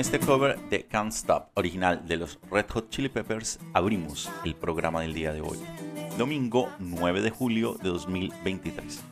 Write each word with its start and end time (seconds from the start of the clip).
Este 0.00 0.18
cover 0.18 0.58
de 0.70 0.86
Can't 0.86 1.12
Stop, 1.12 1.50
original 1.54 2.06
de 2.08 2.16
los 2.16 2.38
Red 2.50 2.64
Hot 2.70 2.88
Chili 2.88 3.10
Peppers, 3.10 3.58
abrimos 3.74 4.30
el 4.46 4.54
programa 4.54 5.02
del 5.02 5.12
día 5.12 5.30
de 5.30 5.42
hoy, 5.42 5.58
domingo 6.16 6.70
9 6.78 7.20
de 7.20 7.28
julio 7.28 7.76
de 7.82 7.90
2023. 7.90 9.02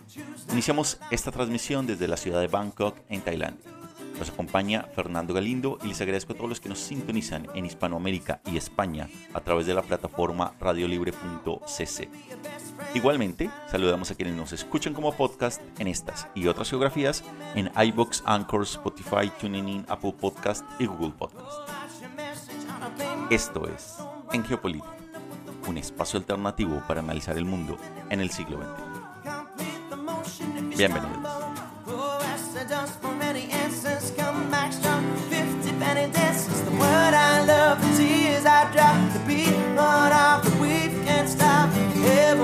Iniciamos 0.51 0.99
esta 1.11 1.31
transmisión 1.31 1.87
desde 1.87 2.09
la 2.09 2.17
ciudad 2.17 2.41
de 2.41 2.47
Bangkok, 2.47 2.97
en 3.11 3.21
Tailandia. 3.21 3.78
Nos 4.19 4.31
acompaña 4.31 4.87
Fernando 4.95 5.33
Galindo 5.33 5.79
y 5.83 5.89
les 5.89 6.01
agradezco 6.01 6.33
a 6.33 6.37
todos 6.37 6.49
los 6.49 6.61
que 6.61 6.69
nos 6.69 6.81
sintonizan 6.81 7.47
en 7.55 7.67
Hispanoamérica 7.67 8.41
y 8.51 8.57
España 8.57 9.09
a 9.33 9.41
través 9.41 9.67
de 9.67 9.75
la 9.75 9.83
plataforma 9.83 10.55
radiolibre.cc. 10.59 12.09
Igualmente, 12.95 13.51
saludamos 13.71 14.11
a 14.11 14.15
quienes 14.17 14.35
nos 14.35 14.53
escuchan 14.53 14.93
como 14.93 15.13
podcast 15.13 15.61
en 15.79 15.87
estas 15.87 16.27
y 16.35 16.49
otras 16.49 16.69
geografías 16.71 17.23
en 17.55 17.71
iBox, 17.77 18.23
Anchor, 18.27 18.63
Spotify, 18.63 19.31
TuneIn, 19.41 19.85
Apple 19.89 20.15
Podcast 20.19 20.65
y 20.81 20.87
Google 20.87 21.13
Podcast. 21.17 21.71
Esto 23.31 23.69
es 23.69 23.99
En 24.33 24.45
Geopolítica, 24.45 24.97
un 25.69 25.79
espacio 25.79 26.19
alternativo 26.19 26.83
para 26.89 27.01
analizar 27.01 27.37
el 27.39 27.45
mundo 27.45 27.77
en 28.11 28.21
el 28.21 28.31
siglo 28.31 28.59
XX. 28.59 28.99
Bienvenidos. 30.77 31.19
drop 38.73 39.13
the 39.13 39.19
beat, 39.21 39.55
but 39.75 40.13
off 40.13 40.45
the 40.45 40.51
weave, 40.61 40.93
can't 41.05 41.29
stop. 41.29 41.71
Every 42.05 42.38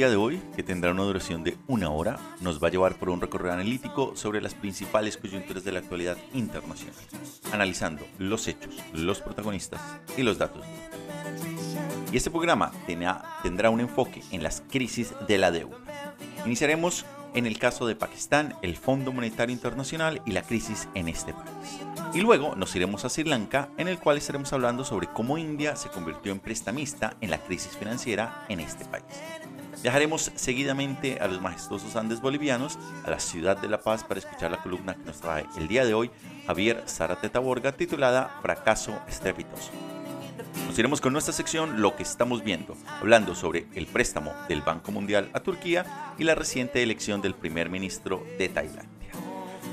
día 0.00 0.08
de 0.08 0.16
hoy, 0.16 0.40
que 0.56 0.62
tendrá 0.62 0.92
una 0.92 1.02
duración 1.02 1.44
de 1.44 1.58
una 1.68 1.90
hora, 1.90 2.18
nos 2.40 2.58
va 2.58 2.68
a 2.68 2.70
llevar 2.70 2.94
por 2.94 3.10
un 3.10 3.20
recorrido 3.20 3.52
analítico 3.52 4.16
sobre 4.16 4.40
las 4.40 4.54
principales 4.54 5.18
coyunturas 5.18 5.62
de 5.62 5.72
la 5.72 5.80
actualidad 5.80 6.16
internacional, 6.32 6.94
analizando 7.52 8.06
los 8.16 8.48
hechos, 8.48 8.78
los 8.94 9.20
protagonistas 9.20 9.82
y 10.16 10.22
los 10.22 10.38
datos. 10.38 10.64
Y 12.10 12.16
este 12.16 12.30
programa 12.30 12.72
tendrá 12.86 13.68
un 13.68 13.80
enfoque 13.80 14.22
en 14.30 14.42
las 14.42 14.62
crisis 14.70 15.12
de 15.28 15.36
la 15.36 15.50
deuda. 15.50 15.76
Iniciaremos 16.46 17.04
en 17.34 17.44
el 17.44 17.58
caso 17.58 17.86
de 17.86 17.94
Pakistán, 17.94 18.54
el 18.62 18.78
Fondo 18.78 19.12
Monetario 19.12 19.52
Internacional 19.52 20.22
y 20.24 20.32
la 20.32 20.42
crisis 20.42 20.88
en 20.94 21.08
este 21.08 21.34
país. 21.34 21.80
Y 22.14 22.22
luego 22.22 22.56
nos 22.56 22.74
iremos 22.74 23.04
a 23.04 23.10
Sri 23.10 23.24
Lanka, 23.24 23.68
en 23.76 23.86
el 23.86 23.98
cual 23.98 24.16
estaremos 24.16 24.50
hablando 24.54 24.82
sobre 24.82 25.08
cómo 25.08 25.36
India 25.36 25.76
se 25.76 25.90
convirtió 25.90 26.32
en 26.32 26.40
prestamista 26.40 27.16
en 27.20 27.30
la 27.30 27.38
crisis 27.38 27.76
financiera 27.76 28.46
en 28.48 28.60
este 28.60 28.86
país. 28.86 29.04
Viajaremos 29.82 30.30
seguidamente 30.34 31.18
a 31.20 31.26
los 31.26 31.40
majestuosos 31.40 31.96
Andes 31.96 32.20
bolivianos, 32.20 32.78
a 33.04 33.10
la 33.10 33.18
ciudad 33.18 33.56
de 33.56 33.68
La 33.68 33.80
Paz, 33.80 34.04
para 34.04 34.20
escuchar 34.20 34.50
la 34.50 34.62
columna 34.62 34.94
que 34.94 35.04
nos 35.04 35.20
trae 35.20 35.46
el 35.56 35.68
día 35.68 35.86
de 35.86 35.94
hoy 35.94 36.10
Javier 36.46 36.84
Zárate 36.86 37.30
Taborga, 37.30 37.72
titulada 37.72 38.38
Fracaso 38.42 39.00
estrepitoso. 39.08 39.70
Nos 40.66 40.78
iremos 40.78 41.00
con 41.00 41.14
nuestra 41.14 41.32
sección 41.32 41.80
Lo 41.80 41.96
que 41.96 42.02
estamos 42.02 42.44
viendo, 42.44 42.76
hablando 43.00 43.34
sobre 43.34 43.68
el 43.74 43.86
préstamo 43.86 44.34
del 44.50 44.60
Banco 44.60 44.92
Mundial 44.92 45.30
a 45.32 45.40
Turquía 45.40 46.14
y 46.18 46.24
la 46.24 46.34
reciente 46.34 46.82
elección 46.82 47.22
del 47.22 47.34
primer 47.34 47.70
ministro 47.70 48.22
de 48.38 48.50
Tailandia. 48.50 48.99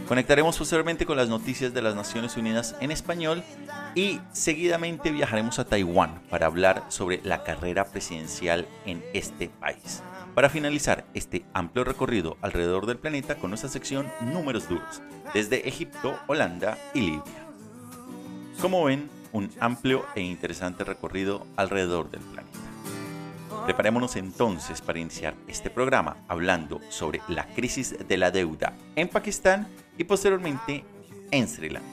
Conectaremos 0.07 0.57
posteriormente 0.57 1.05
con 1.05 1.17
las 1.17 1.27
noticias 1.27 1.73
de 1.73 1.81
las 1.81 1.93
Naciones 1.93 2.37
Unidas 2.37 2.77
en 2.79 2.91
español 2.91 3.43
y 3.93 4.21
seguidamente 4.31 5.11
viajaremos 5.11 5.59
a 5.59 5.65
Taiwán 5.65 6.21
para 6.29 6.45
hablar 6.45 6.85
sobre 6.87 7.19
la 7.23 7.43
carrera 7.43 7.83
presidencial 7.83 8.69
en 8.85 9.03
este 9.13 9.49
país. 9.49 10.01
Para 10.33 10.49
finalizar 10.49 11.03
este 11.13 11.43
amplio 11.53 11.83
recorrido 11.83 12.37
alrededor 12.41 12.85
del 12.85 12.99
planeta 12.99 13.35
con 13.35 13.49
nuestra 13.49 13.69
sección 13.69 14.07
Números 14.21 14.69
Duros, 14.69 15.01
desde 15.33 15.67
Egipto, 15.67 16.17
Holanda 16.27 16.77
y 16.93 17.01
Libia. 17.01 17.47
Como 18.61 18.85
ven, 18.85 19.09
un 19.33 19.51
amplio 19.59 20.05
e 20.15 20.21
interesante 20.21 20.85
recorrido 20.85 21.45
alrededor 21.57 22.09
del 22.09 22.21
planeta. 22.21 22.59
Preparémonos 23.65 24.15
entonces 24.15 24.79
para 24.79 24.99
iniciar 24.99 25.35
este 25.49 25.69
programa 25.69 26.15
hablando 26.29 26.79
sobre 26.87 27.19
la 27.27 27.45
crisis 27.47 27.97
de 28.07 28.15
la 28.15 28.31
deuda 28.31 28.73
en 28.95 29.09
Pakistán 29.09 29.67
y 29.97 30.03
posteriormente 30.03 30.83
en 31.31 31.47
Sri 31.47 31.69
Lanka. 31.69 31.87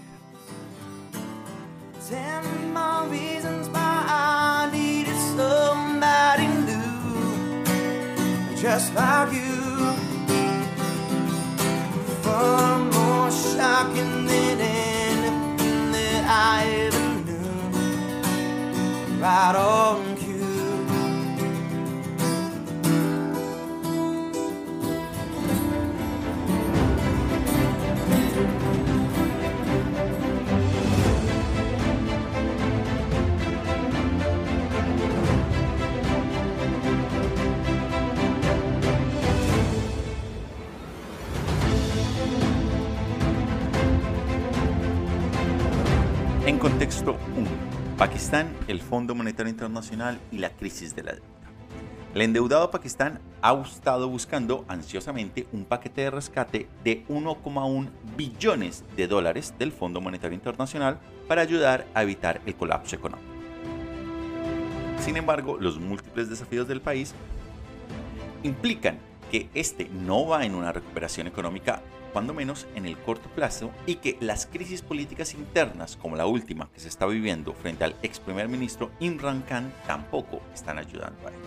Just 8.64 8.94
like 8.94 9.31
you. 9.31 9.93
Far 12.22 12.78
more 12.78 13.31
Pakistán, 48.04 48.54
el 48.68 48.82
Fondo 48.82 49.14
Monetario 49.14 49.48
Internacional 49.48 50.20
y 50.30 50.36
la 50.36 50.50
crisis 50.50 50.94
de 50.94 51.04
la 51.04 51.12
deuda. 51.12 51.24
El 52.14 52.20
endeudado 52.20 52.70
Pakistán 52.70 53.18
ha 53.40 53.54
estado 53.62 54.10
buscando 54.10 54.66
ansiosamente 54.68 55.46
un 55.52 55.64
paquete 55.64 56.02
de 56.02 56.10
rescate 56.10 56.68
de 56.84 57.06
1,1 57.08 57.88
billones 58.14 58.84
de 58.94 59.06
dólares 59.06 59.54
del 59.58 59.72
Fondo 59.72 60.02
Monetario 60.02 60.34
Internacional 60.34 60.98
para 61.26 61.40
ayudar 61.40 61.86
a 61.94 62.02
evitar 62.02 62.42
el 62.44 62.54
colapso 62.54 62.94
económico. 62.94 63.32
Sin 65.00 65.16
embargo, 65.16 65.56
los 65.58 65.80
múltiples 65.80 66.28
desafíos 66.28 66.68
del 66.68 66.82
país 66.82 67.14
implican 68.42 68.98
que 69.30 69.48
este 69.54 69.88
no 69.88 70.26
va 70.26 70.44
en 70.44 70.54
una 70.54 70.72
recuperación 70.72 71.26
económica, 71.26 71.80
cuando 72.14 72.32
menos 72.32 72.69
en 72.76 72.87
el 72.87 72.96
corto 72.96 73.28
plazo, 73.28 73.72
y 73.87 73.96
que 73.96 74.16
las 74.20 74.46
crisis 74.46 74.82
políticas 74.82 75.34
internas, 75.34 75.99
como 76.00 76.14
la 76.14 76.26
última 76.26 76.70
que 76.72 76.78
se 76.78 76.87
está 76.87 77.06
viviendo 77.06 77.52
frente 77.52 77.82
al 77.82 77.96
ex 78.02 78.20
primer 78.20 78.49
ministro 78.49 78.93
Imran 79.00 79.43
Khan, 79.43 79.75
tampoco 79.84 80.40
están 80.55 80.78
ayudando 80.78 81.26
a 81.26 81.31
ello. 81.31 81.40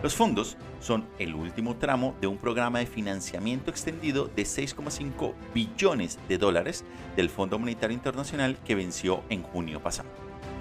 Los 0.00 0.14
fondos 0.14 0.56
son 0.80 1.04
el 1.18 1.34
último 1.34 1.76
tramo 1.76 2.14
de 2.20 2.28
un 2.28 2.36
programa 2.36 2.78
de 2.78 2.86
financiamiento 2.86 3.72
extendido 3.72 4.26
de 4.28 4.44
6,5 4.44 5.34
billones 5.52 6.20
de 6.28 6.38
dólares 6.38 6.84
del 7.16 7.28
Fondo 7.28 7.58
Monetario 7.58 7.96
Internacional 7.96 8.56
que 8.64 8.76
venció 8.76 9.24
en 9.28 9.42
junio 9.42 9.82
pasado. 9.82 10.08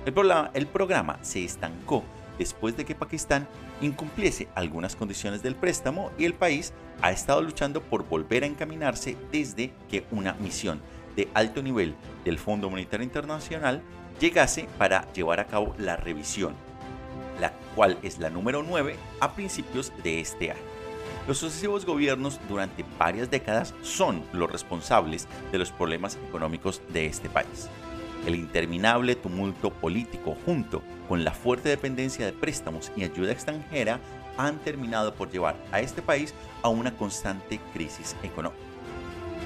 El 0.05 0.67
programa, 0.67 1.19
se 1.21 1.43
estancó 1.43 2.03
después 2.37 2.77
de 2.77 2.85
que 2.85 2.95
Pakistán 2.95 3.47
incumpliese 3.81 4.47
algunas 4.55 4.95
condiciones 4.95 5.43
del 5.43 5.55
préstamo 5.55 6.11
y 6.17 6.25
el 6.25 6.33
país 6.33 6.73
ha 7.01 7.11
estado 7.11 7.41
luchando 7.41 7.81
por 7.81 8.07
volver 8.07 8.43
a 8.43 8.47
encaminarse 8.47 9.17
desde 9.31 9.73
que 9.89 10.05
una 10.11 10.33
misión 10.33 10.81
de 11.15 11.27
alto 11.33 11.61
nivel 11.61 11.95
del 12.23 12.39
Fondo 12.39 12.69
Monetario 12.69 13.03
Internacional 13.03 13.81
llegase 14.19 14.67
para 14.77 15.11
llevar 15.13 15.39
a 15.39 15.47
cabo 15.47 15.75
la 15.77 15.97
revisión, 15.97 16.53
la 17.39 17.51
cual 17.75 17.97
es 18.03 18.19
la 18.19 18.29
número 18.29 18.63
9 18.63 18.95
a 19.19 19.33
principios 19.33 19.91
de 20.03 20.19
este 20.19 20.51
año. 20.51 20.61
Los 21.27 21.39
sucesivos 21.39 21.85
gobiernos 21.85 22.39
durante 22.47 22.85
varias 22.97 23.29
décadas 23.29 23.73
son 23.81 24.23
los 24.31 24.49
responsables 24.49 25.27
de 25.51 25.57
los 25.57 25.71
problemas 25.71 26.17
económicos 26.29 26.81
de 26.93 27.05
este 27.05 27.29
país. 27.29 27.67
El 28.25 28.35
interminable 28.35 29.15
tumulto 29.15 29.71
político 29.71 30.37
junto 30.45 30.81
con 31.07 31.23
la 31.23 31.31
fuerte 31.31 31.69
dependencia 31.69 32.25
de 32.25 32.33
préstamos 32.33 32.91
y 32.95 33.03
ayuda 33.03 33.31
extranjera 33.31 33.99
han 34.37 34.59
terminado 34.59 35.13
por 35.13 35.31
llevar 35.31 35.55
a 35.71 35.79
este 35.79 36.01
país 36.01 36.33
a 36.61 36.69
una 36.69 36.95
constante 36.95 37.59
crisis 37.73 38.15
económica. 38.23 38.61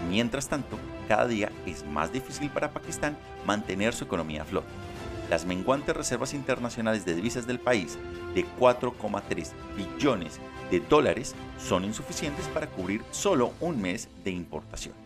Mientras 0.09 0.47
tanto, 0.47 0.77
cada 1.07 1.27
día 1.27 1.51
es 1.65 1.85
más 1.85 2.11
difícil 2.11 2.49
para 2.49 2.71
Pakistán 2.71 3.17
mantener 3.45 3.93
su 3.93 4.03
economía 4.03 4.41
a 4.41 4.45
flote. 4.45 4.67
Las 5.29 5.45
menguantes 5.45 5.95
reservas 5.95 6.33
internacionales 6.33 7.05
de 7.05 7.15
divisas 7.15 7.47
del 7.47 7.59
país 7.59 7.97
de 8.35 8.45
4,3 8.59 9.51
billones 9.77 10.39
de 10.69 10.79
dólares 10.81 11.35
son 11.57 11.85
insuficientes 11.85 12.47
para 12.47 12.67
cubrir 12.67 13.01
solo 13.11 13.53
un 13.61 13.81
mes 13.81 14.09
de 14.23 14.31
importaciones. 14.31 15.00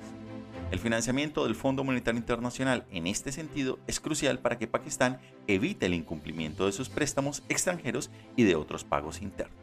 El 0.72 0.80
financiamiento 0.80 1.46
del 1.46 1.56
Fondo 1.56 1.84
Monetario 1.84 2.20
Internacional 2.20 2.86
en 2.92 3.06
este 3.06 3.32
sentido 3.32 3.78
es 3.86 4.00
crucial 4.00 4.40
para 4.40 4.58
que 4.58 4.68
Pakistán 4.68 5.20
evite 5.48 5.86
el 5.86 5.94
incumplimiento 5.94 6.66
de 6.66 6.72
sus 6.72 6.90
préstamos 6.90 7.44
extranjeros 7.50 8.10
y 8.36 8.44
de 8.44 8.56
otros 8.56 8.84
pagos 8.84 9.22
internos. 9.22 9.56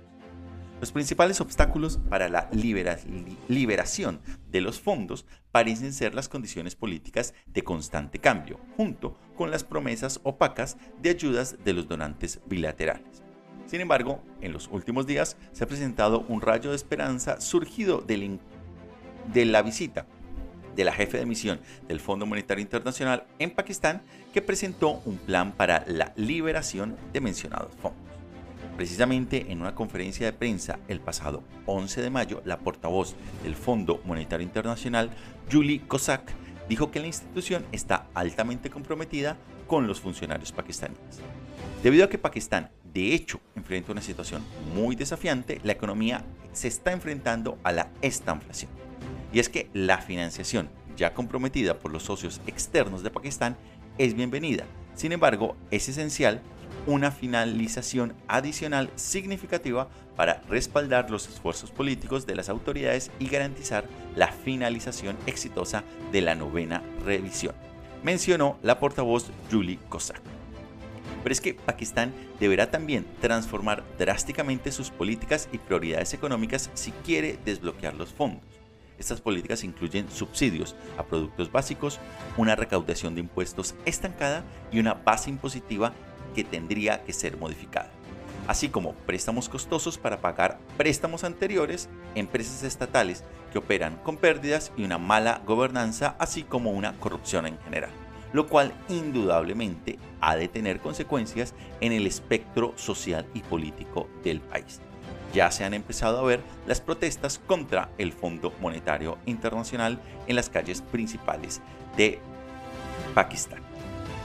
Los 0.80 0.92
principales 0.92 1.40
obstáculos 1.40 1.98
para 2.08 2.28
la 2.28 2.48
liberación 2.52 4.20
de 4.50 4.60
los 4.60 4.80
fondos 4.80 5.26
parecen 5.50 5.92
ser 5.92 6.14
las 6.14 6.28
condiciones 6.28 6.76
políticas 6.76 7.34
de 7.46 7.62
constante 7.62 8.18
cambio, 8.18 8.58
junto 8.76 9.18
con 9.36 9.50
las 9.50 9.64
promesas 9.64 10.20
opacas 10.22 10.76
de 11.00 11.10
ayudas 11.10 11.56
de 11.64 11.72
los 11.72 11.88
donantes 11.88 12.40
bilaterales. 12.46 13.22
Sin 13.66 13.80
embargo, 13.80 14.22
en 14.40 14.52
los 14.52 14.68
últimos 14.68 15.06
días 15.06 15.36
se 15.52 15.64
ha 15.64 15.68
presentado 15.68 16.24
un 16.28 16.40
rayo 16.40 16.70
de 16.70 16.76
esperanza 16.76 17.40
surgido 17.40 18.00
de 18.00 19.44
la 19.44 19.62
visita 19.62 20.06
de 20.74 20.84
la 20.84 20.92
jefe 20.92 21.18
de 21.18 21.26
misión 21.26 21.60
del 21.88 22.00
Fondo 22.00 22.26
Monetario 22.26 22.62
Internacional 22.62 23.24
en 23.38 23.50
Pakistán, 23.50 24.02
que 24.32 24.42
presentó 24.42 25.02
un 25.04 25.18
plan 25.18 25.52
para 25.52 25.84
la 25.86 26.12
liberación 26.16 26.96
de 27.12 27.20
mencionados 27.20 27.72
fondos. 27.80 28.00
Precisamente 28.76 29.46
en 29.50 29.60
una 29.60 29.74
conferencia 29.74 30.24
de 30.26 30.32
prensa 30.32 30.78
el 30.88 31.00
pasado 31.00 31.42
11 31.66 32.00
de 32.00 32.10
mayo, 32.10 32.42
la 32.44 32.58
portavoz 32.58 33.14
del 33.42 33.54
Fondo 33.54 34.00
Monetario 34.04 34.46
Internacional, 34.46 35.10
Julie 35.50 35.82
Kozak, 35.86 36.32
dijo 36.68 36.90
que 36.90 37.00
la 37.00 37.06
institución 37.06 37.66
está 37.72 38.06
altamente 38.14 38.70
comprometida 38.70 39.36
con 39.66 39.86
los 39.86 40.00
funcionarios 40.00 40.52
pakistaníes. 40.52 41.20
Debido 41.82 42.04
a 42.04 42.08
que 42.08 42.18
Pakistán, 42.18 42.70
de 42.92 43.14
hecho, 43.14 43.40
enfrenta 43.56 43.92
una 43.92 44.02
situación 44.02 44.42
muy 44.74 44.96
desafiante, 44.96 45.60
la 45.64 45.72
economía 45.72 46.24
se 46.52 46.68
está 46.68 46.92
enfrentando 46.92 47.58
a 47.64 47.72
la 47.72 47.90
estanflación. 48.00 48.81
Y 49.32 49.38
es 49.38 49.48
que 49.48 49.68
la 49.72 49.98
financiación 49.98 50.68
ya 50.96 51.14
comprometida 51.14 51.78
por 51.78 51.90
los 51.90 52.02
socios 52.02 52.40
externos 52.46 53.02
de 53.02 53.10
Pakistán 53.10 53.56
es 53.98 54.14
bienvenida. 54.14 54.64
Sin 54.94 55.12
embargo, 55.12 55.56
es 55.70 55.88
esencial 55.88 56.40
una 56.86 57.10
finalización 57.10 58.14
adicional 58.28 58.90
significativa 58.96 59.88
para 60.16 60.42
respaldar 60.48 61.10
los 61.10 61.28
esfuerzos 61.28 61.70
políticos 61.70 62.26
de 62.26 62.34
las 62.34 62.48
autoridades 62.48 63.10
y 63.18 63.28
garantizar 63.28 63.84
la 64.16 64.28
finalización 64.28 65.16
exitosa 65.26 65.84
de 66.10 66.20
la 66.22 66.34
novena 66.34 66.82
revisión, 67.04 67.54
mencionó 68.02 68.58
la 68.62 68.78
portavoz 68.78 69.30
Julie 69.50 69.78
Kozak. 69.88 70.20
Pero 71.22 71.32
es 71.32 71.40
que 71.40 71.54
Pakistán 71.54 72.12
deberá 72.40 72.70
también 72.70 73.06
transformar 73.20 73.84
drásticamente 73.96 74.72
sus 74.72 74.90
políticas 74.90 75.48
y 75.52 75.58
prioridades 75.58 76.14
económicas 76.14 76.68
si 76.74 76.90
quiere 76.90 77.38
desbloquear 77.44 77.94
los 77.94 78.12
fondos. 78.12 78.51
Estas 79.02 79.20
políticas 79.20 79.64
incluyen 79.64 80.08
subsidios 80.08 80.76
a 80.96 81.02
productos 81.02 81.50
básicos, 81.50 81.98
una 82.36 82.54
recaudación 82.54 83.16
de 83.16 83.20
impuestos 83.20 83.74
estancada 83.84 84.44
y 84.70 84.78
una 84.78 84.94
base 84.94 85.28
impositiva 85.28 85.92
que 86.36 86.44
tendría 86.44 87.02
que 87.02 87.12
ser 87.12 87.36
modificada, 87.36 87.90
así 88.46 88.68
como 88.68 88.92
préstamos 88.92 89.48
costosos 89.48 89.98
para 89.98 90.20
pagar 90.20 90.60
préstamos 90.76 91.24
anteriores, 91.24 91.88
empresas 92.14 92.62
estatales 92.62 93.24
que 93.50 93.58
operan 93.58 93.96
con 94.04 94.18
pérdidas 94.18 94.70
y 94.76 94.84
una 94.84 94.98
mala 94.98 95.42
gobernanza, 95.44 96.14
así 96.20 96.44
como 96.44 96.70
una 96.70 96.96
corrupción 97.00 97.48
en 97.48 97.58
general, 97.58 97.90
lo 98.32 98.46
cual 98.46 98.72
indudablemente 98.88 99.98
ha 100.20 100.36
de 100.36 100.46
tener 100.46 100.78
consecuencias 100.78 101.54
en 101.80 101.90
el 101.90 102.06
espectro 102.06 102.72
social 102.76 103.26
y 103.34 103.40
político 103.40 104.08
del 104.22 104.40
país. 104.40 104.80
Ya 105.32 105.50
se 105.50 105.64
han 105.64 105.74
empezado 105.74 106.18
a 106.18 106.24
ver 106.24 106.40
las 106.66 106.80
protestas 106.80 107.40
contra 107.46 107.88
el 107.98 108.12
Fondo 108.12 108.52
Monetario 108.60 109.18
Internacional 109.26 109.98
en 110.26 110.36
las 110.36 110.50
calles 110.50 110.82
principales 110.82 111.60
de 111.96 112.18
Pakistán. 113.14 113.60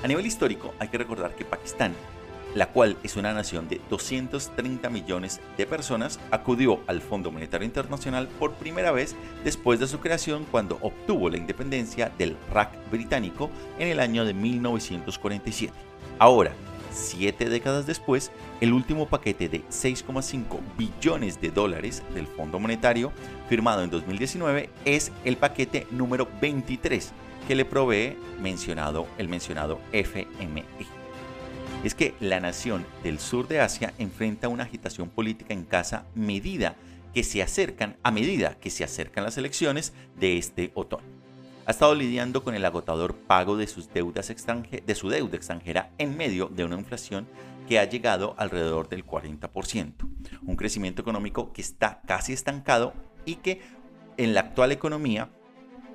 A 0.03 0.07
nivel 0.07 0.25
histórico, 0.25 0.73
hay 0.79 0.89
que 0.89 0.97
recordar 0.97 1.35
que 1.35 1.45
Pakistán, 1.45 1.93
la 2.55 2.67
cual 2.67 2.97
es 3.03 3.15
una 3.15 3.33
nación 3.33 3.67
de 3.67 3.81
230 3.89 4.89
millones 4.89 5.39
de 5.57 5.65
personas, 5.65 6.19
acudió 6.29 6.81
al 6.87 7.01
Fondo 7.01 7.31
Monetario 7.31 7.65
Internacional 7.65 8.27
por 8.27 8.53
primera 8.53 8.91
vez 8.91 9.15
después 9.43 9.79
de 9.79 9.87
su 9.87 9.99
creación 9.99 10.45
cuando 10.49 10.77
obtuvo 10.81 11.29
la 11.29 11.37
independencia 11.37 12.11
del 12.17 12.37
RAC 12.53 12.69
británico 12.91 13.49
en 13.79 13.87
el 13.87 13.99
año 13.99 14.25
de 14.25 14.33
1947. 14.33 15.73
Ahora, 16.19 16.51
siete 16.97 17.49
décadas 17.49 17.85
después, 17.85 18.31
el 18.61 18.73
último 18.73 19.07
paquete 19.07 19.47
de 19.49 19.61
6,5 19.65 20.59
billones 20.77 21.39
de 21.39 21.51
dólares 21.51 22.03
del 22.13 22.27
Fondo 22.27 22.59
Monetario, 22.59 23.11
firmado 23.47 23.83
en 23.83 23.89
2019, 23.89 24.69
es 24.85 25.11
el 25.23 25.37
paquete 25.37 25.87
número 25.91 26.27
23 26.41 27.13
que 27.47 27.55
le 27.55 27.65
provee 27.65 28.17
mencionado, 28.41 29.07
el 29.17 29.29
mencionado 29.29 29.79
FMI. 29.93 30.65
Es 31.83 31.95
que 31.95 32.13
la 32.19 32.39
nación 32.39 32.85
del 33.03 33.19
sur 33.19 33.47
de 33.47 33.61
Asia 33.61 33.93
enfrenta 33.97 34.49
una 34.49 34.63
agitación 34.63 35.09
política 35.09 35.53
en 35.53 35.63
casa 35.63 36.05
medida 36.15 36.75
que 37.13 37.23
se 37.23 37.41
acercan, 37.41 37.95
a 38.03 38.11
medida 38.11 38.55
que 38.59 38.69
se 38.69 38.83
acercan 38.83 39.23
las 39.23 39.37
elecciones 39.37 39.93
de 40.19 40.37
este 40.37 40.71
otoño. 40.73 41.16
Ha 41.67 41.71
estado 41.71 41.95
lidiando 41.95 42.45
con 42.45 42.55
el 42.55 42.63
agotador 42.63 43.13
pago 43.13 43.57
de, 43.57 43.67
sus 43.67 43.91
deudas 43.91 44.29
de 44.29 44.95
su 44.95 45.09
deuda 45.09 45.35
extranjera 45.35 45.91
en 45.97 46.15
medio 46.15 46.47
de 46.47 46.63
una 46.63 46.77
inflación 46.77 47.27
que 47.67 47.77
ha 47.77 47.83
llegado 47.83 48.35
alrededor 48.37 48.87
del 48.87 49.05
40%, 49.05 49.93
un 50.43 50.55
crecimiento 50.55 51.01
económico 51.01 51.51
que 51.51 51.61
está 51.61 51.99
casi 52.07 52.31
estancado 52.31 52.93
y 53.25 53.35
que 53.35 53.59
en 54.15 54.33
la 54.33 54.39
actual 54.39 54.71
economía 54.71 55.29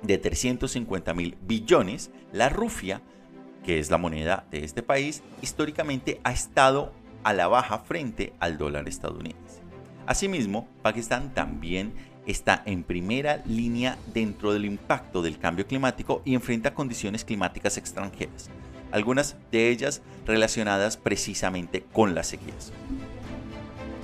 de 0.03 0.19
350 0.19 1.11
mil 1.15 1.39
billones, 1.41 2.11
la 2.31 2.49
rufia, 2.49 3.01
que 3.63 3.79
es 3.79 3.89
la 3.89 3.97
moneda 3.97 4.45
de 4.51 4.63
este 4.65 4.83
país, 4.83 5.23
históricamente 5.41 6.21
ha 6.23 6.33
estado 6.33 6.93
a 7.23 7.33
la 7.33 7.47
baja 7.47 7.79
frente 7.79 8.33
al 8.39 8.59
dólar 8.59 8.87
estadounidense. 8.87 9.63
Asimismo, 10.05 10.67
Pakistán 10.83 11.33
también 11.33 11.93
está 12.25 12.63
en 12.65 12.83
primera 12.83 13.41
línea 13.45 13.97
dentro 14.13 14.53
del 14.53 14.65
impacto 14.65 15.21
del 15.21 15.39
cambio 15.39 15.67
climático 15.67 16.21
y 16.25 16.35
enfrenta 16.35 16.73
condiciones 16.73 17.25
climáticas 17.25 17.77
extranjeras, 17.77 18.49
algunas 18.91 19.35
de 19.51 19.69
ellas 19.69 20.01
relacionadas 20.25 20.97
precisamente 20.97 21.83
con 21.91 22.15
las 22.15 22.27
sequías. 22.27 22.71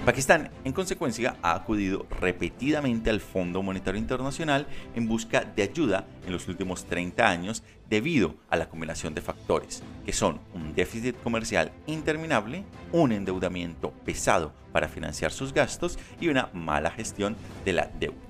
Pakistán, 0.10 0.50
en 0.64 0.74
consecuencia, 0.74 1.36
ha 1.44 1.54
acudido 1.54 2.08
repetidamente 2.20 3.12
al 3.12 3.20
Fondo 3.20 3.62
Monetario 3.62 4.00
Internacional 4.00 4.66
en 4.96 5.08
busca 5.08 5.42
de 5.42 5.62
ayuda 5.62 6.08
en 6.26 6.34
los 6.34 6.48
últimos 6.48 6.86
30 6.86 7.30
años 7.30 7.62
debido 7.88 8.34
a 8.50 8.58
la 8.58 8.70
combinación 8.70 9.14
de 9.14 9.22
factores, 9.22 9.84
que 10.08 10.12
son 10.12 10.42
un 10.56 10.74
déficit 10.74 11.16
comercial 11.22 11.72
interminable, 11.86 12.64
un 12.92 13.12
endeudamiento 13.12 13.92
pesado 14.04 14.52
para 14.72 14.88
financiar 14.88 15.32
sus 15.32 15.54
gastos 15.54 16.00
y 16.20 16.30
una 16.30 16.50
mala 16.54 16.90
gestión 16.90 17.36
de 17.64 17.74
la 17.74 17.92
deuda 18.00 18.29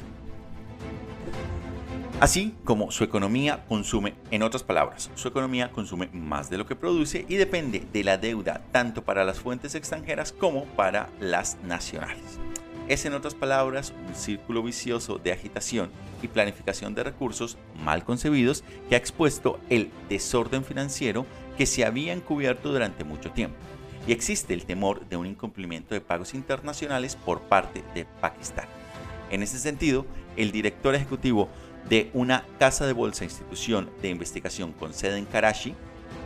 así 2.19 2.55
como 2.63 2.91
su 2.91 3.03
economía 3.03 3.65
consume, 3.67 4.15
en 4.31 4.43
otras 4.43 4.63
palabras, 4.63 5.09
su 5.15 5.27
economía 5.27 5.71
consume 5.71 6.09
más 6.13 6.49
de 6.49 6.57
lo 6.57 6.65
que 6.65 6.75
produce 6.75 7.25
y 7.27 7.35
depende 7.35 7.83
de 7.91 8.03
la 8.03 8.17
deuda 8.17 8.61
tanto 8.71 9.03
para 9.03 9.23
las 9.23 9.39
fuentes 9.39 9.75
extranjeras 9.75 10.31
como 10.31 10.65
para 10.65 11.09
las 11.19 11.57
nacionales. 11.63 12.39
Es 12.87 13.05
en 13.05 13.13
otras 13.13 13.35
palabras 13.35 13.93
un 14.07 14.15
círculo 14.15 14.63
vicioso 14.63 15.19
de 15.19 15.31
agitación 15.31 15.91
y 16.21 16.27
planificación 16.27 16.95
de 16.95 17.03
recursos 17.03 17.57
mal 17.83 18.03
concebidos 18.03 18.63
que 18.89 18.95
ha 18.95 18.97
expuesto 18.97 19.59
el 19.69 19.91
desorden 20.09 20.63
financiero 20.63 21.25
que 21.57 21.65
se 21.65 21.85
había 21.85 22.13
encubierto 22.13 22.71
durante 22.71 23.03
mucho 23.03 23.31
tiempo 23.31 23.57
y 24.07 24.11
existe 24.11 24.55
el 24.55 24.65
temor 24.65 25.07
de 25.07 25.17
un 25.17 25.27
incumplimiento 25.27 25.93
de 25.93 26.01
pagos 26.01 26.33
internacionales 26.33 27.15
por 27.15 27.41
parte 27.41 27.83
de 27.93 28.05
Pakistán. 28.05 28.65
En 29.29 29.43
ese 29.43 29.59
sentido, 29.59 30.05
el 30.35 30.51
director 30.51 30.95
ejecutivo 30.95 31.49
de 31.87 32.09
una 32.13 32.45
casa 32.59 32.85
de 32.85 32.93
bolsa 32.93 33.23
institución 33.23 33.89
de 34.01 34.09
investigación 34.09 34.73
con 34.73 34.93
sede 34.93 35.17
en 35.17 35.25
Karachi, 35.25 35.75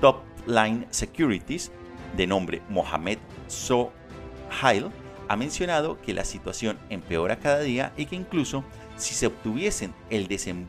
Top 0.02 0.22
Line 0.48 0.88
Securities, 0.90 1.72
de 2.18 2.28
nombre 2.28 2.62
Mohamed 2.70 3.18
Sohail, 3.48 4.92
ha 5.28 5.36
mencionado 5.36 6.00
que 6.02 6.14
la 6.14 6.26
situación 6.26 6.78
empeora 6.90 7.40
cada 7.40 7.60
día 7.60 7.94
y 7.98 8.06
que 8.06 8.16
incluso 8.16 8.64
si 8.98 9.14
se, 9.14 9.28
obtuviesen 9.28 9.94
el 10.10 10.28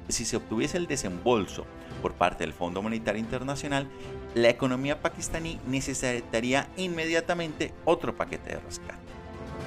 si 0.08 0.24
se 0.24 0.36
obtuviese 0.36 0.76
el 0.78 0.86
desembolso 0.86 1.66
por 2.00 2.14
parte 2.14 2.44
del 2.44 2.52
Fondo 2.52 2.82
Monetario 2.82 3.20
Internacional, 3.20 3.88
la 4.34 4.48
economía 4.48 5.00
pakistaní 5.00 5.58
necesitaría 5.66 6.68
inmediatamente 6.76 7.72
otro 7.84 8.14
paquete 8.16 8.50
de 8.50 8.60
rescate. 8.60 8.98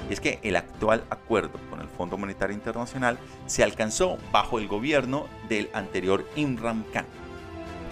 Y 0.08 0.12
es 0.12 0.20
que 0.20 0.38
el 0.42 0.56
actual 0.56 1.04
acuerdo 1.10 1.58
con 1.70 1.80
el 1.80 1.88
Fondo 1.88 2.16
Monetario 2.16 2.54
Internacional 2.54 3.18
se 3.46 3.62
alcanzó 3.62 4.18
bajo 4.32 4.58
el 4.58 4.68
gobierno 4.68 5.26
del 5.48 5.68
anterior 5.74 6.26
Imran 6.36 6.84
Khan 6.92 7.06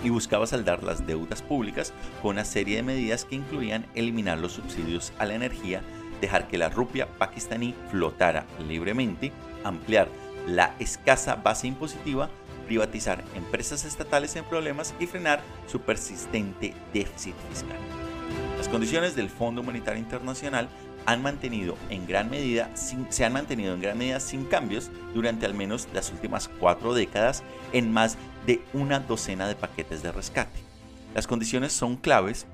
y 0.02 0.10
buscaba 0.10 0.46
saldar 0.46 0.82
las 0.82 1.06
deudas 1.06 1.42
públicas 1.42 1.92
con 2.22 2.32
una 2.32 2.44
serie 2.44 2.76
de 2.76 2.82
medidas 2.82 3.24
que 3.24 3.36
incluían 3.36 3.86
eliminar 3.94 4.38
los 4.38 4.52
subsidios 4.52 5.12
a 5.18 5.26
la 5.26 5.34
energía, 5.34 5.82
dejar 6.20 6.48
que 6.48 6.58
la 6.58 6.68
rupia 6.68 7.08
pakistaní 7.18 7.74
flotara 7.90 8.46
libremente, 8.68 9.32
ampliar 9.64 10.08
la 10.46 10.74
escasa 10.78 11.36
base 11.36 11.66
impositiva, 11.66 12.30
privatizar 12.66 13.24
empresas 13.34 13.84
estatales 13.84 14.36
en 14.36 14.44
problemas 14.44 14.94
y 15.00 15.06
frenar 15.06 15.40
su 15.66 15.80
persistente 15.80 16.74
déficit 16.92 17.34
fiscal. 17.48 17.78
Las 18.58 18.68
condiciones 18.68 19.14
del 19.14 19.28
Fondo 19.28 19.62
Monetario 19.62 20.00
Internacional 20.00 20.68
han 21.06 21.22
mantenido 21.22 21.76
en 21.88 22.06
gran 22.06 22.28
medida 22.30 22.70
se 22.74 23.24
han 23.24 23.32
mantenido 23.32 23.74
en 23.74 23.80
gran 23.80 23.96
medida 23.96 24.20
sin 24.20 24.44
cambios 24.44 24.90
durante 25.14 25.46
al 25.46 25.54
menos 25.54 25.88
las 25.94 26.10
últimas 26.10 26.48
cuatro 26.48 26.94
décadas 26.94 27.42
en 27.72 27.92
más 27.92 28.18
de 28.46 28.60
una 28.72 29.00
docena 29.00 29.48
de 29.48 29.54
paquetes 29.54 30.02
de 30.02 30.12
rescate. 30.12 30.60
Las 31.14 31.26
condiciones 31.26 31.72
son 31.72 31.96
claves. 31.96 32.46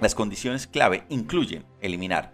Las 0.00 0.14
condiciones 0.14 0.66
clave 0.66 1.04
incluyen 1.08 1.64
eliminar 1.80 2.32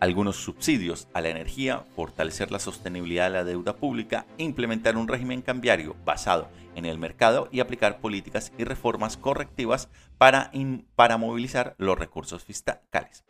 algunos 0.00 0.36
subsidios 0.36 1.08
a 1.12 1.20
la 1.20 1.30
energía, 1.30 1.84
fortalecer 1.96 2.52
la 2.52 2.60
sostenibilidad 2.60 3.24
de 3.24 3.30
la 3.30 3.44
deuda 3.44 3.74
pública, 3.76 4.26
implementar 4.36 4.96
un 4.96 5.08
régimen 5.08 5.42
cambiario 5.42 5.96
basado 6.04 6.48
en 6.76 6.84
el 6.84 6.98
mercado 6.98 7.48
y 7.50 7.60
aplicar 7.60 8.00
políticas 8.00 8.52
y 8.58 8.64
reformas 8.64 9.16
correctivas 9.16 9.88
para, 10.16 10.52
para 10.94 11.16
movilizar 11.16 11.74
los 11.78 11.98
recursos 11.98 12.44
fiscales. 12.44 13.24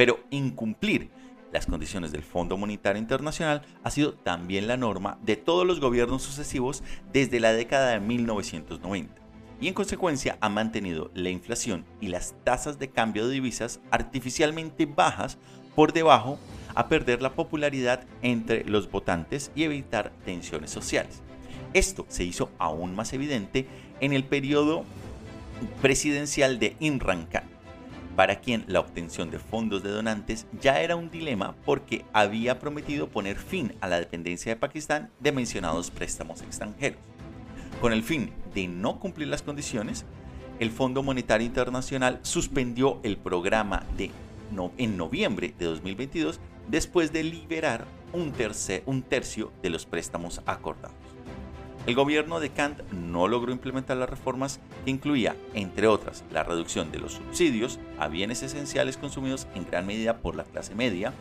Pero 0.00 0.18
incumplir 0.30 1.10
las 1.52 1.66
condiciones 1.66 2.10
del 2.10 2.22
Fondo 2.22 2.56
Monetario 2.56 2.98
Internacional 2.98 3.60
ha 3.84 3.90
sido 3.90 4.14
también 4.14 4.66
la 4.66 4.78
norma 4.78 5.18
de 5.20 5.36
todos 5.36 5.66
los 5.66 5.78
gobiernos 5.78 6.22
sucesivos 6.22 6.82
desde 7.12 7.38
la 7.38 7.52
década 7.52 7.90
de 7.90 8.00
1990 8.00 9.14
y 9.60 9.68
en 9.68 9.74
consecuencia 9.74 10.38
ha 10.40 10.48
mantenido 10.48 11.10
la 11.12 11.28
inflación 11.28 11.84
y 12.00 12.08
las 12.08 12.34
tasas 12.44 12.78
de 12.78 12.88
cambio 12.88 13.28
de 13.28 13.34
divisas 13.34 13.80
artificialmente 13.90 14.86
bajas 14.86 15.36
por 15.76 15.92
debajo 15.92 16.38
a 16.74 16.88
perder 16.88 17.20
la 17.20 17.34
popularidad 17.34 18.06
entre 18.22 18.64
los 18.64 18.90
votantes 18.90 19.52
y 19.54 19.64
evitar 19.64 20.12
tensiones 20.24 20.70
sociales. 20.70 21.20
Esto 21.74 22.06
se 22.08 22.24
hizo 22.24 22.50
aún 22.56 22.96
más 22.96 23.12
evidente 23.12 23.66
en 24.00 24.14
el 24.14 24.24
periodo 24.24 24.86
presidencial 25.82 26.58
de 26.58 26.74
Imran 26.80 27.26
Khan, 27.26 27.49
para 28.20 28.42
quien 28.42 28.66
la 28.66 28.80
obtención 28.80 29.30
de 29.30 29.38
fondos 29.38 29.82
de 29.82 29.88
donantes 29.88 30.46
ya 30.60 30.82
era 30.82 30.94
un 30.94 31.10
dilema 31.10 31.56
porque 31.64 32.04
había 32.12 32.58
prometido 32.58 33.08
poner 33.08 33.38
fin 33.38 33.72
a 33.80 33.88
la 33.88 33.98
dependencia 33.98 34.52
de 34.52 34.60
Pakistán 34.60 35.08
de 35.20 35.32
mencionados 35.32 35.90
préstamos 35.90 36.42
extranjeros. 36.42 37.00
Con 37.80 37.94
el 37.94 38.02
fin 38.02 38.30
de 38.54 38.68
no 38.68 39.00
cumplir 39.00 39.28
las 39.28 39.40
condiciones, 39.40 40.04
el 40.58 40.70
Fondo 40.70 41.02
Monetario 41.02 41.46
Internacional 41.46 42.20
suspendió 42.20 43.00
el 43.04 43.16
programa 43.16 43.86
en 44.76 44.96
noviembre 44.98 45.54
de 45.58 45.64
2022 45.64 46.40
después 46.68 47.14
de 47.14 47.24
liberar 47.24 47.86
un 48.12 48.32
tercio 49.02 49.50
de 49.62 49.70
los 49.70 49.86
préstamos 49.86 50.42
acordados. 50.44 50.99
El 51.86 51.94
gobierno 51.94 52.40
de 52.40 52.50
Kant 52.50 52.82
no 52.92 53.26
logró 53.26 53.52
implementar 53.52 53.96
las 53.96 54.10
reformas 54.10 54.60
que 54.84 54.90
incluía, 54.90 55.34
entre 55.54 55.86
otras, 55.86 56.24
la 56.30 56.42
reducción 56.42 56.92
de 56.92 56.98
los 56.98 57.12
subsidios 57.12 57.80
a 57.98 58.08
bienes 58.08 58.42
esenciales 58.42 58.98
consumidos 58.98 59.46
en 59.54 59.64
gran 59.64 59.86
medida 59.86 60.18
por 60.18 60.36
la 60.36 60.44
clase 60.44 60.74
media 60.74 61.14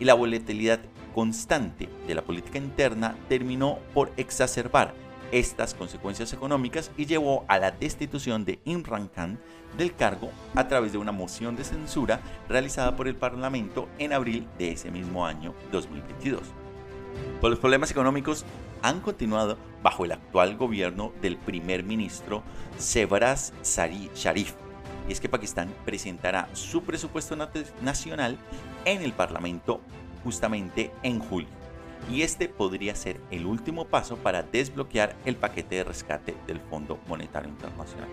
y 0.00 0.06
la 0.06 0.14
volatilidad 0.14 0.80
constante 1.14 1.90
de 2.06 2.14
la 2.14 2.22
política 2.22 2.58
interna 2.58 3.16
terminó 3.28 3.78
por 3.92 4.10
exacerbar 4.16 4.94
estas 5.30 5.74
consecuencias 5.74 6.32
económicas 6.32 6.90
y 6.96 7.04
llevó 7.04 7.44
a 7.46 7.58
la 7.58 7.70
destitución 7.70 8.46
de 8.46 8.60
Imran 8.64 9.08
Khan 9.08 9.38
del 9.76 9.94
cargo 9.94 10.30
a 10.54 10.68
través 10.68 10.92
de 10.92 10.98
una 10.98 11.12
moción 11.12 11.54
de 11.54 11.64
censura 11.64 12.22
realizada 12.48 12.96
por 12.96 13.08
el 13.08 13.16
Parlamento 13.16 13.88
en 13.98 14.14
abril 14.14 14.46
de 14.58 14.72
ese 14.72 14.90
mismo 14.90 15.26
año 15.26 15.54
2022. 15.70 16.40
Pues 17.40 17.50
los 17.50 17.58
problemas 17.58 17.90
económicos 17.90 18.46
han 18.82 19.00
continuado 19.00 19.58
bajo 19.82 20.04
el 20.04 20.12
actual 20.12 20.56
gobierno 20.56 21.12
del 21.20 21.36
primer 21.36 21.84
ministro 21.84 22.42
Sebras 22.78 23.52
Sharif. 23.62 24.54
Y 25.08 25.12
es 25.12 25.20
que 25.20 25.28
Pakistán 25.28 25.72
presentará 25.84 26.48
su 26.52 26.82
presupuesto 26.82 27.36
nacional 27.82 28.36
en 28.84 29.02
el 29.02 29.12
Parlamento 29.12 29.80
justamente 30.22 30.90
en 31.02 31.18
julio 31.18 31.58
y 32.10 32.22
este 32.22 32.48
podría 32.48 32.94
ser 32.94 33.20
el 33.30 33.46
último 33.46 33.86
paso 33.86 34.16
para 34.16 34.42
desbloquear 34.42 35.16
el 35.24 35.36
paquete 35.36 35.76
de 35.76 35.84
rescate 35.84 36.34
del 36.46 36.60
Fondo 36.60 36.98
Monetario 37.06 37.50
Internacional. 37.50 38.08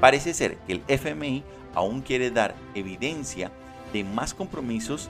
Parece 0.00 0.34
ser 0.34 0.56
que 0.58 0.72
el 0.74 0.82
FMI 0.88 1.44
aún 1.74 2.00
quiere 2.00 2.30
dar 2.30 2.54
evidencia 2.74 3.52
de 3.92 4.04
más 4.04 4.34
compromisos 4.34 5.08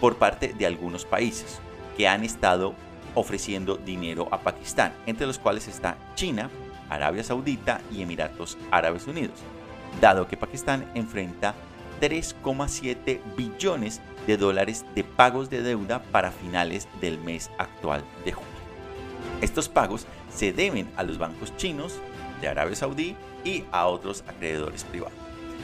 por 0.00 0.16
parte 0.16 0.52
de 0.52 0.66
algunos 0.66 1.04
países 1.04 1.60
que 1.96 2.08
han 2.08 2.24
estado 2.24 2.74
ofreciendo 3.14 3.76
dinero 3.76 4.28
a 4.30 4.40
Pakistán, 4.40 4.92
entre 5.06 5.26
los 5.26 5.38
cuales 5.38 5.68
está 5.68 5.96
China, 6.14 6.50
Arabia 6.88 7.24
Saudita 7.24 7.80
y 7.90 8.02
Emiratos 8.02 8.58
Árabes 8.70 9.06
Unidos, 9.06 9.38
dado 10.00 10.28
que 10.28 10.36
Pakistán 10.36 10.90
enfrenta 10.94 11.54
3,7 12.00 13.20
billones 13.36 14.00
de 14.26 14.36
dólares 14.36 14.84
de 14.94 15.04
pagos 15.04 15.50
de 15.50 15.62
deuda 15.62 16.02
para 16.02 16.30
finales 16.30 16.88
del 17.00 17.18
mes 17.18 17.50
actual 17.58 18.04
de 18.24 18.32
julio. 18.32 18.50
Estos 19.40 19.68
pagos 19.68 20.06
se 20.34 20.52
deben 20.52 20.88
a 20.96 21.02
los 21.02 21.18
bancos 21.18 21.56
chinos, 21.56 22.00
de 22.40 22.48
Arabia 22.48 22.74
Saudí 22.74 23.16
y 23.44 23.64
a 23.70 23.86
otros 23.86 24.24
acreedores 24.26 24.84
privados. 24.84 25.16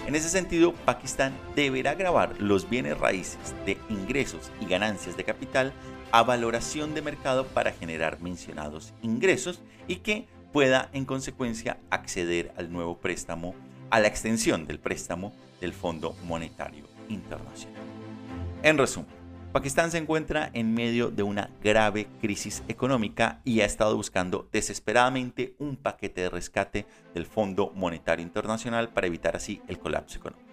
En 0.06 0.14
ese 0.14 0.30
sentido, 0.30 0.72
Pakistán 0.72 1.34
deberá 1.54 1.94
grabar 1.94 2.34
los 2.38 2.70
bienes 2.70 2.96
raíces 2.96 3.54
de 3.66 3.76
ingresos 3.90 4.50
y 4.60 4.66
ganancias 4.66 5.16
de 5.16 5.24
capital 5.24 5.72
a 6.12 6.22
valoración 6.22 6.94
de 6.94 7.02
mercado 7.02 7.46
para 7.46 7.72
generar 7.72 8.20
mencionados 8.20 8.94
ingresos 9.02 9.60
y 9.86 9.96
que 9.96 10.26
pueda 10.52 10.88
en 10.92 11.04
consecuencia 11.04 11.78
acceder 11.90 12.52
al 12.56 12.72
nuevo 12.72 12.98
préstamo, 12.98 13.54
a 13.90 14.00
la 14.00 14.08
extensión 14.08 14.66
del 14.66 14.80
préstamo 14.80 15.32
del 15.60 15.72
Fondo 15.72 16.14
Monetario 16.24 16.86
Internacional. 17.08 17.82
En 18.62 18.78
resumen, 18.78 19.18
Pakistán 19.52 19.90
se 19.90 19.98
encuentra 19.98 20.50
en 20.52 20.74
medio 20.74 21.10
de 21.10 21.22
una 21.22 21.50
grave 21.62 22.06
crisis 22.20 22.62
económica 22.68 23.40
y 23.44 23.60
ha 23.60 23.64
estado 23.64 23.96
buscando 23.96 24.46
desesperadamente 24.52 25.54
un 25.58 25.76
paquete 25.76 26.22
de 26.22 26.30
rescate 26.30 26.86
del 27.14 27.24
Fondo 27.24 27.72
Monetario 27.74 28.22
Internacional 28.22 28.90
para 28.90 29.06
evitar 29.06 29.36
así 29.36 29.62
el 29.66 29.78
colapso 29.78 30.18
económico. 30.18 30.48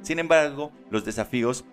Sin 0.00 0.18
embargo, 0.18 0.72
los 0.90 1.04
desafíos 1.04 1.66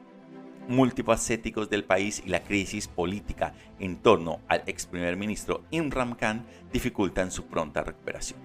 multifacéticos 0.68 1.70
del 1.70 1.84
país 1.84 2.22
y 2.26 2.30
la 2.30 2.44
crisis 2.44 2.88
política 2.88 3.54
en 3.80 3.98
torno 3.98 4.42
al 4.48 4.64
ex 4.68 4.86
primer 4.86 5.16
ministro 5.16 5.64
Imran 5.72 6.16
Khan 6.16 6.46
dificultan 6.72 7.32
su 7.32 7.46
pronta 7.46 7.84
recuperación. 7.84 8.40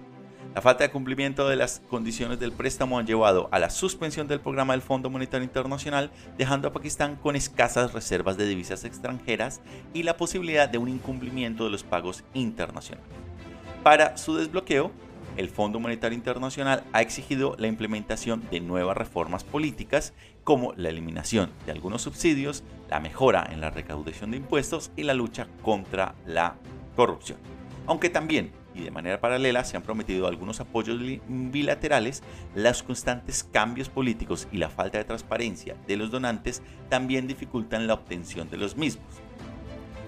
La 0.55 0.61
falta 0.61 0.83
de 0.83 0.91
cumplimiento 0.91 1.49
de 1.49 1.55
las 1.55 1.81
condiciones 1.89 2.39
del 2.39 2.51
préstamo 2.51 2.99
han 2.99 3.07
llevado 3.07 3.49
a 3.51 3.57
la 3.57 3.71
suspensión 3.71 4.27
del 4.27 4.39
programa 4.39 4.73
del 4.73 4.83
Fondo 4.83 5.09
Monetario 5.09 5.45
Internacional, 5.45 6.11
dejando 6.37 6.67
a 6.67 6.73
Pakistán 6.73 7.15
con 7.15 7.35
escasas 7.35 7.91
reservas 7.91 8.37
de 8.37 8.45
divisas 8.45 8.83
extranjeras 8.83 9.61
y 9.95 10.03
la 10.03 10.15
posibilidad 10.15 10.69
de 10.69 10.77
un 10.77 10.89
incumplimiento 10.89 11.63
de 11.63 11.71
los 11.71 11.83
pagos 11.83 12.23
internacionales. 12.35 13.09
Para 13.81 14.15
su 14.15 14.35
desbloqueo, 14.35 14.91
el 15.37 15.49
Fondo 15.49 15.79
Monetario 15.79 16.15
Internacional 16.15 16.83
ha 16.93 17.01
exigido 17.01 17.55
la 17.57 17.65
implementación 17.65 18.43
de 18.51 18.59
nuevas 18.59 18.95
reformas 18.95 19.43
políticas 19.43 20.13
como 20.43 20.73
la 20.73 20.89
eliminación 20.89 21.49
de 21.65 21.71
algunos 21.71 22.01
subsidios, 22.01 22.63
la 22.89 22.99
mejora 22.99 23.47
en 23.51 23.61
la 23.61 23.69
recaudación 23.69 24.31
de 24.31 24.37
impuestos 24.37 24.91
y 24.95 25.03
la 25.03 25.13
lucha 25.13 25.47
contra 25.61 26.15
la 26.25 26.55
corrupción. 26.95 27.37
Aunque 27.87 28.09
también 28.09 28.51
y 28.75 28.81
de 28.81 28.91
manera 28.91 29.19
paralela 29.19 29.63
se 29.63 29.77
han 29.77 29.83
prometido 29.83 30.27
algunos 30.27 30.59
apoyos 30.59 30.99
bilaterales, 31.27 32.23
los 32.55 32.83
constantes 32.83 33.43
cambios 33.43 33.89
políticos 33.89 34.47
y 34.51 34.57
la 34.57 34.69
falta 34.69 34.97
de 34.97 35.03
transparencia 35.03 35.75
de 35.87 35.97
los 35.97 36.11
donantes 36.11 36.61
también 36.89 37.27
dificultan 37.27 37.87
la 37.87 37.93
obtención 37.93 38.49
de 38.49 38.57
los 38.57 38.75
mismos. 38.75 39.05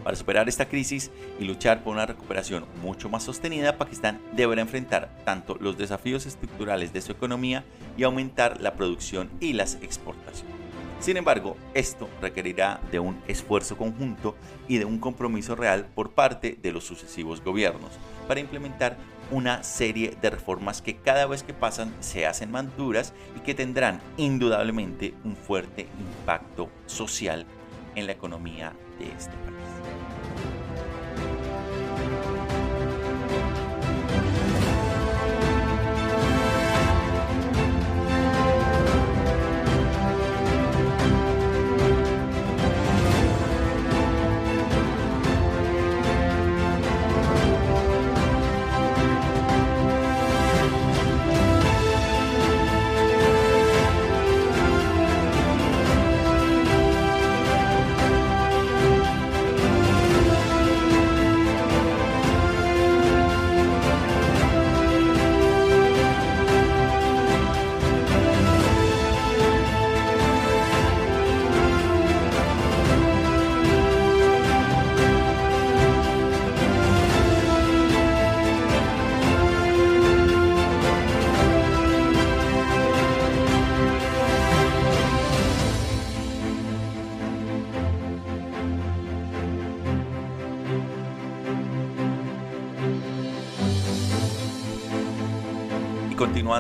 Para 0.06 0.16
superar 0.16 0.48
esta 0.48 0.70
crisis 0.70 1.10
y 1.40 1.46
luchar 1.46 1.84
por 1.84 1.94
una 1.94 2.06
recuperación 2.06 2.68
mucho 2.84 3.10
más 3.10 3.24
sostenida, 3.24 3.80
Pakistán 3.80 4.22
deberá 4.34 4.62
enfrentar 4.62 5.10
tanto 5.26 5.58
los 5.60 5.80
desafíos 5.80 6.28
estructurales 6.28 6.94
de 6.94 7.02
su 7.02 7.12
economía 7.12 7.66
y 7.98 8.04
aumentar 8.04 8.62
la 8.62 8.76
producción 8.76 9.32
y 9.40 9.54
las 9.54 9.80
exportaciones. 9.82 10.54
Sin 11.00 11.18
embargo, 11.18 11.58
esto 11.74 12.08
requerirá 12.22 12.80
de 12.92 13.00
un 13.00 13.20
esfuerzo 13.28 13.78
conjunto 13.78 14.36
y 14.68 14.78
de 14.78 14.86
un 14.86 15.00
compromiso 15.00 15.56
real 15.56 15.88
por 15.96 16.12
parte 16.12 16.56
de 16.62 16.72
los 16.72 16.84
sucesivos 16.84 17.44
gobiernos 17.44 17.94
para 18.28 18.40
implementar 18.40 18.98
una 19.32 19.64
serie 19.64 20.16
de 20.22 20.30
reformas 20.30 20.84
que 20.84 20.98
cada 20.98 21.26
vez 21.26 21.42
que 21.42 21.56
pasan 21.56 21.92
se 22.00 22.28
hacen 22.28 22.52
más 22.52 22.78
duras 22.78 23.12
y 23.36 23.40
que 23.40 23.56
tendrán 23.56 24.02
indudablemente 24.18 25.16
un 25.24 25.36
fuerte 25.36 25.88
impacto 26.00 26.70
social 26.86 27.48
en 27.96 28.06
la 28.06 28.12
economía 28.12 28.74
de 29.00 29.12
este 29.12 29.36
país. 29.38 30.05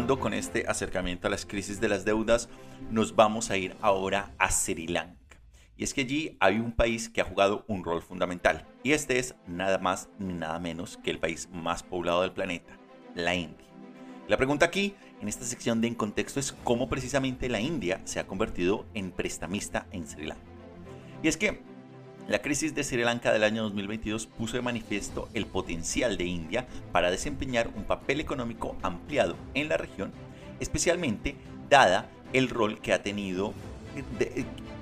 Con 0.06 0.36
este 0.36 0.66
acercamiento 0.68 1.26
a 1.26 1.32
las 1.32 1.48
crisis 1.48 1.82
de 1.82 1.90
las 1.90 2.06
deudas, 2.06 2.48
nos 2.92 3.16
vamos 3.16 3.50
a 3.50 3.58
ir 3.58 3.76
ahora 3.82 4.32
a 4.38 4.52
Sri 4.52 4.88
Lanka. 4.88 5.42
Y 5.78 5.84
es 5.84 5.96
que 5.96 6.02
allí 6.02 6.38
hay 6.40 6.60
un 6.60 6.72
país 6.72 7.10
que 7.10 7.22
ha 7.22 7.26
jugado 7.26 7.66
un 7.68 7.84
rol 7.84 8.04
fundamental. 8.04 8.68
Y 8.84 8.92
este 8.92 9.18
es 9.18 9.36
nada 9.48 9.80
más 9.80 10.10
ni 10.20 10.34
nada 10.34 10.60
menos 10.60 10.98
que 10.98 11.10
el 11.10 11.18
país 11.18 11.50
más 11.52 11.82
poblado 11.82 12.22
del 12.22 12.34
planeta, 12.34 12.78
la 13.16 13.34
India. 13.34 13.66
La 14.28 14.38
pregunta 14.38 14.68
aquí, 14.68 14.94
en 15.22 15.28
esta 15.28 15.44
sección 15.44 15.82
de 15.82 15.88
En 15.88 15.96
Contexto, 15.96 16.40
es 16.40 16.52
cómo 16.64 16.88
precisamente 16.88 17.50
la 17.50 17.60
India 17.60 18.00
se 18.06 18.20
ha 18.20 18.28
convertido 18.28 18.86
en 18.94 19.12
prestamista 19.12 19.88
en 19.92 20.08
Sri 20.08 20.28
Lanka. 20.28 20.44
Y 21.24 21.28
es 21.28 21.38
que 21.38 21.64
la 22.28 22.40
crisis 22.40 22.74
de 22.74 22.84
Sri 22.84 23.04
Lanka 23.04 23.32
del 23.32 23.44
año 23.44 23.64
2022 23.64 24.26
puso 24.26 24.58
de 24.58 24.64
manifiesto 24.64 25.30
el 25.34 25.46
potencial 25.46 26.18
de 26.18 26.24
India 26.24 26.66
para 26.92 27.12
desempeñar 27.12 27.70
un 27.76 27.84
papel 27.84 28.20
económico 28.20 28.76
ampliado 28.82 29.36
en 29.54 29.70
la 29.70 29.78
región, 29.78 30.12
especialmente 30.60 31.36
dada 31.70 32.10
el 32.34 32.50
rol 32.50 32.80
que 32.80 32.94
ha 32.94 33.04
tenido, 33.04 33.54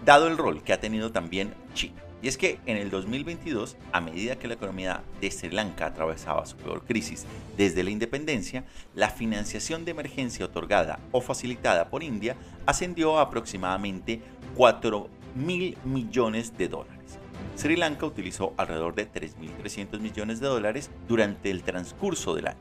dado 0.06 0.28
el 0.28 0.38
rol 0.38 0.64
que 0.64 0.72
ha 0.72 0.80
tenido 0.80 1.12
también 1.12 1.54
China. 1.74 2.02
Y 2.22 2.30
es 2.30 2.38
que 2.38 2.60
en 2.66 2.78
el 2.78 2.90
2022, 2.90 3.76
a 3.92 4.00
medida 4.00 4.38
que 4.38 4.48
la 4.48 4.54
economía 4.54 5.04
de 5.20 5.30
Sri 5.30 5.50
Lanka 5.50 5.88
atravesaba 5.88 6.46
su 6.46 6.56
peor 6.56 6.86
crisis 6.86 7.26
desde 7.58 7.84
la 7.84 7.90
independencia, 7.90 8.64
la 8.96 9.10
financiación 9.10 9.84
de 9.84 9.92
emergencia 9.92 10.46
otorgada 10.46 11.00
o 11.12 11.20
facilitada 11.20 11.90
por 11.90 12.02
India 12.02 12.38
ascendió 12.66 13.18
a 13.18 13.24
aproximadamente 13.24 14.22
4 14.56 15.10
mil 15.36 15.78
millones 15.84 16.58
de 16.58 16.70
dólares. 16.70 17.03
Sri 17.56 17.76
Lanka 17.76 18.06
utilizó 18.06 18.54
alrededor 18.58 18.96
de 18.96 19.12
3.300 19.12 20.00
millones 20.00 20.40
de 20.40 20.48
dólares 20.48 20.90
durante 21.08 21.52
el 21.52 21.64
transcurso 21.64 22.36
del 22.36 22.48
año, 22.48 22.60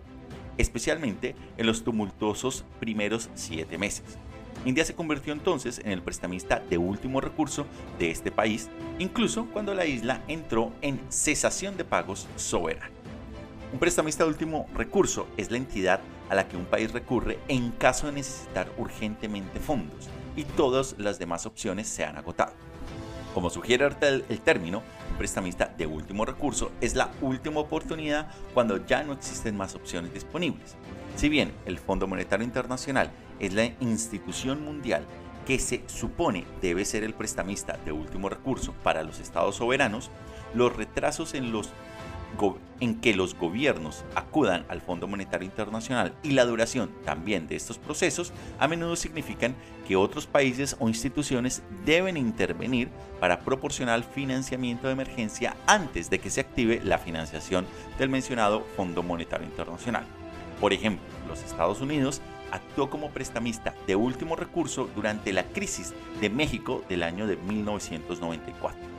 especialmente 0.58 1.34
en 1.56 1.66
los 1.66 1.84
tumultuosos 1.84 2.64
primeros 2.78 3.30
siete 3.34 3.78
meses. 3.78 4.18
India 4.64 4.84
se 4.84 4.94
convirtió 4.94 5.32
entonces 5.32 5.80
en 5.80 5.90
el 5.90 6.02
prestamista 6.02 6.60
de 6.60 6.78
último 6.78 7.20
recurso 7.20 7.66
de 7.98 8.10
este 8.10 8.30
país, 8.30 8.68
incluso 8.98 9.46
cuando 9.46 9.74
la 9.74 9.86
isla 9.86 10.22
entró 10.28 10.72
en 10.82 11.00
cesación 11.08 11.76
de 11.76 11.84
pagos 11.84 12.28
soberana. 12.36 12.90
Un 13.72 13.78
prestamista 13.78 14.24
de 14.24 14.30
último 14.30 14.68
recurso 14.74 15.26
es 15.36 15.50
la 15.50 15.56
entidad 15.56 16.00
a 16.28 16.34
la 16.34 16.46
que 16.46 16.56
un 16.56 16.66
país 16.66 16.92
recurre 16.92 17.38
en 17.48 17.72
caso 17.72 18.06
de 18.06 18.12
necesitar 18.12 18.70
urgentemente 18.76 19.58
fondos 19.58 20.08
y 20.36 20.44
todas 20.44 20.94
las 20.98 21.18
demás 21.18 21.46
opciones 21.46 21.88
se 21.88 22.04
han 22.04 22.16
agotado. 22.16 22.52
Como 23.34 23.48
sugiere 23.48 23.86
el, 23.86 24.24
el 24.28 24.40
término, 24.40 24.82
un 25.10 25.16
prestamista 25.16 25.66
de 25.66 25.86
último 25.86 26.24
recurso 26.24 26.70
es 26.80 26.94
la 26.94 27.10
última 27.22 27.60
oportunidad 27.60 28.28
cuando 28.52 28.84
ya 28.86 29.02
no 29.02 29.14
existen 29.14 29.56
más 29.56 29.74
opciones 29.74 30.12
disponibles. 30.12 30.76
Si 31.16 31.28
bien 31.28 31.52
el 31.66 31.78
Fondo 31.78 32.06
Monetario 32.06 32.44
Internacional 32.44 33.10
es 33.38 33.54
la 33.54 33.64
institución 33.80 34.64
mundial 34.64 35.06
que 35.46 35.58
se 35.58 35.82
supone 35.86 36.44
debe 36.60 36.84
ser 36.84 37.04
el 37.04 37.14
prestamista 37.14 37.78
de 37.84 37.92
último 37.92 38.28
recurso 38.28 38.74
para 38.82 39.02
los 39.02 39.18
estados 39.18 39.56
soberanos, 39.56 40.10
los 40.54 40.74
retrasos 40.76 41.34
en 41.34 41.52
los 41.52 41.70
en 42.82 42.96
que 43.00 43.14
los 43.14 43.36
gobiernos 43.36 44.04
acudan 44.16 44.66
al 44.68 44.80
Fondo 44.80 45.06
Monetario 45.06 45.46
Internacional 45.46 46.14
y 46.24 46.32
la 46.32 46.44
duración 46.44 46.90
también 47.04 47.46
de 47.46 47.54
estos 47.54 47.78
procesos 47.78 48.32
a 48.58 48.66
menudo 48.66 48.96
significan 48.96 49.54
que 49.86 49.94
otros 49.94 50.26
países 50.26 50.74
o 50.80 50.88
instituciones 50.88 51.62
deben 51.86 52.16
intervenir 52.16 52.88
para 53.20 53.38
proporcionar 53.38 54.02
financiamiento 54.02 54.88
de 54.88 54.94
emergencia 54.94 55.56
antes 55.68 56.10
de 56.10 56.18
que 56.18 56.28
se 56.28 56.40
active 56.40 56.80
la 56.82 56.98
financiación 56.98 57.66
del 58.00 58.08
mencionado 58.08 58.66
Fondo 58.76 59.04
Monetario 59.04 59.46
Internacional. 59.46 60.04
Por 60.60 60.72
ejemplo, 60.72 61.04
los 61.28 61.40
Estados 61.44 61.80
Unidos 61.80 62.20
actuó 62.50 62.90
como 62.90 63.10
prestamista 63.10 63.76
de 63.86 63.94
último 63.94 64.34
recurso 64.34 64.90
durante 64.96 65.32
la 65.32 65.44
crisis 65.44 65.94
de 66.20 66.30
México 66.30 66.82
del 66.88 67.04
año 67.04 67.28
de 67.28 67.36
1994. 67.36 68.91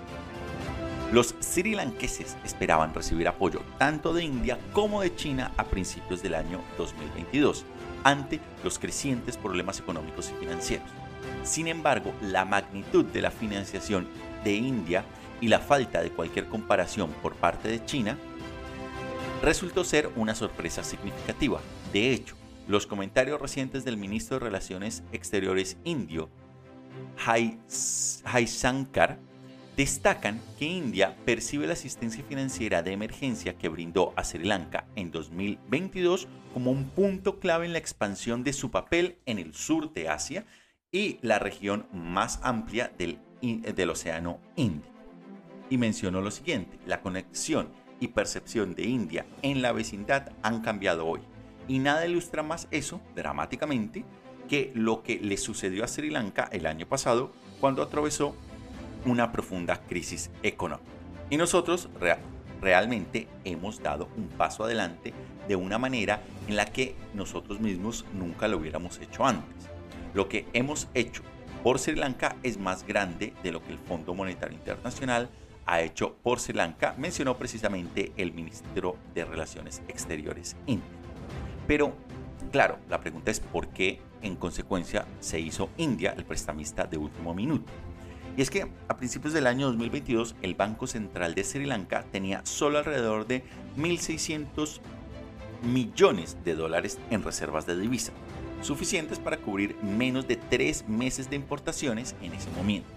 Los 1.14 1.36
sri 1.42 1.76
lankeses 1.76 2.36
esperaban 2.44 2.92
recibir 2.92 3.28
apoyo 3.28 3.62
tanto 3.78 4.16
de 4.16 4.24
India 4.24 4.58
como 4.72 5.04
de 5.04 5.16
China 5.16 5.52
a 5.58 5.66
principios 5.66 6.24
del 6.24 6.34
año 6.34 6.60
2022, 6.76 7.66
ante 8.04 8.40
los 8.64 8.80
crecientes 8.80 9.38
problemas 9.38 9.80
económicos 9.80 10.32
y 10.32 10.44
financieros. 10.44 10.88
Sin 11.44 11.68
embargo, 11.68 12.16
la 12.20 12.46
magnitud 12.46 13.06
de 13.06 13.22
la 13.22 13.30
financiación 13.30 14.08
de 14.44 14.56
India 14.56 15.06
y 15.40 15.50
la 15.50 15.60
falta 15.60 16.02
de 16.02 16.10
cualquier 16.10 16.48
comparación 16.48 17.12
por 17.22 17.36
parte 17.36 17.68
de 17.68 17.86
China 17.86 18.18
resultó 19.44 19.84
ser 19.84 20.10
una 20.16 20.34
sorpresa 20.34 20.84
significativa. 20.84 21.62
De 21.94 22.12
hecho, 22.12 22.36
los 22.68 22.88
comentarios 22.88 23.40
recientes 23.40 23.86
del 23.86 23.98
ministro 23.98 24.40
de 24.40 24.46
Relaciones 24.46 25.04
Exteriores 25.12 25.78
indio, 25.84 26.32
Jai 27.18 27.60
Shankar, 28.48 29.20
destacan 29.76 30.40
que 30.60 30.66
India 30.66 31.16
percibe 31.26 31.68
la 31.68 31.74
asistencia 31.74 32.24
financiera 32.24 32.84
de 32.84 32.92
emergencia 32.92 33.58
que 33.58 33.70
brindó 33.70 34.14
a 34.16 34.24
Sri 34.24 34.44
Lanka 34.44 34.86
en 34.96 35.12
2022 35.12 36.28
como 36.54 36.72
un 36.72 36.90
punto 36.90 37.40
clave 37.40 37.66
en 37.66 37.74
la 37.74 37.80
expansión 37.80 38.44
de 38.44 38.54
su 38.54 38.70
papel 38.70 39.18
en 39.26 39.40
el 39.40 39.54
sur 39.54 39.92
de 39.94 40.10
Asia 40.10 40.46
y 40.92 41.18
la 41.22 41.40
región 41.40 41.88
más 41.92 42.40
amplia 42.44 42.92
del, 42.98 43.20
del 43.42 43.90
Océano 43.90 44.40
Índico. 44.56 44.94
Y 45.70 45.78
mencionó 45.78 46.22
lo 46.22 46.30
siguiente, 46.30 46.78
la 46.86 47.02
conexión 47.02 47.70
y 48.00 48.10
percepción 48.10 48.76
de 48.76 48.84
India 48.84 49.26
en 49.42 49.62
la 49.64 49.72
vecindad 49.72 50.32
han 50.44 50.62
cambiado 50.62 51.08
hoy. 51.08 51.22
Y 51.68 51.80
nada 51.80 52.06
ilustra 52.06 52.44
más 52.44 52.68
eso, 52.70 53.02
dramáticamente, 53.16 54.06
que 54.48 54.72
lo 54.76 55.02
que 55.02 55.20
le 55.20 55.38
sucedió 55.38 55.84
a 55.84 55.88
Sri 55.88 56.12
Lanka 56.12 56.48
el 56.52 56.68
año 56.68 56.86
pasado 56.86 57.32
cuando 57.60 57.82
atravesó 57.82 58.36
una 59.06 59.32
profunda 59.32 59.82
crisis 59.82 60.30
económica. 60.44 60.90
Y 61.30 61.38
nosotros 61.38 61.90
realmente 62.62 63.28
hemos 63.44 63.82
dado 63.82 64.10
un 64.16 64.28
paso 64.28 64.64
adelante 64.64 65.14
de 65.48 65.56
una 65.56 65.78
manera 65.78 66.22
en 66.48 66.56
la 66.56 66.66
que 66.66 66.96
nosotros 67.14 67.60
mismos 67.60 68.06
nunca 68.14 68.48
lo 68.48 68.58
hubiéramos 68.58 69.00
hecho 69.00 69.26
antes. 69.26 69.70
Lo 70.14 70.30
que 70.30 70.46
hemos 70.54 70.88
hecho 70.94 71.24
por 71.64 71.80
Sri 71.80 71.96
Lanka 71.96 72.36
es 72.44 72.58
más 72.58 72.86
grande 72.86 73.34
de 73.42 73.52
lo 73.52 73.64
que 73.64 73.72
el 73.72 73.80
Fondo 73.80 74.14
Monetario 74.14 74.56
Internacional 74.56 75.30
ha 75.66 75.82
hecho 75.82 76.16
por 76.22 76.40
Sri 76.40 76.54
Lanka, 76.54 76.94
mencionó 76.98 77.38
precisamente 77.38 78.12
el 78.18 78.34
ministro 78.34 78.98
de 79.14 79.26
Relaciones 79.26 79.82
Exteriores 79.88 80.56
indio. 80.66 80.88
Pero, 81.68 81.94
claro, 82.52 82.80
la 82.90 83.00
pregunta 83.00 83.32
es 83.32 83.40
por 83.40 83.70
qué 83.70 84.02
en 84.22 84.36
consecuencia 84.36 85.06
se 85.20 85.40
hizo 85.40 85.70
India 85.78 86.14
el 86.18 86.26
prestamista 86.26 86.86
de 86.86 86.98
último 86.98 87.34
minuto. 87.34 87.72
Y 88.36 88.42
es 88.42 88.50
que 88.50 88.68
a 88.88 88.98
principios 88.98 89.34
del 89.34 89.46
año 89.46 89.68
2022 89.68 90.36
el 90.42 90.56
Banco 90.56 90.88
Central 90.88 91.36
de 91.36 91.44
Sri 91.44 91.66
Lanka 91.66 92.04
tenía 92.12 92.42
solo 92.46 92.80
alrededor 92.80 93.28
de 93.28 93.44
1.600 93.78 94.80
millones 95.62 96.38
de 96.44 96.56
dólares 96.56 97.00
en 97.12 97.24
reservas 97.24 97.66
de 97.66 97.78
divisa, 97.78 98.12
suficientes 98.62 99.20
para 99.20 99.38
cubrir 99.38 99.76
menos 99.84 100.28
de 100.28 100.36
tres 100.36 100.88
meses 100.88 101.30
de 101.30 101.36
importaciones 101.36 102.16
en 102.22 102.34
ese 102.34 102.50
momento. 102.52 102.90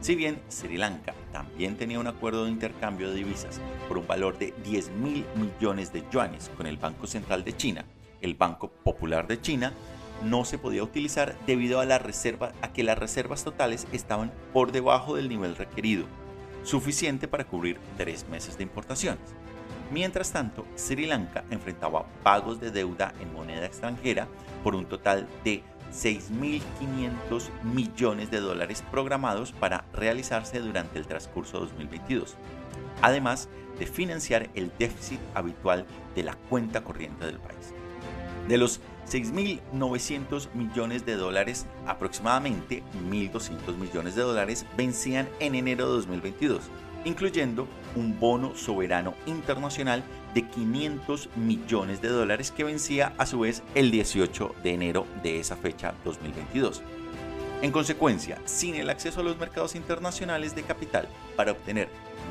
Si 0.00 0.14
bien 0.14 0.40
Sri 0.48 0.76
Lanka 0.76 1.14
también 1.32 1.76
tenía 1.76 1.98
un 1.98 2.06
acuerdo 2.06 2.44
de 2.44 2.52
intercambio 2.52 3.10
de 3.10 3.16
divisas 3.16 3.60
por 3.88 3.98
un 3.98 4.06
valor 4.06 4.38
de 4.38 4.54
10 4.64 4.90
mil 4.92 5.24
millones 5.34 5.92
de 5.92 6.04
yuanes 6.12 6.50
con 6.56 6.66
el 6.66 6.76
Banco 6.76 7.08
Central 7.08 7.44
de 7.44 7.56
China, 7.56 7.84
el 8.20 8.34
Banco 8.34 8.68
Popular 8.68 9.26
de 9.26 9.40
China 9.40 9.72
no 10.22 10.44
se 10.44 10.58
podía 10.58 10.82
utilizar 10.82 11.36
debido 11.46 11.80
a, 11.80 11.84
la 11.84 11.98
reserva, 11.98 12.52
a 12.62 12.72
que 12.72 12.82
las 12.82 12.98
reservas 12.98 13.44
totales 13.44 13.86
estaban 13.92 14.32
por 14.52 14.72
debajo 14.72 15.16
del 15.16 15.28
nivel 15.28 15.56
requerido, 15.56 16.06
suficiente 16.64 17.28
para 17.28 17.44
cubrir 17.44 17.78
tres 17.96 18.28
meses 18.28 18.56
de 18.56 18.64
importaciones. 18.64 19.34
Mientras 19.90 20.32
tanto, 20.32 20.66
Sri 20.76 21.06
Lanka 21.06 21.44
enfrentaba 21.50 22.06
pagos 22.22 22.60
de 22.60 22.70
deuda 22.70 23.14
en 23.20 23.32
moneda 23.32 23.64
extranjera 23.64 24.28
por 24.62 24.74
un 24.74 24.84
total 24.84 25.26
de 25.44 25.62
6.500 25.92 26.60
millones 27.62 28.30
de 28.30 28.40
dólares 28.40 28.84
programados 28.90 29.52
para 29.52 29.86
realizarse 29.94 30.60
durante 30.60 30.98
el 30.98 31.06
transcurso 31.06 31.60
2022, 31.60 32.36
además 33.00 33.48
de 33.78 33.86
financiar 33.86 34.50
el 34.54 34.70
déficit 34.78 35.20
habitual 35.34 35.86
de 36.14 36.24
la 36.24 36.34
cuenta 36.34 36.82
corriente 36.82 37.24
del 37.24 37.38
país. 37.38 37.72
De 38.48 38.58
los 38.58 38.80
6.900 39.10 40.52
millones 40.54 41.06
de 41.06 41.16
dólares, 41.16 41.66
aproximadamente 41.86 42.82
1.200 43.10 43.76
millones 43.76 44.14
de 44.14 44.22
dólares 44.22 44.66
vencían 44.76 45.28
en 45.40 45.54
enero 45.54 45.86
de 45.86 45.92
2022, 45.92 46.62
incluyendo 47.04 47.66
un 47.96 48.18
bono 48.18 48.54
soberano 48.54 49.14
internacional 49.26 50.04
de 50.34 50.42
500 50.42 51.30
millones 51.36 52.02
de 52.02 52.08
dólares 52.08 52.50
que 52.50 52.64
vencía 52.64 53.14
a 53.18 53.26
su 53.26 53.40
vez 53.40 53.62
el 53.74 53.90
18 53.90 54.54
de 54.62 54.74
enero 54.74 55.06
de 55.22 55.40
esa 55.40 55.56
fecha 55.56 55.94
2022. 56.04 56.82
En 57.62 57.72
consecuencia, 57.72 58.38
sin 58.44 58.76
el 58.76 58.88
acceso 58.90 59.20
a 59.20 59.24
los 59.24 59.38
mercados 59.38 59.74
internacionales 59.74 60.54
de 60.54 60.62
capital 60.62 61.08
para 61.34 61.52
obtener 61.52 61.88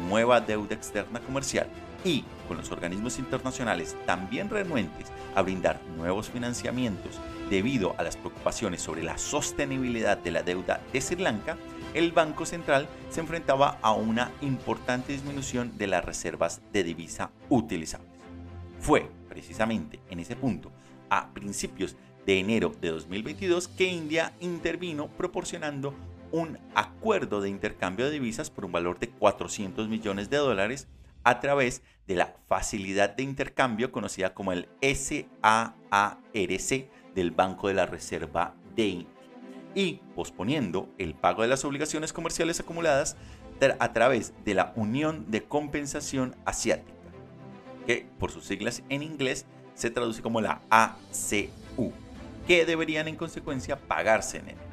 nueva 0.08 0.40
deuda 0.40 0.76
externa 0.76 1.20
comercial 1.20 1.68
y 2.08 2.24
con 2.48 2.56
los 2.56 2.72
organismos 2.72 3.20
internacionales 3.20 3.98
también 4.06 4.50
renuentes 4.50 5.08
a 5.36 5.42
brindar 5.42 5.82
nuevos 5.98 6.30
financiamientos 6.30 7.20
debido 7.50 7.96
a 7.98 8.04
las 8.04 8.16
preocupaciones 8.16 8.82
sobre 8.82 9.04
la 9.04 9.18
sostenibilidad 9.18 10.18
de 10.18 10.32
la 10.32 10.42
deuda 10.42 10.82
de 10.94 11.02
Sri 11.02 11.22
Lanka, 11.22 11.58
el 11.94 12.14
Banco 12.14 12.46
Central 12.46 12.88
se 13.10 13.20
enfrentaba 13.20 13.78
a 13.82 13.92
una 13.92 14.32
importante 14.40 15.12
disminución 15.12 15.78
de 15.78 15.88
las 15.88 16.06
reservas 16.06 16.62
de 16.72 16.86
divisa 16.86 17.30
utilizables. 17.50 18.10
Fue 18.80 19.10
precisamente 19.28 20.00
en 20.10 20.20
ese 20.20 20.36
punto, 20.38 20.72
a 21.10 21.34
principios 21.34 21.96
de 22.26 22.40
enero 22.40 22.72
de 22.80 22.90
2022, 22.90 23.68
que 23.68 23.86
India 23.86 24.34
intervino 24.40 25.08
proporcionando 25.08 25.94
un 26.32 26.58
acuerdo 26.76 27.42
de 27.42 27.50
intercambio 27.50 28.06
de 28.06 28.12
divisas 28.12 28.50
por 28.50 28.66
un 28.66 28.72
valor 28.72 29.00
de 29.00 29.10
400 29.10 29.88
millones 29.88 30.30
de 30.30 30.38
dólares 30.38 30.88
a 31.28 31.42
través 31.42 31.82
de 32.08 32.16
la 32.16 32.36
facilidad 32.48 33.10
de 33.10 33.24
intercambio 33.24 33.92
conocida 33.92 34.34
como 34.34 34.54
el 34.54 34.70
SAARC 34.82 36.22
del 37.14 37.32
Banco 37.32 37.68
de 37.68 37.74
la 37.74 37.86
Reserva 37.86 38.56
India 38.78 39.10
y 39.76 40.00
posponiendo 40.16 40.88
el 40.98 41.16
pago 41.16 41.42
de 41.42 41.50
las 41.50 41.66
obligaciones 41.66 42.14
comerciales 42.14 42.62
acumuladas 42.62 43.18
a 43.78 43.92
través 43.92 44.34
de 44.46 44.54
la 44.54 44.72
Unión 44.78 45.30
de 45.30 45.44
Compensación 45.44 46.34
Asiática, 46.46 46.94
que 47.86 48.08
por 48.20 48.32
sus 48.32 48.46
siglas 48.46 48.84
en 48.88 49.04
inglés 49.04 49.46
se 49.74 49.90
traduce 49.90 50.22
como 50.22 50.40
la 50.40 50.62
ACU, 50.70 51.92
que 52.48 52.66
deberían 52.66 53.10
en 53.10 53.18
consecuencia 53.18 53.76
pagarse 53.76 54.38
en 54.38 54.44
enero. 54.44 54.68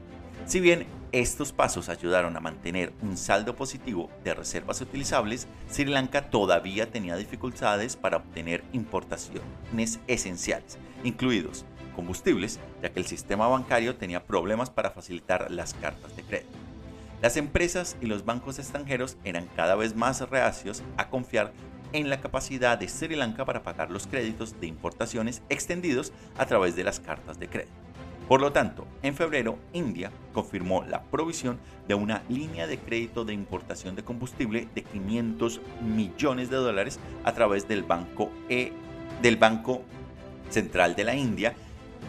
Si 0.46 0.60
bien 0.60 0.86
estos 1.20 1.52
pasos 1.52 1.88
ayudaron 1.88 2.36
a 2.36 2.40
mantener 2.40 2.92
un 3.00 3.16
saldo 3.16 3.54
positivo 3.54 4.10
de 4.24 4.34
reservas 4.34 4.80
utilizables, 4.80 5.46
Sri 5.70 5.84
Lanka 5.84 6.28
todavía 6.28 6.90
tenía 6.90 7.14
dificultades 7.14 7.94
para 7.94 8.16
obtener 8.16 8.64
importaciones 8.72 10.00
esenciales, 10.08 10.76
incluidos 11.04 11.66
combustibles, 11.94 12.58
ya 12.82 12.90
que 12.90 12.98
el 12.98 13.06
sistema 13.06 13.46
bancario 13.46 13.94
tenía 13.94 14.24
problemas 14.24 14.70
para 14.70 14.90
facilitar 14.90 15.52
las 15.52 15.74
cartas 15.74 16.16
de 16.16 16.24
crédito. 16.24 16.58
Las 17.22 17.36
empresas 17.36 17.96
y 18.00 18.06
los 18.06 18.24
bancos 18.24 18.58
extranjeros 18.58 19.16
eran 19.22 19.46
cada 19.54 19.76
vez 19.76 19.94
más 19.94 20.20
reacios 20.28 20.82
a 20.96 21.10
confiar 21.10 21.52
en 21.92 22.10
la 22.10 22.20
capacidad 22.20 22.76
de 22.76 22.88
Sri 22.88 23.14
Lanka 23.14 23.44
para 23.44 23.62
pagar 23.62 23.92
los 23.92 24.08
créditos 24.08 24.60
de 24.60 24.66
importaciones 24.66 25.42
extendidos 25.48 26.12
a 26.36 26.46
través 26.46 26.74
de 26.74 26.82
las 26.82 26.98
cartas 26.98 27.38
de 27.38 27.48
crédito. 27.48 27.83
Por 28.28 28.40
lo 28.40 28.52
tanto, 28.52 28.86
en 29.02 29.14
febrero, 29.14 29.58
India 29.74 30.10
confirmó 30.32 30.82
la 30.84 31.02
provisión 31.02 31.58
de 31.86 31.94
una 31.94 32.22
línea 32.30 32.66
de 32.66 32.78
crédito 32.78 33.24
de 33.26 33.34
importación 33.34 33.96
de 33.96 34.02
combustible 34.02 34.66
de 34.74 34.82
500 34.82 35.60
millones 35.82 36.48
de 36.48 36.56
dólares 36.56 36.98
a 37.24 37.32
través 37.34 37.68
del 37.68 37.82
Banco, 37.82 38.30
e, 38.48 38.72
del 39.20 39.36
banco 39.36 39.82
Central 40.48 40.94
de 40.96 41.04
la 41.04 41.14
India 41.14 41.54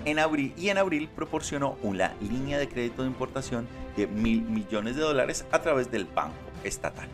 en 0.06 0.20
abril, 0.20 0.54
y 0.58 0.70
en 0.70 0.78
abril 0.78 1.10
proporcionó 1.14 1.78
una 1.82 2.14
línea 2.22 2.58
de 2.58 2.70
crédito 2.70 3.02
de 3.02 3.10
importación 3.10 3.68
de 3.98 4.08
mil 4.08 4.42
millones 4.42 4.96
de 4.96 5.02
dólares 5.02 5.46
a 5.52 5.60
través 5.62 5.92
del 5.92 6.06
Banco 6.06 6.36
Estatal. 6.64 7.08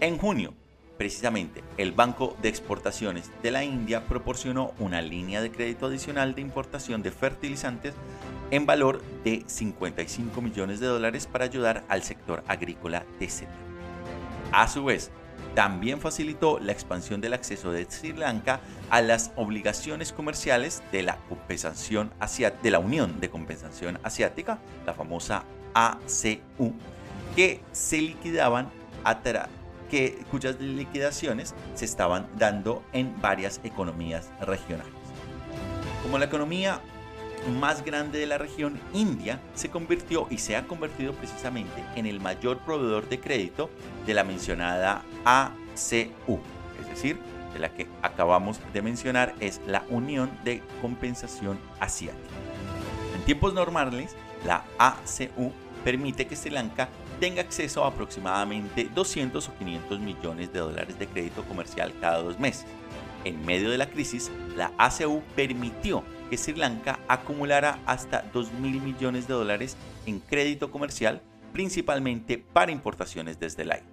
En 0.00 0.18
junio, 0.18 0.54
Precisamente, 0.96 1.64
el 1.76 1.92
Banco 1.92 2.36
de 2.40 2.48
Exportaciones 2.48 3.30
de 3.42 3.50
la 3.50 3.64
India 3.64 4.04
proporcionó 4.04 4.72
una 4.78 5.02
línea 5.02 5.42
de 5.42 5.50
crédito 5.50 5.86
adicional 5.86 6.34
de 6.34 6.40
importación 6.40 7.02
de 7.02 7.10
fertilizantes 7.10 7.94
en 8.52 8.64
valor 8.64 9.02
de 9.24 9.42
55 9.46 10.40
millones 10.40 10.78
de 10.78 10.86
dólares 10.86 11.26
para 11.26 11.46
ayudar 11.46 11.84
al 11.88 12.04
sector 12.04 12.44
agrícola 12.46 13.04
de 13.18 13.28
Sri 13.28 13.48
A 14.52 14.68
su 14.68 14.84
vez, 14.84 15.10
también 15.56 16.00
facilitó 16.00 16.60
la 16.60 16.70
expansión 16.70 17.20
del 17.20 17.32
acceso 17.32 17.72
de 17.72 17.90
Sri 17.90 18.12
Lanka 18.12 18.60
a 18.90 19.02
las 19.02 19.32
obligaciones 19.34 20.12
comerciales 20.12 20.82
de 20.92 21.02
la, 21.02 21.18
compensación 21.28 22.12
de 22.62 22.70
la 22.70 22.78
Unión 22.78 23.20
de 23.20 23.30
Compensación 23.30 23.98
Asiática, 24.04 24.58
la 24.86 24.94
famosa 24.94 25.44
ACU, 25.74 26.72
que 27.34 27.60
se 27.72 27.98
liquidaban 27.98 28.70
a, 29.04 29.20
cuyas 30.30 30.58
liquidaciones 30.60 31.54
se 31.74 31.84
estaban 31.84 32.28
dando 32.36 32.82
en 32.92 33.20
varias 33.20 33.60
economías 33.64 34.30
regionales. 34.40 34.92
Como 36.02 36.18
la 36.18 36.24
economía 36.26 36.80
más 37.60 37.84
grande 37.84 38.18
de 38.18 38.26
la 38.26 38.38
región, 38.38 38.80
India 38.92 39.40
se 39.54 39.70
convirtió 39.70 40.26
y 40.30 40.38
se 40.38 40.56
ha 40.56 40.66
convertido 40.66 41.12
precisamente 41.12 41.84
en 41.94 42.06
el 42.06 42.20
mayor 42.20 42.58
proveedor 42.58 43.08
de 43.08 43.20
crédito 43.20 43.70
de 44.06 44.14
la 44.14 44.24
mencionada 44.24 45.02
ACU, 45.24 46.40
es 46.80 46.88
decir, 46.88 47.18
de 47.52 47.58
la 47.60 47.68
que 47.68 47.86
acabamos 48.02 48.60
de 48.72 48.82
mencionar 48.82 49.34
es 49.40 49.60
la 49.66 49.84
Unión 49.88 50.30
de 50.44 50.62
Compensación 50.80 51.58
Asiática. 51.78 52.34
En 53.14 53.22
tiempos 53.24 53.54
normales, 53.54 54.16
la 54.44 54.64
ACU 54.78 55.52
permite 55.84 56.26
que 56.26 56.34
Sri 56.34 56.50
Lanka 56.50 56.88
tenga 57.20 57.42
acceso 57.42 57.84
a 57.84 57.88
aproximadamente 57.88 58.88
200 58.92 59.48
o 59.48 59.54
500 59.54 60.00
millones 60.00 60.52
de 60.52 60.58
dólares 60.58 60.98
de 60.98 61.06
crédito 61.06 61.44
comercial 61.44 61.92
cada 62.00 62.22
dos 62.22 62.40
meses. 62.40 62.66
En 63.24 63.44
medio 63.46 63.70
de 63.70 63.78
la 63.78 63.88
crisis, 63.88 64.30
la 64.56 64.72
ACU 64.78 65.22
permitió 65.36 66.02
que 66.28 66.36
Sri 66.36 66.54
Lanka 66.54 66.98
acumulara 67.06 67.78
hasta 67.86 68.22
2 68.32 68.52
mil 68.54 68.80
millones 68.80 69.28
de 69.28 69.34
dólares 69.34 69.76
en 70.06 70.20
crédito 70.20 70.70
comercial, 70.70 71.22
principalmente 71.52 72.38
para 72.38 72.72
importaciones 72.72 73.38
desde 73.38 73.62
el 73.62 73.72
aire. 73.72 73.86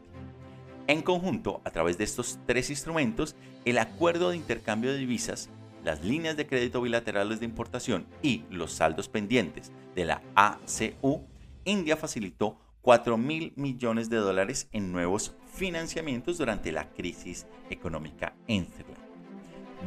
En 0.87 1.01
conjunto, 1.01 1.61
a 1.63 1.69
través 1.71 1.97
de 1.97 2.03
estos 2.03 2.39
tres 2.45 2.69
instrumentos, 2.69 3.35
el 3.65 3.77
acuerdo 3.77 4.31
de 4.31 4.37
intercambio 4.37 4.91
de 4.91 4.97
divisas, 4.97 5.49
las 5.83 6.03
líneas 6.03 6.35
de 6.37 6.47
crédito 6.47 6.81
bilaterales 6.81 7.39
de 7.39 7.45
importación 7.45 8.05
y 8.21 8.43
los 8.49 8.73
saldos 8.73 9.07
pendientes 9.07 9.71
de 9.95 10.05
la 10.05 10.21
ACU, 10.35 11.23
India 11.65 11.97
facilitó 11.97 12.57
4 12.81 13.17
mil 13.17 13.53
millones 13.55 14.09
de 14.09 14.17
dólares 14.17 14.67
en 14.71 14.91
nuevos 14.91 15.35
financiamientos 15.53 16.37
durante 16.37 16.71
la 16.71 16.89
crisis 16.89 17.45
económica 17.69 18.33
en 18.47 18.65
Sri 18.65 18.85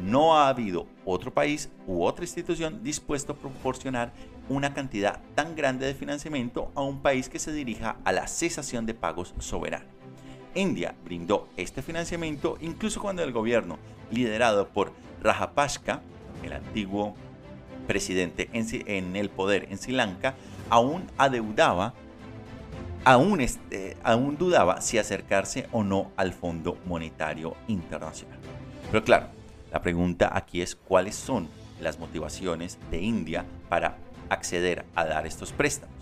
no 0.03 0.37
ha 0.37 0.49
habido 0.49 0.87
otro 1.05 1.33
país 1.33 1.69
u 1.87 2.03
otra 2.03 2.25
institución 2.25 2.83
dispuesto 2.83 3.33
a 3.33 3.37
proporcionar 3.37 4.11
una 4.49 4.73
cantidad 4.73 5.21
tan 5.35 5.55
grande 5.55 5.85
de 5.85 5.95
financiamiento 5.95 6.71
a 6.75 6.81
un 6.81 7.01
país 7.01 7.29
que 7.29 7.39
se 7.39 7.51
dirija 7.51 7.97
a 8.03 8.11
la 8.11 8.27
cesación 8.27 8.85
de 8.85 8.93
pagos 8.93 9.33
soberana. 9.39 9.85
India 10.53 10.95
brindó 11.03 11.49
este 11.57 11.81
financiamiento 11.81 12.57
incluso 12.61 13.01
cuando 13.01 13.23
el 13.23 13.31
gobierno, 13.31 13.77
liderado 14.11 14.69
por 14.69 14.93
Rajapaksa, 15.21 16.01
el 16.43 16.53
antiguo 16.53 17.15
presidente 17.87 18.49
en, 18.53 19.15
el 19.15 19.29
poder 19.29 19.67
en 19.69 19.77
Sri 19.77 19.93
Lanka, 19.93 20.35
aún 20.69 21.09
adeudaba, 21.17 21.93
aún, 23.03 23.41
este, 23.41 23.97
aún 24.03 24.37
dudaba 24.37 24.81
si 24.81 24.97
acercarse 24.97 25.67
o 25.71 25.83
no 25.83 26.11
al 26.17 26.33
Fondo 26.33 26.77
Monetario 26.85 27.55
Internacional. 27.67 28.39
Pero 28.91 29.03
claro, 29.03 29.27
la 29.71 29.81
pregunta 29.81 30.31
aquí 30.33 30.61
es 30.61 30.75
cuáles 30.75 31.15
son 31.15 31.49
las 31.81 31.99
motivaciones 31.99 32.79
de 32.91 33.01
India 33.01 33.45
para 33.69 33.97
acceder 34.29 34.85
a 34.95 35.05
dar 35.05 35.27
estos 35.27 35.51
préstamos. 35.51 35.95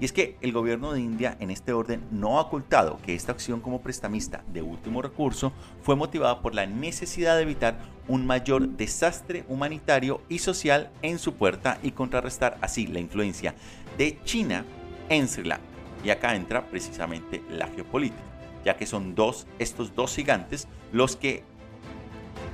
Y 0.00 0.04
es 0.04 0.12
que 0.12 0.36
el 0.40 0.52
gobierno 0.52 0.92
de 0.92 1.00
India 1.00 1.36
en 1.40 1.50
este 1.50 1.72
orden 1.72 2.02
no 2.10 2.38
ha 2.38 2.42
ocultado 2.42 2.98
que 3.04 3.14
esta 3.14 3.32
acción 3.32 3.60
como 3.60 3.82
prestamista 3.82 4.44
de 4.52 4.62
último 4.62 5.02
recurso 5.02 5.52
fue 5.82 5.96
motivada 5.96 6.40
por 6.40 6.54
la 6.54 6.66
necesidad 6.66 7.36
de 7.36 7.42
evitar 7.42 7.78
un 8.06 8.24
mayor 8.24 8.68
desastre 8.68 9.44
humanitario 9.48 10.22
y 10.28 10.38
social 10.38 10.90
en 11.02 11.18
su 11.18 11.34
puerta 11.34 11.78
y 11.82 11.90
contrarrestar 11.90 12.58
así 12.60 12.86
la 12.86 13.00
influencia 13.00 13.54
de 13.98 14.18
China 14.24 14.64
en 15.08 15.28
Sri 15.28 15.44
Lanka. 15.44 15.64
Y 16.04 16.10
acá 16.10 16.34
entra 16.34 16.64
precisamente 16.68 17.42
la 17.50 17.66
geopolítica, 17.68 18.22
ya 18.64 18.76
que 18.76 18.86
son 18.86 19.14
dos, 19.14 19.46
estos 19.58 19.94
dos 19.94 20.14
gigantes 20.14 20.68
los 20.92 21.16
que 21.16 21.42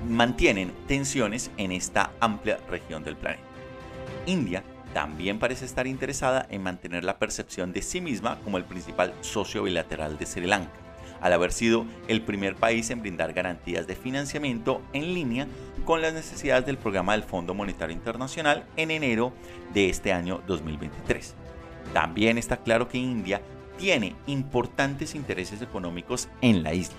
mantienen 0.08 0.72
tensiones 0.88 1.50
en 1.56 1.72
esta 1.72 2.10
amplia 2.20 2.58
región 2.68 3.04
del 3.04 3.16
planeta. 3.16 3.44
India 4.26 4.64
también 4.94 5.38
parece 5.38 5.64
estar 5.64 5.86
interesada 5.86 6.46
en 6.50 6.62
mantener 6.62 7.04
la 7.04 7.18
percepción 7.18 7.72
de 7.72 7.82
sí 7.82 8.00
misma 8.00 8.38
como 8.44 8.56
el 8.56 8.64
principal 8.64 9.12
socio 9.20 9.64
bilateral 9.64 10.18
de 10.18 10.26
Sri 10.26 10.46
Lanka, 10.46 10.72
al 11.20 11.32
haber 11.32 11.52
sido 11.52 11.86
el 12.08 12.22
primer 12.22 12.56
país 12.56 12.90
en 12.90 13.00
brindar 13.00 13.32
garantías 13.32 13.86
de 13.86 13.96
financiamiento 13.96 14.82
en 14.92 15.14
línea 15.14 15.46
con 15.84 16.02
las 16.02 16.14
necesidades 16.14 16.66
del 16.66 16.78
programa 16.78 17.12
del 17.12 17.22
Fondo 17.22 17.54
Monetario 17.54 17.94
Internacional 17.94 18.64
en 18.76 18.90
enero 18.90 19.32
de 19.72 19.88
este 19.90 20.12
año 20.12 20.40
2023. 20.46 21.34
También 21.92 22.38
está 22.38 22.56
claro 22.58 22.88
que 22.88 22.98
India 22.98 23.40
tiene 23.78 24.14
importantes 24.26 25.14
intereses 25.14 25.62
económicos 25.62 26.28
en 26.40 26.62
la 26.62 26.74
isla. 26.74 26.96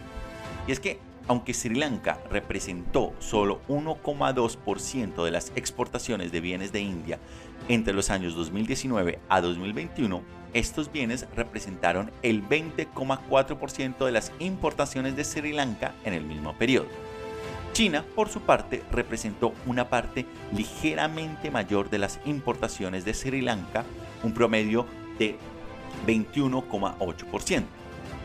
Y 0.67 0.71
es 0.71 0.79
que 0.79 0.99
aunque 1.27 1.53
Sri 1.53 1.75
Lanka 1.75 2.19
representó 2.29 3.13
solo 3.19 3.61
1,2% 3.67 5.23
de 5.23 5.31
las 5.31 5.51
exportaciones 5.55 6.31
de 6.31 6.41
bienes 6.41 6.71
de 6.71 6.81
India 6.81 7.19
entre 7.67 7.93
los 7.93 8.09
años 8.11 8.35
2019 8.35 9.19
a 9.27 9.41
2021, 9.41 10.21
estos 10.55 10.89
bienes 10.89 11.27
representaron 11.35 12.11
el 12.23 12.41
20,4% 12.47 14.05
de 14.05 14.11
las 14.11 14.31
importaciones 14.39 15.17
de 15.17 15.25
Sri 15.25 15.51
Lanka 15.51 15.93
en 16.05 16.13
el 16.13 16.23
mismo 16.23 16.53
periodo. 16.53 16.87
China, 17.73 18.05
por 18.15 18.29
su 18.29 18.39
parte, 18.39 18.81
representó 18.89 19.53
una 19.65 19.89
parte 19.89 20.25
ligeramente 20.53 21.51
mayor 21.51 21.89
de 21.89 21.97
las 21.97 22.21
importaciones 22.23 23.03
de 23.03 23.13
Sri 23.13 23.41
Lanka, 23.41 23.83
un 24.23 24.33
promedio 24.33 24.85
de 25.19 25.37
21,8%. 26.07 27.63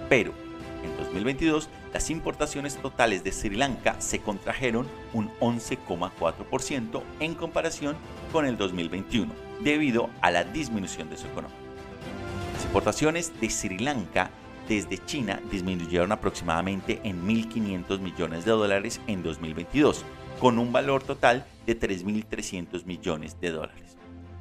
Pero 0.09 0.33
en 0.85 0.97
2022, 0.99 1.69
las 1.93 2.11
importaciones 2.11 2.77
totales 2.77 3.25
de 3.25 3.33
Sri 3.33 3.57
Lanka 3.57 4.01
se 4.01 4.21
contrajeron 4.21 4.87
un 5.13 5.31
11,4% 5.41 7.03
en 7.19 7.35
comparación 7.35 7.97
con 8.31 8.47
el 8.47 8.57
2021, 8.57 9.33
debido 9.65 10.11
a 10.21 10.31
la 10.31 10.45
disminución 10.45 11.11
de 11.11 11.17
su 11.17 11.27
economía. 11.27 11.60
Las 12.71 12.77
importaciones 12.77 13.33
de 13.41 13.51
Sri 13.51 13.79
Lanka 13.79 14.31
desde 14.69 15.05
China 15.05 15.41
disminuyeron 15.51 16.13
aproximadamente 16.13 17.01
en 17.03 17.27
1.500 17.27 17.99
millones 17.99 18.45
de 18.45 18.53
dólares 18.53 19.01
en 19.09 19.25
2022, 19.25 20.05
con 20.39 20.57
un 20.57 20.71
valor 20.71 21.03
total 21.03 21.45
de 21.67 21.77
3.300 21.77 22.85
millones 22.85 23.41
de 23.41 23.51
dólares. 23.51 23.97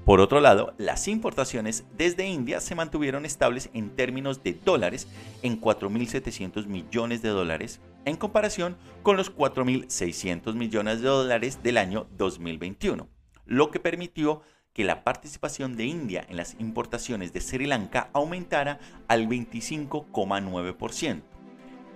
Por 0.06 0.20
otro 0.20 0.42
lado, 0.42 0.76
las 0.78 1.08
importaciones 1.08 1.86
desde 1.98 2.28
India 2.28 2.62
se 2.62 2.76
mantuvieron 2.76 3.26
estables 3.26 3.72
en 3.74 3.89
términos 3.96 4.44
de 4.44 4.54
dólares 4.54 5.08
en 5.42 5.60
4.700 5.60 6.68
millones 6.68 7.24
de 7.24 7.30
dólares 7.30 7.80
en 8.06 8.15
comparación 8.15 8.78
con 9.02 9.18
los 9.18 9.36
4.600 9.36 10.54
millones 10.54 11.02
de 11.02 11.08
dólares 11.08 11.63
del 11.63 11.80
año 11.80 12.06
2021, 12.15 13.10
lo 13.48 13.72
que 13.72 13.80
permitió 13.80 14.44
que 14.73 14.84
la 14.84 15.03
participación 15.03 15.75
de 15.75 15.86
India 15.86 16.25
en 16.29 16.38
las 16.38 16.55
importaciones 16.60 17.34
de 17.34 17.41
Sri 17.41 17.65
Lanka 17.65 18.10
aumentara 18.13 18.79
al 19.08 19.27
25,9%. 19.27 21.21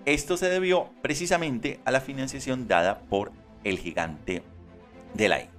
Esto 0.05 0.35
se 0.35 0.49
debió 0.49 0.89
precisamente 1.01 1.79
a 1.85 1.91
la 1.91 2.01
financiación 2.01 2.67
dada 2.67 2.99
por 3.01 3.31
el 3.63 3.79
gigante 3.79 4.43
de 5.13 5.29
la 5.29 5.39
India. 5.39 5.53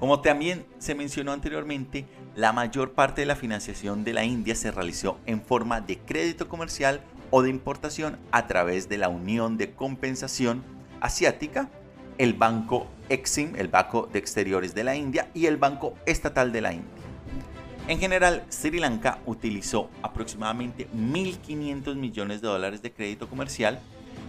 Como 0.00 0.20
también 0.20 0.66
se 0.78 0.94
mencionó 0.94 1.32
anteriormente, 1.32 2.06
la 2.34 2.52
mayor 2.52 2.92
parte 2.92 3.20
de 3.20 3.26
la 3.26 3.36
financiación 3.36 4.04
de 4.04 4.14
la 4.14 4.24
India 4.24 4.54
se 4.54 4.70
realizó 4.70 5.20
en 5.26 5.42
forma 5.42 5.80
de 5.80 5.98
crédito 5.98 6.48
comercial 6.48 7.02
o 7.30 7.42
de 7.42 7.50
importación 7.50 8.18
a 8.30 8.46
través 8.46 8.88
de 8.88 8.98
la 8.98 9.08
Unión 9.08 9.58
de 9.58 9.74
Compensación 9.74 10.64
Asiática, 11.00 11.70
el 12.18 12.34
Banco 12.34 12.86
Exim, 13.08 13.54
el 13.56 13.68
Banco 13.68 14.08
de 14.12 14.18
Exteriores 14.18 14.74
de 14.74 14.84
la 14.84 14.96
India 14.96 15.28
y 15.34 15.46
el 15.46 15.56
Banco 15.56 15.94
Estatal 16.06 16.52
de 16.52 16.60
la 16.60 16.72
India. 16.72 16.88
En 17.88 17.98
general, 17.98 18.44
Sri 18.48 18.78
Lanka 18.78 19.18
utilizó 19.26 19.90
aproximadamente 20.02 20.88
1.500 20.94 21.96
millones 21.96 22.40
de 22.40 22.48
dólares 22.48 22.80
de 22.80 22.92
crédito 22.92 23.28
comercial 23.28 23.80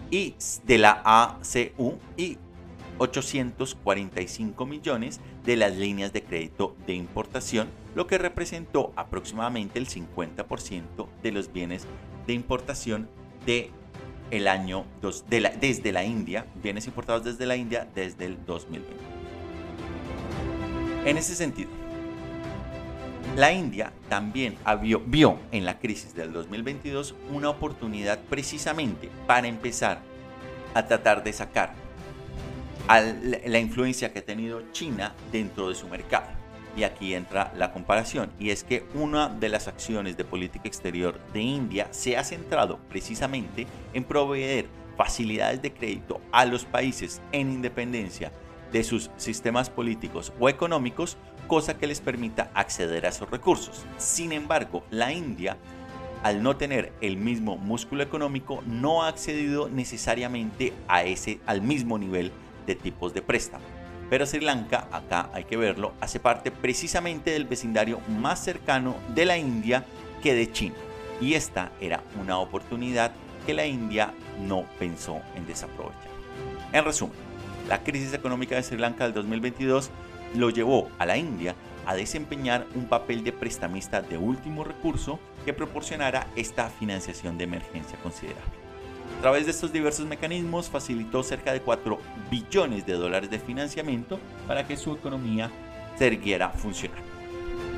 y 0.10 0.36
de 0.66 0.78
la 0.80 1.02
ACU 1.06 2.00
y 2.18 2.38
845 2.98 4.66
millones 4.66 5.20
de 5.46 5.56
las 5.56 5.76
líneas 5.76 6.14
de 6.14 6.24
crédito 6.24 6.76
de 6.88 6.94
importación, 6.94 7.70
lo 7.96 8.08
que 8.08 8.18
representó 8.18 8.92
aproximadamente 8.96 9.80
el 9.80 9.88
50% 9.88 11.08
de 11.22 11.32
los 11.32 11.52
bienes 11.52 11.86
de 12.28 12.34
importación 12.34 13.10
de 13.46 13.72
el 14.34 14.48
año 14.48 14.86
dos, 15.00 15.26
de 15.30 15.52
desde 15.62 15.92
la 15.92 16.04
India, 16.04 16.48
bienes 16.56 16.88
importados 16.88 17.24
desde 17.24 17.46
la 17.46 17.56
India 17.56 17.88
desde 17.94 18.26
el 18.26 18.44
2020. 18.46 18.92
En 21.06 21.18
ese 21.18 21.36
sentido, 21.36 21.70
la 23.38 23.52
India 23.52 23.94
también 24.10 24.58
vio 25.06 25.38
en 25.52 25.66
la 25.66 25.78
crisis 25.78 26.16
del 26.16 26.34
2022 26.34 27.14
una 27.32 27.50
oportunidad 27.50 28.20
precisamente 28.28 29.12
para 29.28 29.48
empezar 29.48 30.02
a 30.74 30.88
tratar 30.88 31.24
de 31.24 31.32
sacar 31.32 31.76
la 32.88 33.60
influencia 33.60 34.12
que 34.12 34.20
ha 34.20 34.26
tenido 34.26 34.64
China 34.72 35.14
dentro 35.32 35.70
de 35.70 35.76
su 35.76 35.88
mercado. 35.88 36.43
Y 36.76 36.84
aquí 36.84 37.14
entra 37.14 37.54
la 37.56 37.72
comparación, 37.72 38.32
y 38.40 38.50
es 38.50 38.64
que 38.64 38.84
una 38.96 39.30
de 39.30 39.50
las 39.50 39.68
acciones 39.68 40.18
de 40.18 40.26
política 40.26 40.68
exterior 40.68 41.20
de 41.32 41.42
India 41.42 41.88
se 41.92 42.18
ha 42.18 42.24
centrado 42.24 42.80
precisamente 42.90 43.68
en 43.94 44.04
proveer 44.04 44.66
facilidades 44.98 45.62
de 45.62 45.72
crédito 45.72 46.20
a 46.32 46.46
los 46.46 46.66
países 46.66 47.22
en 47.32 47.52
independencia 47.52 48.32
de 48.72 48.84
sus 48.84 49.12
sistemas 49.18 49.70
políticos 49.70 50.34
o 50.40 50.50
económicos, 50.50 51.18
cosa 51.48 51.78
que 51.78 51.88
les 51.88 52.02
permita 52.02 52.50
acceder 52.56 53.06
a 53.06 53.10
esos 53.10 53.30
recursos. 53.30 53.86
Sin 53.98 54.32
embargo, 54.32 54.84
la 54.90 55.14
India, 55.14 55.58
al 56.24 56.42
no 56.42 56.58
tener 56.58 56.92
el 57.02 57.18
mismo 57.18 57.58
músculo 57.58 58.02
económico, 58.02 58.64
no 58.66 59.04
ha 59.04 59.10
accedido 59.10 59.70
necesariamente 59.70 60.74
a 60.88 61.04
ese, 61.04 61.40
al 61.46 61.62
mismo 61.62 62.00
nivel 62.00 62.32
de 62.66 62.76
tipos 62.76 63.14
de 63.14 63.22
préstamo. 63.22 63.73
Pero 64.14 64.28
Sri 64.28 64.42
Lanka, 64.42 64.88
acá 64.92 65.32
hay 65.34 65.46
que 65.46 65.58
verlo, 65.58 65.94
hace 66.00 66.20
parte 66.20 66.52
precisamente 66.52 67.32
del 67.32 67.46
vecindario 67.46 68.00
más 68.08 68.44
cercano 68.44 68.96
de 69.08 69.26
la 69.26 69.40
India 69.40 69.86
que 70.22 70.36
de 70.36 70.52
China. 70.52 70.76
Y 71.20 71.34
esta 71.34 71.72
era 71.82 72.04
una 72.22 72.38
oportunidad 72.38 73.12
que 73.48 73.56
la 73.56 73.66
India 73.66 74.14
no 74.40 74.66
pensó 74.78 75.20
en 75.34 75.48
desaprovechar. 75.48 76.12
En 76.74 76.86
resumen, 76.86 77.16
la 77.68 77.82
crisis 77.82 78.14
económica 78.14 78.56
de 78.56 78.62
Sri 78.62 78.78
Lanka 78.78 79.06
del 79.06 79.16
2022 79.16 79.90
lo 80.36 80.52
llevó 80.52 80.92
a 81.00 81.08
la 81.08 81.18
India 81.18 81.56
a 81.88 81.96
desempeñar 81.96 82.68
un 82.76 82.86
papel 82.86 83.24
de 83.24 83.32
prestamista 83.32 84.04
de 84.04 84.20
último 84.20 84.64
recurso 84.64 85.20
que 85.44 85.54
proporcionara 85.54 86.28
esta 86.36 86.70
financiación 86.70 87.40
de 87.40 87.46
emergencia 87.46 87.98
considerable. 88.04 88.63
Través 89.24 89.46
de 89.46 89.52
estos 89.52 89.72
diversos 89.72 90.06
mecanismos 90.06 90.70
facilitó 90.70 91.24
cerca 91.24 91.54
de 91.54 91.62
4 91.62 91.98
billones 92.30 92.86
de 92.86 92.92
dólares 92.92 93.30
de 93.30 93.40
financiamiento 93.40 94.20
para 94.50 94.68
que 94.68 94.76
su 94.76 94.92
economía 94.92 95.50
se 95.98 96.08
erguiera 96.08 96.50
funcionar. 96.50 96.98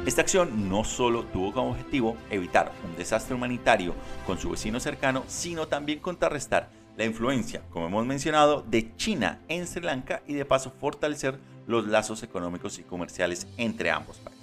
Esta 0.08 0.22
acción 0.22 0.68
no 0.68 0.84
solo 0.84 1.24
tuvo 1.26 1.54
como 1.54 1.70
objetivo 1.70 2.18
evitar 2.32 2.72
un 2.84 2.96
desastre 2.96 3.36
humanitario 3.36 3.94
con 4.26 4.40
su 4.40 4.50
vecino 4.50 4.80
cercano, 4.80 5.24
sino 5.28 5.68
también 5.68 6.00
contrarrestar 6.00 6.72
la 6.98 7.06
influencia, 7.06 7.62
como 7.70 7.86
hemos 7.86 8.08
mencionado, 8.08 8.64
de 8.68 8.96
China 8.96 9.40
en 9.48 9.68
Sri 9.68 9.84
Lanka 9.84 10.24
y 10.26 10.34
de 10.34 10.46
paso 10.46 10.72
fortalecer 10.72 11.38
los 11.68 11.86
lazos 11.86 12.24
económicos 12.24 12.80
y 12.80 12.82
comerciales 12.82 13.46
entre 13.58 13.92
ambos 13.92 14.18
países. 14.18 14.42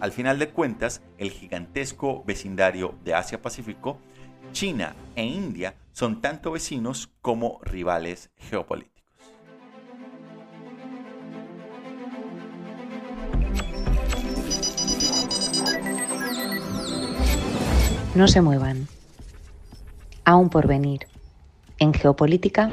Al 0.00 0.12
final 0.12 0.38
de 0.38 0.48
cuentas, 0.48 1.02
el 1.18 1.30
gigantesco 1.30 2.24
vecindario 2.26 2.94
de 3.04 3.12
Asia-Pacífico, 3.12 3.98
China 4.56 4.96
e 5.14 5.22
India 5.22 5.74
son 5.92 6.22
tanto 6.22 6.50
vecinos 6.50 7.10
como 7.20 7.60
rivales 7.60 8.30
geopolíticos. 8.38 9.04
No 18.14 18.26
se 18.28 18.40
muevan. 18.40 18.88
Aún 20.24 20.48
por 20.48 20.66
venir. 20.66 21.06
En 21.78 21.92
geopolítica. 21.92 22.70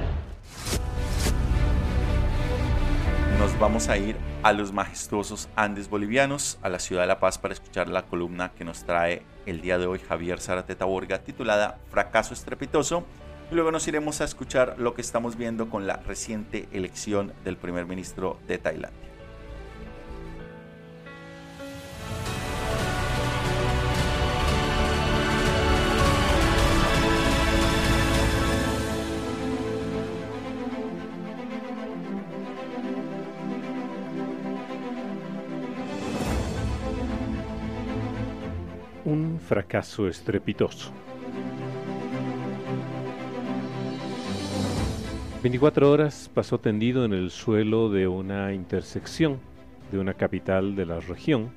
Nos 3.37 3.59
vamos 3.59 3.89
a 3.89 3.97
ir 3.97 4.15
a 4.43 4.51
los 4.51 4.73
majestuosos 4.73 5.47
Andes 5.55 5.89
bolivianos, 5.89 6.59
a 6.61 6.69
la 6.69 6.79
ciudad 6.79 7.03
de 7.03 7.07
La 7.07 7.19
Paz, 7.19 7.37
para 7.37 7.53
escuchar 7.53 7.87
la 7.87 8.03
columna 8.03 8.51
que 8.51 8.65
nos 8.65 8.83
trae 8.83 9.23
el 9.45 9.61
día 9.61 9.77
de 9.77 9.87
hoy 9.87 9.99
Javier 9.99 10.41
Zarateta 10.41 10.83
Borga, 10.83 11.19
titulada 11.19 11.79
Fracaso 11.89 12.33
estrepitoso. 12.33 13.05
Y 13.51 13.55
luego 13.55 13.71
nos 13.71 13.87
iremos 13.87 14.19
a 14.19 14.25
escuchar 14.25 14.75
lo 14.77 14.93
que 14.95 15.01
estamos 15.01 15.37
viendo 15.37 15.69
con 15.69 15.87
la 15.87 15.95
reciente 15.95 16.67
elección 16.73 17.31
del 17.45 17.55
primer 17.55 17.85
ministro 17.85 18.37
de 18.47 18.57
Tailandia. 18.57 19.02
Fracaso 39.53 40.07
estrepitoso. 40.07 40.89
24 45.43 45.91
horas 45.91 46.31
pasó 46.33 46.59
tendido 46.59 47.05
en 47.05 47.13
el 47.13 47.29
suelo 47.29 47.91
de 47.91 48.07
una 48.07 48.51
intersección 48.51 49.39
de 49.91 49.99
una 49.99 50.15
capital 50.15 50.75
de 50.75 50.87
la 50.87 50.99
región 51.01 51.51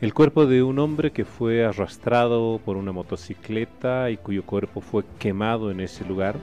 el 0.00 0.14
cuerpo 0.14 0.46
de 0.46 0.62
un 0.62 0.78
hombre 0.78 1.10
que 1.10 1.24
fue 1.24 1.64
arrastrado 1.64 2.60
por 2.64 2.76
una 2.76 2.92
motocicleta 2.92 4.10
y 4.10 4.16
cuyo 4.16 4.44
cuerpo 4.44 4.80
fue 4.80 5.02
quemado 5.18 5.72
en 5.72 5.80
ese 5.80 6.04
lugar 6.04 6.36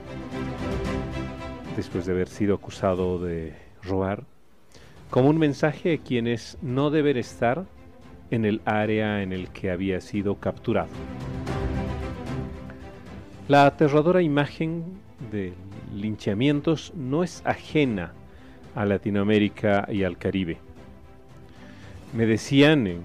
después 1.78 2.06
de 2.06 2.12
haber 2.12 2.28
sido 2.28 2.54
acusado 2.54 3.18
de 3.18 3.54
robar, 3.82 4.26
como 5.10 5.30
un 5.30 5.38
mensaje 5.38 5.94
a 5.94 5.98
quienes 6.00 6.58
no 6.62 6.90
deben 6.90 7.16
estar 7.16 7.66
en 8.32 8.46
el 8.46 8.62
área 8.66 9.22
en 9.22 9.32
el 9.32 9.50
que 9.50 9.72
había 9.72 10.02
sido 10.02 10.36
capturado. 10.36 10.90
La 13.48 13.66
aterradora 13.66 14.22
imagen 14.22 14.84
de 15.32 15.54
linchamientos 15.94 16.94
no 16.96 17.24
es 17.24 17.42
ajena 17.46 18.14
a 18.74 18.86
Latinoamérica 18.86 19.88
y 19.92 20.04
al 20.04 20.18
Caribe. 20.18 20.58
Me 22.14 22.26
decían 22.26 22.88
en 22.88 23.02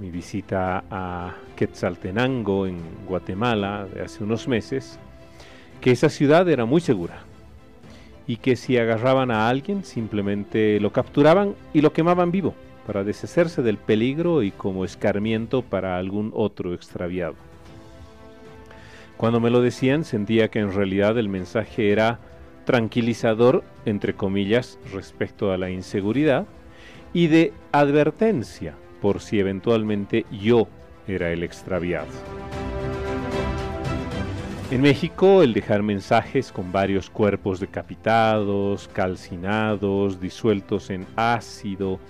mi 0.00 0.10
visita 0.10 0.84
a 0.90 1.34
Quetzaltenango, 1.56 2.66
en 2.66 2.78
Guatemala, 3.06 3.86
de 3.92 4.02
hace 4.02 4.22
unos 4.22 4.46
meses, 4.48 4.98
que 5.80 5.90
esa 5.90 6.08
ciudad 6.08 6.48
era 6.48 6.64
muy 6.64 6.80
segura 6.80 7.24
y 8.26 8.36
que 8.36 8.54
si 8.54 8.78
agarraban 8.78 9.30
a 9.30 9.48
alguien 9.48 9.82
simplemente 9.82 10.78
lo 10.78 10.92
capturaban 10.92 11.54
y 11.74 11.80
lo 11.80 11.92
quemaban 11.92 12.30
vivo 12.30 12.54
para 12.90 13.04
deshacerse 13.04 13.62
del 13.62 13.78
peligro 13.78 14.42
y 14.42 14.50
como 14.50 14.84
escarmiento 14.84 15.62
para 15.62 15.96
algún 15.96 16.32
otro 16.34 16.74
extraviado. 16.74 17.36
Cuando 19.16 19.38
me 19.38 19.48
lo 19.48 19.60
decían 19.60 20.02
sentía 20.02 20.48
que 20.48 20.58
en 20.58 20.72
realidad 20.72 21.16
el 21.16 21.28
mensaje 21.28 21.92
era 21.92 22.18
tranquilizador, 22.64 23.62
entre 23.84 24.14
comillas, 24.14 24.76
respecto 24.92 25.52
a 25.52 25.56
la 25.56 25.70
inseguridad 25.70 26.48
y 27.12 27.28
de 27.28 27.52
advertencia 27.70 28.74
por 29.00 29.20
si 29.20 29.38
eventualmente 29.38 30.26
yo 30.32 30.66
era 31.06 31.30
el 31.30 31.44
extraviado. 31.44 32.08
En 34.72 34.82
México, 34.82 35.44
el 35.44 35.52
dejar 35.52 35.84
mensajes 35.84 36.50
con 36.50 36.72
varios 36.72 37.08
cuerpos 37.08 37.60
decapitados, 37.60 38.88
calcinados, 38.92 40.20
disueltos 40.20 40.90
en 40.90 41.06
ácido, 41.14 42.00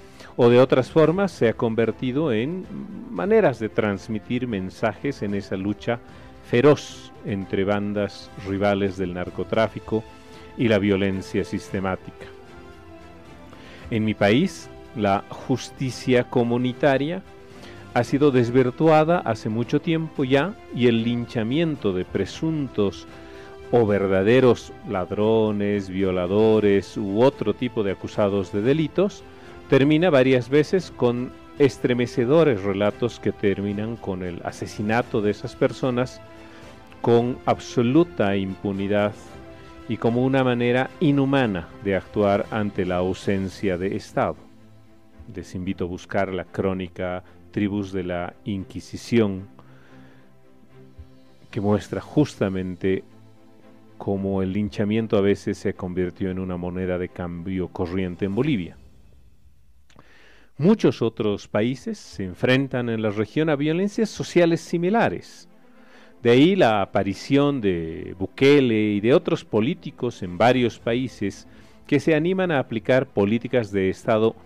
o 0.42 0.48
de 0.48 0.59
otras 0.59 0.90
formas 0.90 1.33
se 1.33 1.50
ha 1.50 1.53
convertido 1.53 2.33
en 2.33 2.64
maneras 3.11 3.59
de 3.59 3.68
transmitir 3.68 4.48
mensajes 4.48 5.20
en 5.20 5.35
esa 5.35 5.55
lucha 5.55 6.00
feroz 6.48 7.12
entre 7.26 7.62
bandas 7.62 8.31
rivales 8.48 8.96
del 8.96 9.12
narcotráfico 9.12 10.03
y 10.57 10.68
la 10.68 10.79
violencia 10.79 11.44
sistemática. 11.44 12.24
En 13.90 14.07
mi 14.07 14.14
país, 14.14 14.70
la 14.96 15.24
justicia 15.29 16.24
comunitaria 16.24 17.20
ha 17.92 18.03
sido 18.03 18.31
desvirtuada 18.31 19.18
hace 19.18 19.50
mucho 19.50 19.83
tiempo 19.83 20.24
ya 20.24 20.55
y 20.74 20.87
el 20.87 21.05
linchamiento 21.05 21.92
de 21.92 22.07
presuntos 22.07 23.07
o 23.72 23.85
verdaderos 23.85 24.72
ladrones, 24.88 25.90
violadores 25.90 26.96
u 26.96 27.20
otro 27.20 27.53
tipo 27.53 27.83
de 27.83 27.92
acusados 27.92 28.53
de 28.53 28.62
delitos 28.62 29.22
termina 29.70 30.11
varias 30.11 30.48
veces 30.48 30.90
con 30.90 31.30
estremecedores 31.61 32.61
relatos 32.64 33.20
que 33.20 33.30
terminan 33.30 33.94
con 33.94 34.24
el 34.24 34.40
asesinato 34.44 35.22
de 35.22 35.30
esas 35.30 35.54
personas 35.54 36.20
con 37.00 37.38
absoluta 37.46 38.35
impunidad 38.37 39.14
y 39.88 39.96
como 39.96 40.24
una 40.24 40.42
manera 40.42 40.90
inhumana 40.98 41.68
de 41.85 41.94
actuar 41.94 42.46
ante 42.50 42.85
la 42.85 42.96
ausencia 42.96 43.78
de 43.78 43.94
Estado. 43.94 44.35
Les 45.33 45.54
invito 45.54 45.85
a 45.85 45.88
buscar 45.88 46.33
la 46.33 46.46
crónica 46.46 47.22
Tribus 47.52 47.92
de 47.92 48.02
la 48.02 48.35
Inquisición, 48.44 49.46
que 51.52 51.61
muestra 51.61 52.00
justamente 52.00 53.04
cómo 53.98 54.42
el 54.42 54.52
linchamiento 54.52 55.16
a 55.16 55.20
veces 55.20 55.59
se 55.59 55.74
convirtió 55.74 56.28
en 56.28 56.40
una 56.40 56.56
moneda 56.56 56.98
de 56.98 57.09
cambio 57.09 57.68
corriente 57.68 58.24
en 58.24 58.35
Bolivia. 58.35 58.80
Muchos 60.61 61.01
otros 61.01 61.49
países 61.49 61.96
se 61.96 62.23
enfrentan 62.23 62.90
en 62.90 63.01
la 63.01 63.09
región 63.09 63.49
a 63.49 63.57
violencias 63.57 64.11
sociales 64.11 64.61
similares. 64.61 65.49
De 66.23 66.33
ahí 66.33 66.55
la 66.55 66.83
aparición 66.83 67.62
de 67.62 68.14
Bukele 68.18 68.92
y 68.92 69.01
de 69.01 69.14
otros 69.14 69.42
políticos 69.42 70.23
en 70.23 70.37
varios 70.37 70.79
países 70.79 71.49
que 71.87 71.99
se 71.99 72.14
animan 72.14 72.51
a 72.51 72.59
aplicar 72.59 73.07
políticas 73.07 73.73
de 73.73 73.88
Estado 73.88 74.37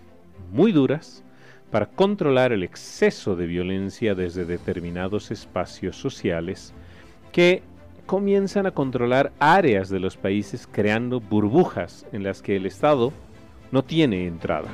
muy 0.53 0.71
duras 0.71 1.21
para 1.69 1.87
controlar 1.87 2.53
el 2.53 2.63
exceso 2.63 3.35
de 3.35 3.47
violencia 3.47 4.15
desde 4.15 4.45
determinados 4.45 5.31
espacios 5.31 5.97
sociales 5.97 6.73
que 7.33 7.61
comienzan 8.05 8.67
a 8.67 8.71
controlar 8.71 9.33
áreas 9.37 9.89
de 9.89 9.99
los 9.99 10.15
países 10.15 10.65
creando 10.65 11.19
burbujas 11.19 12.07
en 12.13 12.23
las 12.23 12.41
que 12.41 12.55
el 12.55 12.67
Estado 12.67 13.11
no 13.73 13.83
tiene 13.83 14.27
entrada. 14.27 14.69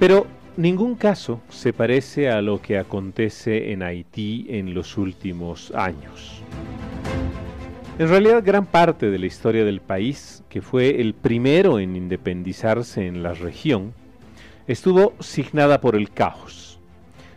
Pero 0.00 0.26
ningún 0.56 0.94
caso 0.94 1.42
se 1.50 1.74
parece 1.74 2.30
a 2.30 2.40
lo 2.40 2.62
que 2.62 2.78
acontece 2.78 3.70
en 3.72 3.82
Haití 3.82 4.46
en 4.48 4.72
los 4.72 4.96
últimos 4.96 5.72
años. 5.72 6.42
En 7.98 8.08
realidad 8.08 8.42
gran 8.42 8.64
parte 8.64 9.10
de 9.10 9.18
la 9.18 9.26
historia 9.26 9.62
del 9.62 9.82
país, 9.82 10.42
que 10.48 10.62
fue 10.62 11.02
el 11.02 11.12
primero 11.12 11.78
en 11.78 11.96
independizarse 11.96 13.06
en 13.06 13.22
la 13.22 13.34
región, 13.34 13.92
estuvo 14.66 15.12
signada 15.20 15.82
por 15.82 15.94
el 15.94 16.10
caos. 16.10 16.80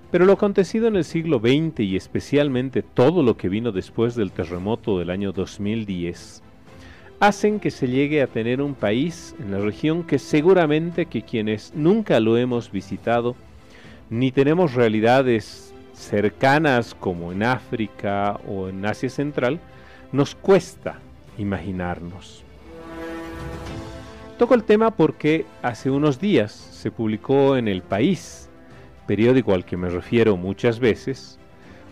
Pero 0.09 0.25
lo 0.25 0.31
acontecido 0.31 0.87
en 0.87 0.95
el 0.95 1.03
siglo 1.03 1.39
XX 1.39 1.81
y 1.81 1.97
especialmente 1.97 2.81
todo 2.81 3.23
lo 3.23 3.35
que 3.35 3.49
vino 3.49 3.73
después 3.73 4.15
del 4.15 4.31
terremoto 4.31 4.97
del 4.99 5.09
año 5.09 5.33
2010 5.33 6.42
hacen 7.27 7.61
que 7.61 7.71
se 7.71 7.87
llegue 7.87 8.21
a 8.21 8.27
tener 8.27 8.61
un 8.61 8.75
país 8.75 9.33
en 9.39 9.51
la 9.51 9.59
región 9.59 10.03
que 10.03 10.19
seguramente 10.19 11.05
que 11.05 11.21
quienes 11.21 11.71
nunca 11.73 12.19
lo 12.19 12.35
hemos 12.35 12.69
visitado, 12.69 13.37
ni 14.09 14.33
tenemos 14.33 14.73
realidades 14.73 15.73
cercanas 15.93 16.93
como 16.93 17.31
en 17.31 17.43
África 17.43 18.37
o 18.45 18.67
en 18.67 18.85
Asia 18.85 19.09
Central, 19.09 19.61
nos 20.11 20.35
cuesta 20.35 20.99
imaginarnos. 21.37 22.43
Toco 24.37 24.53
el 24.53 24.65
tema 24.65 24.91
porque 24.91 25.45
hace 25.61 25.89
unos 25.89 26.19
días 26.19 26.51
se 26.51 26.91
publicó 26.91 27.55
en 27.55 27.69
El 27.69 27.83
País, 27.83 28.49
periódico 29.07 29.53
al 29.53 29.63
que 29.63 29.77
me 29.77 29.87
refiero 29.87 30.35
muchas 30.35 30.77
veces, 30.77 31.39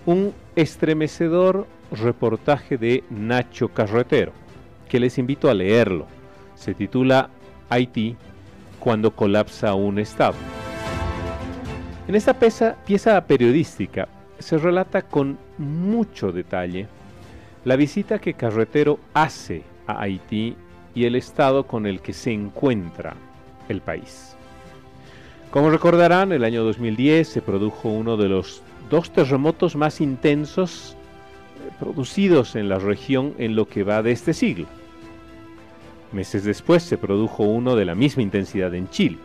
un 0.05 0.33
estremecedor 0.57 1.67
reportaje 1.89 2.77
de 2.77 3.05
Nacho 3.09 3.69
Carretero, 3.69 4.33
que 4.91 4.99
les 4.99 5.17
invito 5.17 5.49
a 5.49 5.53
leerlo. 5.53 6.05
Se 6.53 6.73
titula 6.73 7.29
Haití 7.69 8.17
cuando 8.77 9.15
colapsa 9.15 9.73
un 9.73 9.99
Estado. 9.99 10.35
En 12.09 12.15
esta 12.15 12.37
pieza, 12.37 13.25
periodística 13.25 14.09
se 14.37 14.57
relata 14.57 15.03
con 15.03 15.37
mucho 15.57 16.33
detalle 16.33 16.87
la 17.63 17.77
visita 17.77 18.19
que 18.19 18.33
Carretero 18.33 18.99
hace 19.13 19.63
a 19.87 20.01
Haití 20.01 20.57
y 20.93 21.05
el 21.05 21.15
estado 21.15 21.65
con 21.65 21.85
el 21.85 22.01
que 22.01 22.11
se 22.11 22.33
encuentra 22.33 23.15
el 23.69 23.79
país. 23.79 24.35
Como 25.51 25.69
recordarán, 25.69 26.33
el 26.33 26.43
año 26.43 26.65
2010 26.65 27.29
se 27.29 27.41
produjo 27.41 27.87
uno 27.87 28.17
de 28.17 28.27
los 28.27 28.61
dos 28.89 29.09
terremotos 29.11 29.77
más 29.77 30.01
intensos 30.01 30.97
producidos 31.79 32.55
en 32.55 32.69
la 32.69 32.79
región 32.79 33.33
en 33.37 33.55
lo 33.55 33.67
que 33.67 33.83
va 33.83 34.01
de 34.03 34.11
este 34.11 34.33
siglo. 34.33 34.67
Meses 36.11 36.43
después 36.43 36.83
se 36.83 36.97
produjo 36.97 37.43
uno 37.43 37.75
de 37.75 37.85
la 37.85 37.95
misma 37.95 38.23
intensidad 38.23 38.73
en 38.75 38.89
Chile. 38.89 39.17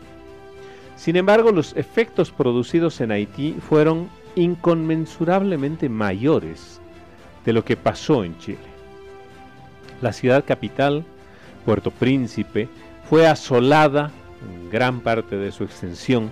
Sin 0.96 1.16
embargo, 1.16 1.52
los 1.52 1.76
efectos 1.76 2.30
producidos 2.30 3.00
en 3.00 3.10
Haití 3.10 3.56
fueron 3.68 4.08
inconmensurablemente 4.34 5.88
mayores 5.88 6.80
de 7.44 7.52
lo 7.52 7.64
que 7.64 7.76
pasó 7.76 8.24
en 8.24 8.38
Chile. 8.38 8.58
La 10.00 10.12
ciudad 10.12 10.44
capital, 10.44 11.04
Puerto 11.64 11.90
Príncipe, 11.90 12.68
fue 13.08 13.26
asolada 13.26 14.10
en 14.42 14.70
gran 14.70 15.00
parte 15.00 15.36
de 15.36 15.52
su 15.52 15.64
extensión 15.64 16.30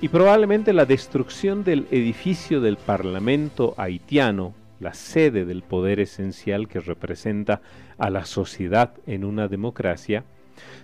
y 0.00 0.08
probablemente 0.08 0.72
la 0.72 0.84
destrucción 0.84 1.64
del 1.64 1.86
edificio 1.90 2.60
del 2.60 2.76
Parlamento 2.76 3.74
haitiano, 3.76 4.54
la 4.80 4.94
sede 4.94 5.44
del 5.44 5.62
poder 5.62 6.00
esencial 6.00 6.68
que 6.68 6.80
representa 6.80 7.60
a 7.98 8.10
la 8.10 8.24
sociedad 8.24 8.94
en 9.06 9.24
una 9.24 9.48
democracia, 9.48 10.24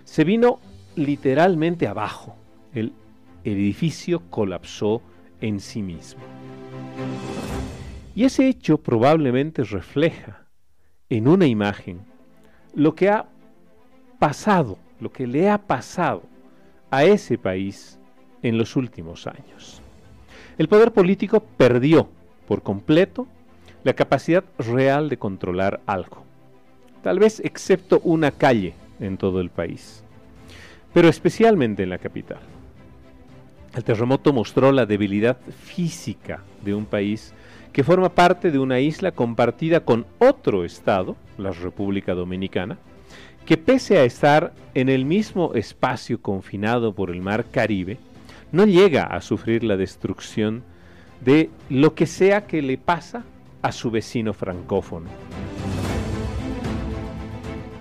se 0.03 0.23
vino 0.23 0.59
literalmente 0.95 1.87
abajo. 1.87 2.35
El 2.73 2.93
edificio 3.43 4.21
colapsó 4.29 5.01
en 5.41 5.59
sí 5.59 5.81
mismo. 5.81 6.21
Y 8.15 8.25
ese 8.25 8.47
hecho 8.47 8.77
probablemente 8.77 9.63
refleja 9.63 10.45
en 11.09 11.27
una 11.27 11.47
imagen 11.47 12.01
lo 12.73 12.95
que 12.95 13.09
ha 13.09 13.27
pasado, 14.19 14.77
lo 14.99 15.11
que 15.11 15.27
le 15.27 15.49
ha 15.49 15.57
pasado 15.57 16.23
a 16.91 17.03
ese 17.03 17.37
país 17.37 17.99
en 18.41 18.57
los 18.57 18.75
últimos 18.75 19.27
años. 19.27 19.81
El 20.57 20.67
poder 20.67 20.91
político 20.91 21.39
perdió 21.39 22.07
por 22.47 22.61
completo 22.61 23.27
la 23.83 23.93
capacidad 23.93 24.43
real 24.57 25.09
de 25.09 25.17
controlar 25.17 25.81
algo, 25.85 26.23
tal 27.01 27.19
vez 27.19 27.41
excepto 27.43 27.99
una 28.03 28.31
calle 28.31 28.73
en 28.99 29.17
todo 29.17 29.41
el 29.41 29.49
país, 29.49 30.03
pero 30.93 31.09
especialmente 31.09 31.83
en 31.83 31.89
la 31.89 31.97
capital. 31.97 32.39
El 33.75 33.83
terremoto 33.83 34.31
mostró 34.33 34.71
la 34.71 34.85
debilidad 34.85 35.37
física 35.41 36.41
de 36.63 36.75
un 36.75 36.85
país 36.85 37.33
que 37.73 37.83
forma 37.83 38.09
parte 38.09 38.51
de 38.51 38.59
una 38.59 38.79
isla 38.79 39.11
compartida 39.11 39.79
con 39.79 40.05
otro 40.19 40.63
estado, 40.63 41.15
la 41.39 41.51
República 41.51 42.13
Dominicana, 42.13 42.77
que 43.45 43.57
pese 43.57 43.97
a 43.97 44.05
estar 44.05 44.53
en 44.75 44.89
el 44.89 45.05
mismo 45.05 45.53
espacio 45.55 46.21
confinado 46.21 46.93
por 46.93 47.09
el 47.09 47.21
mar 47.21 47.45
Caribe, 47.51 47.97
no 48.51 48.65
llega 48.65 49.03
a 49.03 49.19
sufrir 49.21 49.63
la 49.63 49.75
destrucción 49.75 50.63
de 51.25 51.49
lo 51.69 51.95
que 51.95 52.05
sea 52.05 52.45
que 52.45 52.61
le 52.61 52.77
pasa 52.77 53.23
a 53.63 53.71
su 53.71 53.89
vecino 53.89 54.33
francófono. 54.33 55.07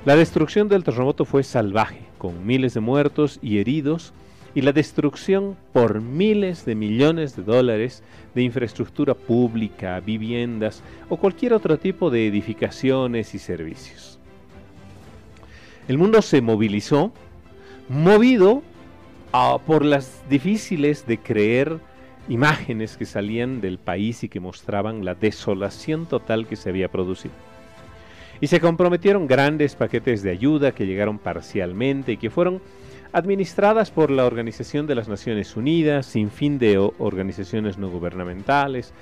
La 0.07 0.17
destrucción 0.17 0.69
del 0.69 0.83
terremoto 0.83 1.25
fue 1.27 1.43
salvaje, 1.43 2.01
con 2.17 2.47
miles 2.47 2.73
de 2.75 2.81
muertos 2.81 3.39
y 3.43 3.59
heridos, 3.59 4.15
y 4.55 4.63
la 4.63 4.73
destrucción 4.73 5.57
por 5.73 6.01
miles 6.01 6.65
de 6.65 6.75
millones 6.75 7.37
de 7.37 7.43
dólares 7.43 8.03
de 8.35 8.43
infraestructura 8.43 9.15
pública, 9.15 10.01
viviendas 10.01 10.83
o 11.09 11.17
cualquier 11.17 11.55
otro 11.55 11.79
tipo 11.79 12.11
de 12.11 12.27
edificaciones 12.27 13.35
y 13.35 13.39
servicios. 13.39 14.19
El 15.89 15.99
mundo 15.99 16.23
se 16.23 16.41
movilizó, 16.41 17.13
movido 17.89 18.63
ah, 19.33 19.59
por 19.67 19.85
las 19.85 20.23
difíciles 20.29 21.07
de 21.07 21.19
creer 21.19 21.81
imágenes 22.29 22.97
que 22.97 23.05
salían 23.05 23.61
del 23.61 23.79
país 23.79 24.25
y 24.25 24.29
que 24.29 24.41
mostraban 24.41 25.05
la 25.05 25.15
desolación 25.15 26.07
total 26.07 26.47
que 26.47 26.57
se 26.57 26.69
había 26.69 26.89
producido. 26.89 27.35
Y 28.41 28.49
se 28.49 28.61
comprometieron 28.61 29.27
grandes 29.27 29.77
paquetes 29.77 30.23
de 30.23 30.31
ayuda 30.31 30.73
que 30.73 30.87
llegaron 30.87 31.19
parcialmente 31.19 32.13
y 32.13 32.17
que 32.17 32.31
fueron 32.31 32.61
administradas 33.13 33.91
por 33.91 34.11
la 34.11 34.25
Organización 34.25 34.87
de 34.87 34.95
las 34.95 35.09
Naciones 35.09 35.57
Unidas, 35.57 36.07
sin 36.07 36.31
fin 36.31 36.59
de 36.59 36.79
organizaciones 36.79 37.79
no 37.79 37.89
gubernamentales, 37.91 38.93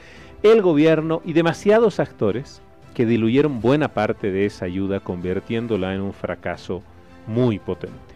el 0.43 0.63
gobierno 0.63 1.23
y 1.25 1.33
demasiados 1.33 2.01
actores 2.01 2.61
que 2.95 3.07
diluyeron 3.07 3.61
buena 3.61 3.95
parte 3.95 4.31
de 4.31 4.47
esa 4.47 4.65
ayuda 4.65 5.01
convirtiéndola 5.01 5.95
en 5.95 6.01
un 6.01 6.13
fracaso 6.13 6.83
muy 7.27 7.59
potente. 7.59 8.10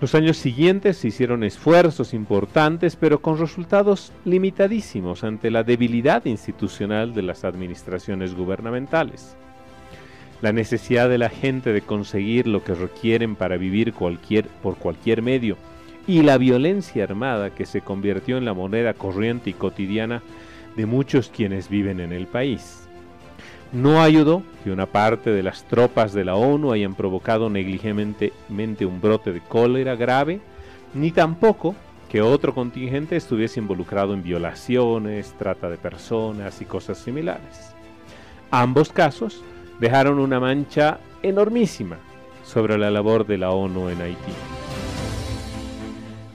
Los 0.00 0.14
años 0.14 0.36
siguientes 0.36 0.96
se 0.96 1.08
hicieron 1.08 1.42
esfuerzos 1.42 2.14
importantes, 2.14 2.94
pero 2.94 3.20
con 3.20 3.36
resultados 3.36 4.12
limitadísimos 4.24 5.24
ante 5.24 5.50
la 5.50 5.64
debilidad 5.64 6.24
institucional 6.26 7.14
de 7.14 7.22
las 7.22 7.44
administraciones 7.44 8.36
gubernamentales. 8.36 9.36
La 10.40 10.52
necesidad 10.52 11.08
de 11.08 11.18
la 11.18 11.30
gente 11.30 11.72
de 11.72 11.82
conseguir 11.82 12.46
lo 12.46 12.62
que 12.62 12.74
requieren 12.74 13.34
para 13.34 13.56
vivir 13.56 13.92
cualquier, 13.92 14.46
por 14.46 14.76
cualquier 14.76 15.20
medio 15.20 15.56
y 16.06 16.22
la 16.22 16.38
violencia 16.38 17.02
armada 17.02 17.50
que 17.50 17.66
se 17.66 17.80
convirtió 17.80 18.38
en 18.38 18.44
la 18.44 18.54
moneda 18.54 18.94
corriente 18.94 19.50
y 19.50 19.54
cotidiana 19.54 20.22
de 20.76 20.86
muchos 20.86 21.28
quienes 21.28 21.68
viven 21.68 21.98
en 21.98 22.12
el 22.12 22.28
país. 22.28 22.87
No 23.72 24.00
ayudó 24.00 24.42
que 24.64 24.70
una 24.70 24.86
parte 24.86 25.30
de 25.30 25.42
las 25.42 25.64
tropas 25.64 26.14
de 26.14 26.24
la 26.24 26.36
ONU 26.36 26.72
hayan 26.72 26.94
provocado 26.94 27.50
negligentemente 27.50 28.86
un 28.86 29.00
brote 29.00 29.32
de 29.32 29.40
cólera 29.40 29.94
grave, 29.94 30.40
ni 30.94 31.10
tampoco 31.10 31.74
que 32.08 32.22
otro 32.22 32.54
contingente 32.54 33.16
estuviese 33.16 33.60
involucrado 33.60 34.14
en 34.14 34.22
violaciones, 34.22 35.34
trata 35.38 35.68
de 35.68 35.76
personas 35.76 36.62
y 36.62 36.64
cosas 36.64 36.96
similares. 36.96 37.74
Ambos 38.50 38.90
casos 38.90 39.44
dejaron 39.78 40.18
una 40.18 40.40
mancha 40.40 41.00
enormísima 41.22 41.98
sobre 42.44 42.78
la 42.78 42.90
labor 42.90 43.26
de 43.26 43.36
la 43.36 43.50
ONU 43.50 43.90
en 43.90 44.00
Haití. 44.00 44.32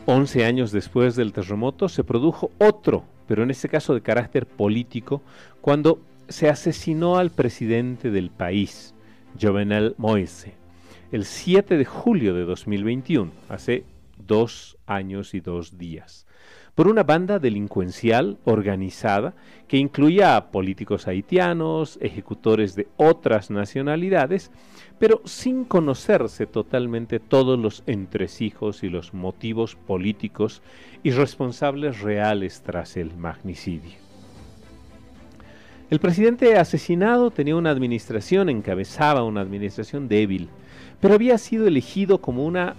Once 0.06 0.46
años 0.46 0.72
después 0.72 1.16
del 1.16 1.34
terremoto 1.34 1.90
se 1.90 2.04
produjo 2.04 2.52
otro, 2.60 3.04
pero 3.26 3.42
en 3.42 3.50
este 3.50 3.70
caso 3.70 3.96
de 3.96 4.02
carácter 4.02 4.46
político, 4.46 5.24
cuando 5.62 6.00
se 6.34 6.50
asesinó 6.50 7.18
al 7.18 7.30
presidente 7.30 8.10
del 8.10 8.32
país, 8.32 8.96
Jovenel 9.40 9.94
Moise, 10.00 10.56
el 11.12 11.26
7 11.26 11.78
de 11.78 11.86
julio 11.86 12.34
de 12.34 12.44
2021, 12.44 13.32
hace 13.50 13.86
dos 14.18 14.76
años 14.88 15.36
y 15.36 15.42
dos 15.42 15.78
días, 15.78 16.26
por 16.74 16.88
una 16.88 17.04
banda 17.04 17.38
delincuencial 17.38 18.40
organizada 18.46 19.36
que 19.68 19.78
incluía 19.78 20.36
a 20.36 20.50
políticos 20.50 21.08
haitianos, 21.08 22.00
ejecutores 22.02 22.76
de 22.76 22.88
otras 22.98 23.52
nacionalidades, 23.52 24.50
pero 24.98 25.22
sin 25.26 25.66
conocerse 25.66 26.48
totalmente 26.48 27.20
todos 27.20 27.60
los 27.60 27.84
entresijos 27.86 28.82
y 28.82 28.90
los 28.90 29.14
motivos 29.14 29.76
políticos 29.76 30.64
y 31.04 31.12
responsables 31.12 32.02
reales 32.02 32.64
tras 32.64 32.98
el 32.98 33.16
magnicidio. 33.16 34.03
El 35.94 36.00
presidente 36.00 36.58
asesinado 36.58 37.30
tenía 37.30 37.56
una 37.56 37.70
administración, 37.70 38.50
encabezaba 38.50 39.22
una 39.22 39.42
administración 39.42 40.08
débil, 40.08 40.50
pero 41.00 41.14
había 41.14 41.38
sido 41.38 41.68
elegido 41.68 42.20
como 42.20 42.48
una 42.48 42.74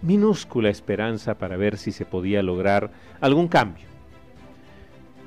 minúscula 0.00 0.70
esperanza 0.70 1.34
para 1.34 1.58
ver 1.58 1.76
si 1.76 1.92
se 1.92 2.06
podía 2.06 2.42
lograr 2.42 2.92
algún 3.20 3.46
cambio. 3.46 3.84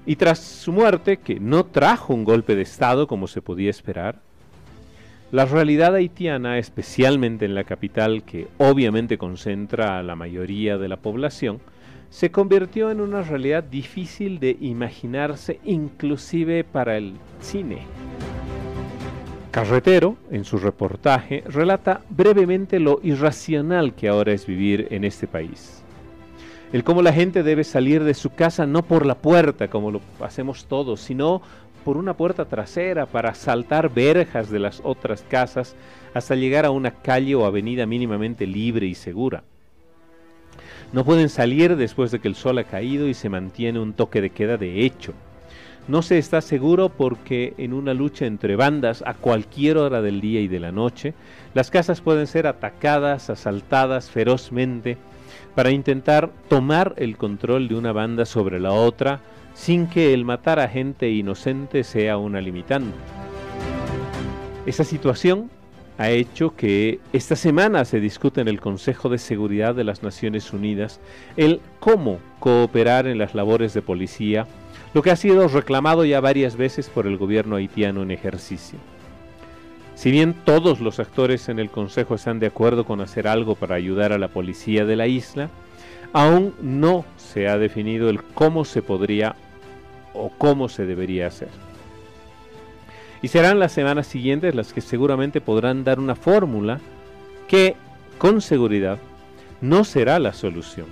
Y 0.07 0.15
tras 0.15 0.39
su 0.39 0.71
muerte, 0.71 1.17
que 1.17 1.39
no 1.39 1.67
trajo 1.67 2.15
un 2.15 2.23
golpe 2.23 2.55
de 2.55 2.63
Estado 2.63 3.05
como 3.05 3.27
se 3.27 3.43
podía 3.43 3.69
esperar, 3.69 4.19
la 5.31 5.45
realidad 5.45 5.93
haitiana, 5.93 6.57
especialmente 6.57 7.45
en 7.45 7.53
la 7.53 7.63
capital, 7.63 8.23
que 8.23 8.47
obviamente 8.57 9.19
concentra 9.19 9.99
a 9.99 10.03
la 10.03 10.15
mayoría 10.15 10.79
de 10.79 10.87
la 10.87 10.97
población, 10.97 11.61
se 12.13 12.29
convirtió 12.29 12.91
en 12.91 13.01
una 13.01 13.23
realidad 13.23 13.63
difícil 13.63 14.39
de 14.39 14.55
imaginarse 14.61 15.59
inclusive 15.63 16.63
para 16.63 16.95
el 16.95 17.15
cine. 17.41 17.87
Carretero, 19.49 20.17
en 20.29 20.45
su 20.45 20.59
reportaje, 20.59 21.43
relata 21.47 22.01
brevemente 22.11 22.79
lo 22.79 22.99
irracional 23.01 23.95
que 23.95 24.09
ahora 24.09 24.31
es 24.31 24.45
vivir 24.45 24.89
en 24.91 25.05
este 25.05 25.25
país. 25.25 25.83
el 26.71 26.83
cómo 26.83 27.01
la 27.01 27.13
gente 27.13 27.41
debe 27.41 27.63
salir 27.63 28.03
de 28.03 28.13
su 28.13 28.29
casa 28.29 28.67
no 28.67 28.83
por 28.83 29.07
la 29.07 29.15
puerta 29.15 29.67
como 29.67 29.89
lo 29.89 29.99
hacemos 30.19 30.65
todos, 30.65 31.01
sino 31.01 31.41
por 31.83 31.97
una 31.97 32.15
puerta 32.15 32.45
trasera 32.45 33.07
para 33.07 33.33
saltar 33.33 33.91
verjas 33.91 34.51
de 34.51 34.59
las 34.59 34.81
otras 34.83 35.23
casas 35.23 35.75
hasta 36.13 36.35
llegar 36.35 36.65
a 36.65 36.69
una 36.69 36.91
calle 36.91 37.33
o 37.33 37.43
avenida 37.43 37.87
mínimamente 37.87 38.45
libre 38.45 38.85
y 38.85 38.93
segura. 38.93 39.43
No 40.93 41.03
pueden 41.03 41.29
salir 41.29 41.75
después 41.75 42.11
de 42.11 42.19
que 42.19 42.27
el 42.27 42.35
sol 42.35 42.59
ha 42.59 42.65
caído 42.65 43.07
y 43.07 43.15
se 43.15 43.27
mantiene 43.27 43.79
un 43.79 43.93
toque 43.93 44.21
de 44.21 44.29
queda 44.29 44.57
de 44.57 44.85
hecho. 44.85 45.13
No 45.87 46.03
se 46.03 46.19
está 46.19 46.39
seguro 46.39 46.89
porque 46.89 47.55
en 47.57 47.73
una 47.73 47.95
lucha 47.95 48.27
entre 48.27 48.55
bandas 48.55 49.03
a 49.05 49.15
cualquier 49.15 49.77
hora 49.77 50.03
del 50.03 50.21
día 50.21 50.39
y 50.39 50.47
de 50.47 50.59
la 50.59 50.71
noche, 50.71 51.15
las 51.55 51.71
casas 51.71 51.99
pueden 51.99 52.27
ser 52.27 52.45
atacadas, 52.45 53.31
asaltadas 53.31 54.11
ferozmente 54.11 54.97
para 55.55 55.71
intentar 55.71 56.29
tomar 56.47 56.93
el 56.97 57.17
control 57.17 57.67
de 57.67 57.75
una 57.75 57.91
banda 57.91 58.25
sobre 58.25 58.59
la 58.59 58.71
otra 58.71 59.19
sin 59.55 59.87
que 59.87 60.13
el 60.13 60.25
matar 60.25 60.59
a 60.59 60.69
gente 60.69 61.09
inocente 61.09 61.83
sea 61.83 62.17
una 62.17 62.39
limitante. 62.39 62.95
Esa 64.67 64.83
situación 64.83 65.49
ha 65.97 66.09
hecho 66.09 66.55
que 66.55 66.99
esta 67.13 67.35
semana 67.35 67.85
se 67.85 67.99
discute 67.99 68.41
en 68.41 68.47
el 68.47 68.59
Consejo 68.59 69.09
de 69.09 69.17
Seguridad 69.17 69.75
de 69.75 69.83
las 69.83 70.01
Naciones 70.01 70.51
Unidas 70.53 70.99
el 71.37 71.61
cómo 71.79 72.19
cooperar 72.39 73.07
en 73.07 73.17
las 73.17 73.35
labores 73.35 73.73
de 73.73 73.81
policía, 73.81 74.47
lo 74.93 75.01
que 75.01 75.11
ha 75.11 75.15
sido 75.15 75.47
reclamado 75.47 76.05
ya 76.05 76.19
varias 76.19 76.55
veces 76.55 76.89
por 76.89 77.05
el 77.05 77.17
gobierno 77.17 77.55
haitiano 77.55 78.01
en 78.01 78.11
ejercicio. 78.11 78.79
Si 79.95 80.09
bien 80.09 80.33
todos 80.33 80.79
los 80.79 80.99
actores 80.99 81.49
en 81.49 81.59
el 81.59 81.69
Consejo 81.69 82.15
están 82.15 82.39
de 82.39 82.47
acuerdo 82.47 82.85
con 82.85 82.99
hacer 82.99 83.27
algo 83.27 83.55
para 83.55 83.75
ayudar 83.75 84.11
a 84.11 84.17
la 84.17 84.27
policía 84.27 84.85
de 84.85 84.95
la 84.95 85.07
isla, 85.07 85.49
aún 86.13 86.53
no 86.61 87.05
se 87.17 87.47
ha 87.47 87.57
definido 87.57 88.09
el 88.09 88.23
cómo 88.23 88.65
se 88.65 88.81
podría 88.81 89.35
o 90.13 90.29
cómo 90.37 90.69
se 90.69 90.85
debería 90.85 91.27
hacer. 91.27 91.49
Y 93.23 93.29
serán 93.29 93.57
las 93.57 93.71
semanas 93.71 94.05
siguientes 94.05 94.53
las 94.53 94.73
que 94.73 94.81
seguramente 94.81 95.39
podrán 95.39 95.85
dar 95.85 95.97
una 95.97 96.13
fórmula 96.13 96.81
que, 97.47 97.77
con 98.17 98.41
seguridad, 98.41 98.99
no 99.61 99.85
será 99.85 100.19
la 100.19 100.33
solución. 100.33 100.87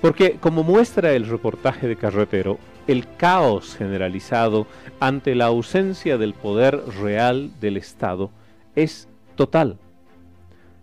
Porque, 0.00 0.38
como 0.40 0.64
muestra 0.64 1.12
el 1.12 1.28
reportaje 1.28 1.86
de 1.86 1.94
Carretero, 1.94 2.58
el 2.88 3.06
caos 3.16 3.76
generalizado 3.76 4.66
ante 4.98 5.36
la 5.36 5.46
ausencia 5.46 6.18
del 6.18 6.34
poder 6.34 6.82
real 7.00 7.52
del 7.60 7.76
Estado 7.76 8.32
es 8.74 9.08
total. 9.36 9.78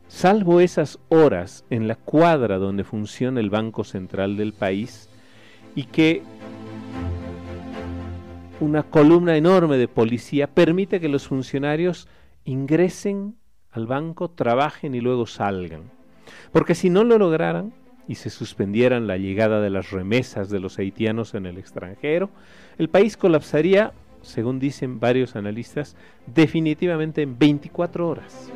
Salvo 0.08 0.62
esas 0.62 0.98
horas 1.10 1.66
en 1.70 1.90
la 1.90 1.96
cuadra 1.96 2.58
donde 2.58 2.86
funciona 2.86 3.42
el 3.42 3.50
Banco 3.50 3.84
Central 3.84 4.38
del 4.38 4.54
país 4.54 5.10
y 5.76 5.84
que 5.84 6.24
una 8.60 8.84
columna 8.84 9.38
enorme 9.38 9.78
de 9.78 9.88
policía 9.88 10.48
permite 10.48 11.00
que 11.00 11.08
los 11.08 11.28
funcionarios 11.28 12.08
ingresen 12.44 13.36
al 13.72 13.88
banco, 13.88 14.30
trabajen 14.30 14.96
y 14.96 15.02
luego 15.02 15.28
salgan. 15.28 15.92
Porque 16.52 16.76
si 16.76 16.90
no 16.90 17.04
lo 17.04 17.18
lograran 17.18 17.74
y 18.08 18.16
se 18.16 18.30
suspendieran 18.30 19.08
la 19.08 19.18
llegada 19.18 19.62
de 19.62 19.70
las 19.70 19.92
remesas 19.92 20.50
de 20.50 20.60
los 20.60 20.78
haitianos 20.80 21.36
en 21.36 21.46
el 21.46 21.58
extranjero, 21.58 22.30
el 22.78 22.90
país 22.90 23.16
colapsaría, 23.16 23.94
según 24.22 24.60
dicen 24.60 25.00
varios 25.00 25.36
analistas, 25.36 25.96
definitivamente 26.26 27.22
en 27.22 27.38
24 27.38 28.10
horas. 28.10 28.52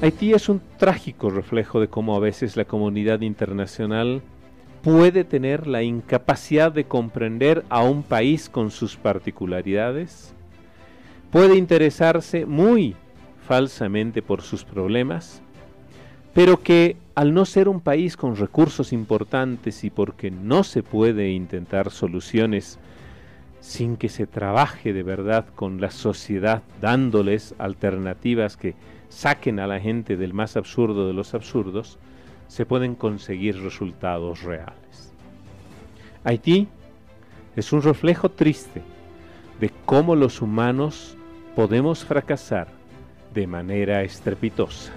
Haití 0.00 0.32
es 0.32 0.48
un 0.48 0.60
trágico 0.78 1.28
reflejo 1.28 1.80
de 1.80 1.88
cómo 1.88 2.16
a 2.16 2.20
veces 2.20 2.56
la 2.56 2.64
comunidad 2.64 3.20
internacional 3.20 4.22
puede 4.82 5.24
tener 5.24 5.66
la 5.66 5.82
incapacidad 5.82 6.72
de 6.72 6.84
comprender 6.84 7.64
a 7.68 7.82
un 7.82 8.02
país 8.02 8.48
con 8.48 8.70
sus 8.70 8.96
particularidades, 8.96 10.34
puede 11.30 11.56
interesarse 11.56 12.46
muy 12.46 12.96
falsamente 13.46 14.22
por 14.22 14.42
sus 14.42 14.64
problemas, 14.64 15.42
pero 16.34 16.62
que 16.62 16.96
al 17.14 17.34
no 17.34 17.44
ser 17.44 17.68
un 17.68 17.80
país 17.80 18.16
con 18.16 18.36
recursos 18.36 18.92
importantes 18.92 19.82
y 19.84 19.90
porque 19.90 20.30
no 20.30 20.62
se 20.62 20.82
puede 20.82 21.30
intentar 21.30 21.90
soluciones 21.90 22.78
sin 23.60 23.96
que 23.96 24.08
se 24.08 24.26
trabaje 24.26 24.92
de 24.92 25.02
verdad 25.02 25.46
con 25.54 25.80
la 25.80 25.90
sociedad 25.90 26.62
dándoles 26.80 27.54
alternativas 27.58 28.56
que 28.56 28.74
saquen 29.08 29.58
a 29.58 29.66
la 29.66 29.80
gente 29.80 30.16
del 30.16 30.32
más 30.32 30.56
absurdo 30.56 31.08
de 31.08 31.14
los 31.14 31.34
absurdos, 31.34 31.98
se 32.48 32.66
pueden 32.66 32.94
conseguir 32.94 33.62
resultados 33.62 34.42
reales. 34.42 35.12
Haití 36.24 36.66
es 37.54 37.72
un 37.72 37.82
reflejo 37.82 38.30
triste 38.30 38.82
de 39.60 39.70
cómo 39.84 40.16
los 40.16 40.42
humanos 40.42 41.16
podemos 41.54 42.04
fracasar 42.04 42.68
de 43.34 43.46
manera 43.46 44.02
estrepitosa. 44.02 44.92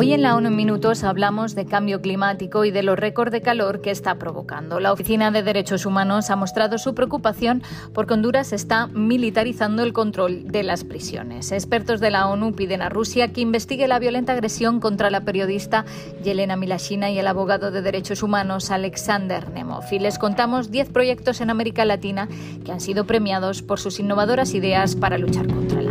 Hoy 0.00 0.14
en 0.14 0.22
la 0.22 0.34
ONU 0.34 0.48
en 0.48 0.56
Minutos 0.56 1.04
hablamos 1.04 1.54
de 1.54 1.66
cambio 1.66 2.00
climático 2.00 2.64
y 2.64 2.70
de 2.70 2.82
los 2.82 2.98
récords 2.98 3.30
de 3.30 3.42
calor 3.42 3.82
que 3.82 3.90
está 3.90 4.14
provocando. 4.14 4.80
La 4.80 4.94
Oficina 4.94 5.30
de 5.30 5.42
Derechos 5.42 5.84
Humanos 5.84 6.30
ha 6.30 6.36
mostrado 6.36 6.78
su 6.78 6.94
preocupación 6.94 7.62
porque 7.92 8.14
Honduras 8.14 8.54
está 8.54 8.86
militarizando 8.86 9.82
el 9.82 9.92
control 9.92 10.48
de 10.48 10.62
las 10.62 10.84
prisiones. 10.84 11.52
Expertos 11.52 12.00
de 12.00 12.10
la 12.10 12.28
ONU 12.28 12.54
piden 12.54 12.80
a 12.80 12.88
Rusia 12.88 13.34
que 13.34 13.42
investigue 13.42 13.88
la 13.88 13.98
violenta 13.98 14.32
agresión 14.32 14.80
contra 14.80 15.10
la 15.10 15.20
periodista 15.20 15.84
Yelena 16.24 16.56
Milashina 16.56 17.10
y 17.10 17.18
el 17.18 17.26
abogado 17.26 17.70
de 17.70 17.82
derechos 17.82 18.22
humanos 18.22 18.70
Alexander 18.70 19.50
Nemov. 19.50 19.84
Y 19.90 19.98
les 19.98 20.18
contamos 20.18 20.70
10 20.70 20.88
proyectos 20.88 21.42
en 21.42 21.50
América 21.50 21.84
Latina 21.84 22.26
que 22.64 22.72
han 22.72 22.80
sido 22.80 23.04
premiados 23.04 23.60
por 23.60 23.78
sus 23.78 24.00
innovadoras 24.00 24.54
ideas 24.54 24.96
para 24.96 25.18
luchar 25.18 25.46
contra 25.46 25.78
el 25.78 25.89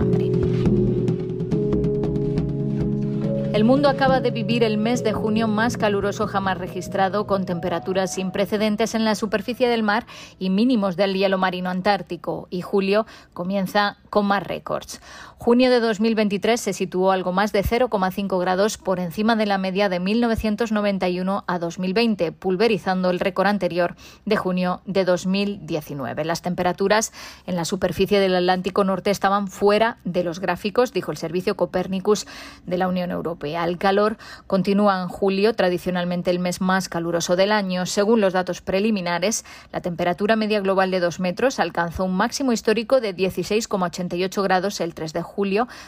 El 3.59 3.65
mundo 3.65 3.89
acaba 3.89 4.21
de 4.21 4.31
vivir 4.31 4.63
el 4.63 4.77
mes 4.77 5.03
de 5.03 5.11
junio 5.11 5.45
más 5.49 5.75
caluroso 5.75 6.27
jamás 6.27 6.57
registrado, 6.57 7.27
con 7.27 7.45
temperaturas 7.45 8.13
sin 8.13 8.31
precedentes 8.31 8.95
en 8.95 9.03
la 9.03 9.15
superficie 9.15 9.67
del 9.67 9.83
mar 9.83 10.05
y 10.39 10.49
mínimos 10.49 10.95
del 10.95 11.13
hielo 11.13 11.37
marino 11.37 11.69
antártico. 11.69 12.47
Y 12.49 12.61
julio 12.61 13.05
comienza 13.33 13.97
con 14.09 14.27
más 14.27 14.43
récords. 14.43 15.01
Junio 15.41 15.71
de 15.71 15.79
2023 15.79 16.59
se 16.59 16.73
situó 16.73 17.13
algo 17.13 17.31
más 17.31 17.53
de 17.53 17.63
0,5 17.63 18.41
grados 18.41 18.77
por 18.77 18.99
encima 18.99 19.37
de 19.37 19.45
la 19.45 19.57
media 19.57 19.87
de 19.87 20.01
1991 20.01 21.45
a 21.47 21.59
2020, 21.59 22.33
pulverizando 22.33 23.09
el 23.09 23.21
récord 23.21 23.47
anterior 23.47 23.95
de 24.25 24.35
junio 24.35 24.81
de 24.85 25.05
2019. 25.05 26.25
Las 26.25 26.41
temperaturas 26.41 27.13
en 27.47 27.55
la 27.55 27.63
superficie 27.63 28.19
del 28.19 28.35
Atlántico 28.35 28.83
Norte 28.83 29.11
estaban 29.11 29.47
fuera 29.47 29.99
de 30.03 30.25
los 30.25 30.41
gráficos, 30.41 30.91
dijo 30.91 31.11
el 31.11 31.17
servicio 31.17 31.55
Copernicus 31.55 32.27
de 32.65 32.77
la 32.77 32.89
Unión 32.89 33.09
Europea. 33.09 33.63
El 33.63 33.77
calor 33.77 34.17
continúa 34.45 35.01
en 35.01 35.07
julio, 35.07 35.53
tradicionalmente 35.53 36.31
el 36.31 36.39
mes 36.39 36.59
más 36.59 36.89
caluroso 36.89 37.37
del 37.37 37.53
año. 37.53 37.85
Según 37.85 38.19
los 38.19 38.33
datos 38.33 38.59
preliminares, 38.59 39.45
la 39.71 39.79
temperatura 39.79 40.35
media 40.35 40.59
global 40.59 40.91
de 40.91 40.99
2 40.99 41.21
metros 41.21 41.61
alcanzó 41.61 42.03
un 42.03 42.17
máximo 42.17 42.51
histórico 42.51 42.99
de 42.99 43.15
16,88 43.15 44.43
grados 44.43 44.81
el 44.81 44.93
3 44.93 45.13
de 45.13 45.21
julio, 45.21 45.28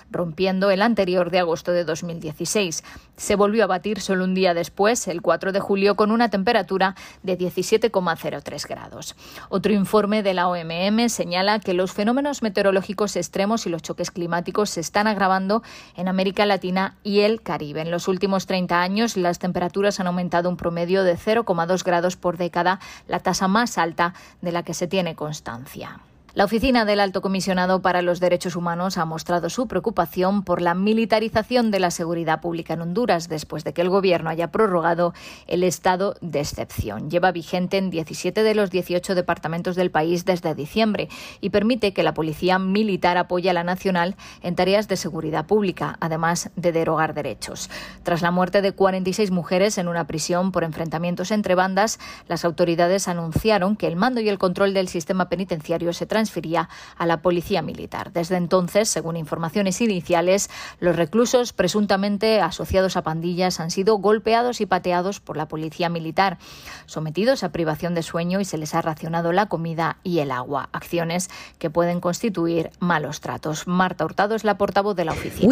rompiendo 0.10 0.72
el 0.72 0.82
anterior 0.82 1.32
de 1.32 1.40
agosto 1.40 1.72
de 1.72 1.84
2016. 1.84 2.84
Se 3.18 3.36
volvió 3.36 3.64
a 3.64 3.68
batir 3.68 4.00
solo 4.00 4.24
un 4.24 4.34
día 4.34 4.54
después, 4.54 5.08
el 5.08 5.22
4 5.22 5.52
de 5.52 5.60
julio, 5.60 5.96
con 5.96 6.12
una 6.12 6.30
temperatura 6.30 6.96
de 7.24 7.38
17,03 7.38 8.68
grados. 8.68 9.16
Otro 9.50 9.74
informe 9.74 10.24
de 10.24 10.34
la 10.34 10.48
OMM 10.48 11.10
señala 11.10 11.60
que 11.60 11.74
los 11.74 11.92
fenómenos 11.92 12.42
meteorológicos 12.42 13.16
extremos 13.16 13.66
y 13.66 13.70
los 13.70 13.82
choques 13.82 14.12
climáticos 14.12 14.72
se 14.72 14.82
están 14.82 15.08
agravando 15.08 15.64
en 15.96 16.08
América 16.08 16.46
Latina 16.46 16.96
y 17.04 17.22
el 17.22 17.42
Caribe. 17.42 17.82
En 17.82 17.92
los 17.92 18.08
últimos 18.08 18.46
30 18.46 18.82
años, 18.82 19.18
las 19.18 19.40
temperaturas 19.40 20.00
han 20.00 20.08
aumentado 20.08 20.50
un 20.50 20.58
promedio 20.58 21.04
de 21.04 21.18
0,2 21.18 21.84
grados 21.84 22.16
por 22.16 22.38
década, 22.38 22.80
la 23.08 23.20
tasa 23.20 23.48
más 23.48 23.78
alta 23.78 24.14
de 24.42 24.52
la 24.52 24.64
que 24.64 24.74
se 24.74 24.88
tiene 24.88 25.16
constancia. 25.16 26.00
La 26.34 26.46
oficina 26.46 26.86
del 26.86 27.02
Alto 27.02 27.22
Comisionado 27.22 27.82
para 27.82 28.02
los 28.02 28.22
Derechos 28.22 28.56
Humanos 28.56 28.98
ha 28.98 29.04
mostrado 29.04 29.50
su 29.50 29.68
preocupación 29.68 30.44
por 30.44 30.62
la 30.62 30.74
militarización 30.74 31.72
de 31.72 31.82
la 31.82 31.92
seguridad 31.92 32.40
pública 32.40 32.74
en 32.74 32.82
Honduras 32.82 33.28
después 33.28 33.66
de 33.66 33.74
que 33.74 33.82
el 33.82 33.90
gobierno 33.90 34.30
haya 34.30 34.50
prorrogado 34.50 35.14
el 35.48 35.66
estado 35.66 36.16
de 36.22 36.40
excepción. 36.40 37.10
Lleva 37.10 37.34
vigente 37.34 37.78
en 37.78 37.90
17 37.90 38.44
de 38.44 38.56
los 38.56 38.72
18 38.72 39.14
departamentos 39.14 39.76
del 39.76 39.92
país 39.92 40.24
desde 40.24 40.56
diciembre 40.56 41.10
y 41.42 41.50
permite 41.50 41.94
que 41.94 42.02
la 42.02 42.14
policía 42.14 42.60
militar 42.60 43.18
apoye 43.18 43.50
a 43.50 43.54
la 43.54 43.66
nacional 43.66 44.16
en 44.42 44.56
tareas 44.56 44.88
de 44.88 44.96
seguridad 44.96 45.48
pública, 45.48 45.98
además 46.00 46.50
de 46.56 46.72
derogar 46.72 47.14
derechos. 47.14 47.70
Tras 48.04 48.22
la 48.22 48.32
muerte 48.32 48.62
de 48.62 48.72
46 48.72 49.32
mujeres 49.32 49.78
en 49.78 49.90
una 49.90 50.08
prisión 50.08 50.54
por 50.54 50.64
enfrentamientos 50.64 51.30
entre 51.32 51.56
bandas, 51.56 52.00
las 52.30 52.46
autoridades 52.46 53.10
anunciaron 53.10 53.76
que 53.76 53.88
el 53.88 53.98
mando 53.98 54.22
y 54.22 54.30
el 54.30 54.40
control 54.40 54.74
del 54.74 54.88
sistema 54.88 55.28
penitenciario 55.28 55.92
se 55.92 56.06
transfería 56.22 56.70
a 56.98 57.08
la 57.08 57.24
policía 57.24 57.64
militar. 57.64 58.14
Desde 58.14 58.36
entonces, 58.36 58.90
según 58.90 59.18
informaciones 59.18 59.82
iniciales, 59.82 60.52
los 60.80 60.96
reclusos 60.96 61.52
presuntamente 61.52 62.42
asociados 62.42 62.96
a 62.96 63.02
pandillas 63.02 63.60
han 63.60 63.72
sido 63.72 63.96
golpeados 63.96 64.62
y 64.62 64.68
pateados 64.68 65.20
por 65.20 65.36
la 65.36 65.48
policía 65.48 65.90
militar, 65.90 66.38
sometidos 66.86 67.44
a 67.44 67.52
privación 67.52 67.96
de 67.96 68.04
sueño 68.04 68.40
y 68.40 68.46
se 68.46 68.60
les 68.60 68.76
ha 68.76 68.84
racionado 68.84 69.32
la 69.32 69.48
comida 69.48 69.98
y 70.04 70.20
el 70.20 70.30
agua, 70.30 70.70
acciones 70.74 71.32
que 71.58 71.72
pueden 71.72 72.00
constituir 72.00 72.70
malos 72.80 73.20
tratos. 73.20 73.66
Marta 73.66 74.06
Hurtado 74.06 74.36
es 74.36 74.44
la 74.44 74.60
portavoz 74.60 74.96
de 74.96 75.06
la 75.06 75.14
oficina. 75.14 75.48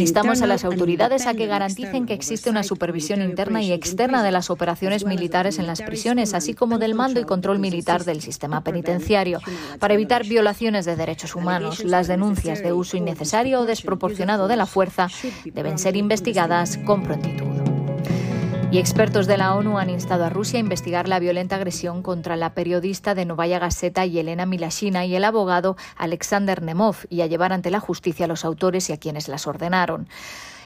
Instamos 0.00 0.42
a 0.42 0.48
las 0.48 0.64
autoridades 0.64 1.28
a 1.28 1.34
que 1.34 1.46
garanticen 1.46 2.06
que 2.06 2.14
existe 2.14 2.50
una 2.50 2.64
supervisión 2.64 3.22
interna 3.22 3.62
y 3.62 3.70
externa 3.70 4.24
de 4.24 4.32
las 4.32 4.50
operaciones 4.50 5.04
militares 5.04 5.60
en 5.60 5.68
las 5.68 5.80
prisiones, 5.80 6.34
así 6.34 6.54
como 6.54 6.78
del 6.78 6.96
mando 6.96 7.20
y 7.20 7.24
control 7.24 7.60
militar 7.60 7.99
del 8.04 8.20
sistema 8.20 8.62
penitenciario 8.62 9.40
para 9.78 9.94
evitar 9.94 10.26
violaciones 10.26 10.84
de 10.84 10.96
derechos 10.96 11.34
humanos. 11.34 11.84
Las 11.84 12.08
denuncias 12.08 12.62
de 12.62 12.72
uso 12.72 12.96
innecesario 12.96 13.60
o 13.60 13.66
desproporcionado 13.66 14.48
de 14.48 14.56
la 14.56 14.66
fuerza 14.66 15.08
deben 15.44 15.78
ser 15.78 15.96
investigadas 15.96 16.78
con 16.78 17.02
prontitud. 17.02 17.70
Y 18.72 18.78
expertos 18.78 19.26
de 19.26 19.36
la 19.36 19.56
ONU 19.56 19.78
han 19.78 19.90
instado 19.90 20.24
a 20.24 20.28
Rusia 20.28 20.58
a 20.58 20.60
investigar 20.60 21.08
la 21.08 21.18
violenta 21.18 21.56
agresión 21.56 22.02
contra 22.02 22.36
la 22.36 22.54
periodista 22.54 23.16
de 23.16 23.24
Novaya 23.24 23.58
Gazeta 23.58 24.06
y 24.06 24.16
Elena 24.16 24.46
Milashina 24.46 25.04
y 25.04 25.16
el 25.16 25.24
abogado 25.24 25.76
Alexander 25.96 26.62
Nemov 26.62 26.94
y 27.08 27.22
a 27.22 27.26
llevar 27.26 27.52
ante 27.52 27.72
la 27.72 27.80
justicia 27.80 28.26
a 28.26 28.28
los 28.28 28.44
autores 28.44 28.88
y 28.88 28.92
a 28.92 28.96
quienes 28.96 29.26
las 29.26 29.48
ordenaron. 29.48 30.08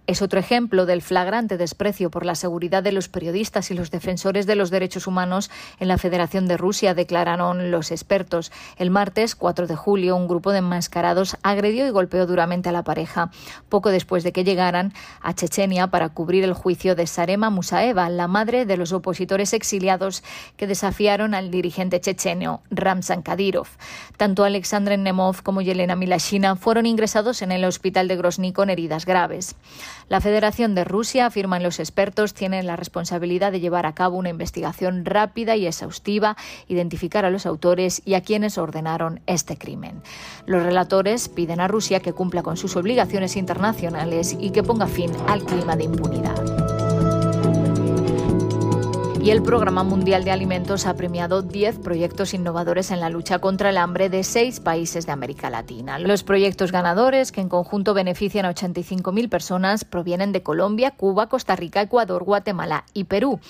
Es 0.06 0.20
otro 0.20 0.38
ejemplo 0.38 0.84
del 0.84 1.00
flagrante 1.00 1.56
desprecio 1.56 2.10
por 2.10 2.26
la 2.26 2.34
seguridad 2.34 2.82
de 2.82 2.92
los 2.92 3.08
periodistas 3.08 3.70
y 3.70 3.74
los 3.74 3.90
defensores 3.90 4.44
de 4.44 4.54
los 4.54 4.68
derechos 4.68 5.06
humanos 5.06 5.50
en 5.80 5.88
la 5.88 5.96
Federación 5.96 6.46
de 6.46 6.58
Rusia, 6.58 6.92
declararon 6.92 7.70
los 7.70 7.90
expertos. 7.90 8.52
El 8.76 8.90
martes 8.90 9.34
4 9.34 9.66
de 9.66 9.76
julio, 9.76 10.14
un 10.14 10.28
grupo 10.28 10.52
de 10.52 10.58
enmascarados 10.58 11.38
agredió 11.42 11.86
y 11.86 11.90
golpeó 11.90 12.26
duramente 12.26 12.68
a 12.68 12.72
la 12.72 12.84
pareja, 12.84 13.30
poco 13.70 13.88
después 13.88 14.24
de 14.24 14.32
que 14.32 14.44
llegaran 14.44 14.92
a 15.22 15.32
Chechenia 15.32 15.86
para 15.86 16.10
cubrir 16.10 16.44
el 16.44 16.52
juicio 16.52 16.94
de 16.94 17.06
Sarema 17.06 17.48
Musaeva, 17.48 18.10
la 18.10 18.28
madre 18.28 18.66
de 18.66 18.76
los 18.76 18.92
opositores 18.92 19.54
exiliados 19.54 20.22
que 20.58 20.66
desafiaron 20.66 21.32
al 21.32 21.50
dirigente 21.50 21.98
chechenio 21.98 22.60
Ramzan 22.70 23.22
Kadyrov. 23.22 23.68
Tanto 24.18 24.44
Alexandre 24.44 24.98
Nemov 24.98 25.42
como 25.42 25.62
Yelena 25.62 25.96
Milashina 25.96 26.56
fueron 26.56 26.84
ingresados 26.84 27.40
en 27.40 27.52
el 27.52 27.64
hospital 27.64 28.06
de 28.06 28.16
Grozny 28.16 28.52
con 28.52 28.68
heridas 28.68 29.06
graves. 29.06 29.56
La 30.08 30.20
Federación 30.20 30.74
de 30.74 30.84
Rusia, 30.84 31.26
afirman 31.26 31.62
los 31.62 31.80
expertos, 31.80 32.34
tiene 32.34 32.62
la 32.62 32.76
responsabilidad 32.76 33.52
de 33.52 33.60
llevar 33.60 33.86
a 33.86 33.94
cabo 33.94 34.16
una 34.16 34.28
investigación 34.28 35.04
rápida 35.04 35.56
y 35.56 35.66
exhaustiva, 35.66 36.36
identificar 36.68 37.24
a 37.24 37.30
los 37.30 37.46
autores 37.46 38.02
y 38.04 38.14
a 38.14 38.22
quienes 38.22 38.58
ordenaron 38.58 39.20
este 39.26 39.56
crimen. 39.56 40.02
Los 40.46 40.62
relatores 40.62 41.28
piden 41.28 41.60
a 41.60 41.68
Rusia 41.68 42.00
que 42.00 42.12
cumpla 42.12 42.42
con 42.42 42.56
sus 42.56 42.76
obligaciones 42.76 43.36
internacionales 43.36 44.36
y 44.38 44.50
que 44.50 44.62
ponga 44.62 44.86
fin 44.86 45.10
al 45.26 45.44
clima 45.44 45.76
de 45.76 45.84
impunidad 45.84 46.83
y 49.24 49.30
el 49.30 49.42
Programa 49.42 49.84
Mundial 49.84 50.22
de 50.22 50.32
Alimentos 50.32 50.84
ha 50.84 50.96
premiado 50.96 51.40
10 51.40 51.78
proyectos 51.78 52.34
innovadores 52.34 52.90
en 52.90 53.00
la 53.00 53.08
lucha 53.08 53.38
contra 53.38 53.70
el 53.70 53.78
hambre 53.78 54.10
de 54.10 54.22
seis 54.22 54.60
países 54.60 55.06
de 55.06 55.12
América 55.12 55.48
Latina. 55.48 55.98
Los 55.98 56.22
proyectos 56.22 56.72
ganadores, 56.72 57.32
que 57.32 57.40
en 57.40 57.48
conjunto 57.48 57.94
benefician 57.94 58.44
a 58.44 58.52
85.000 58.52 59.30
personas, 59.30 59.86
provienen 59.86 60.32
de 60.32 60.42
Colombia, 60.42 60.90
Cuba, 60.90 61.30
Costa 61.30 61.56
Rica, 61.56 61.80
Ecuador, 61.80 62.22
Guatemala 62.22 62.84
y 62.92 63.04
Perú 63.04 63.40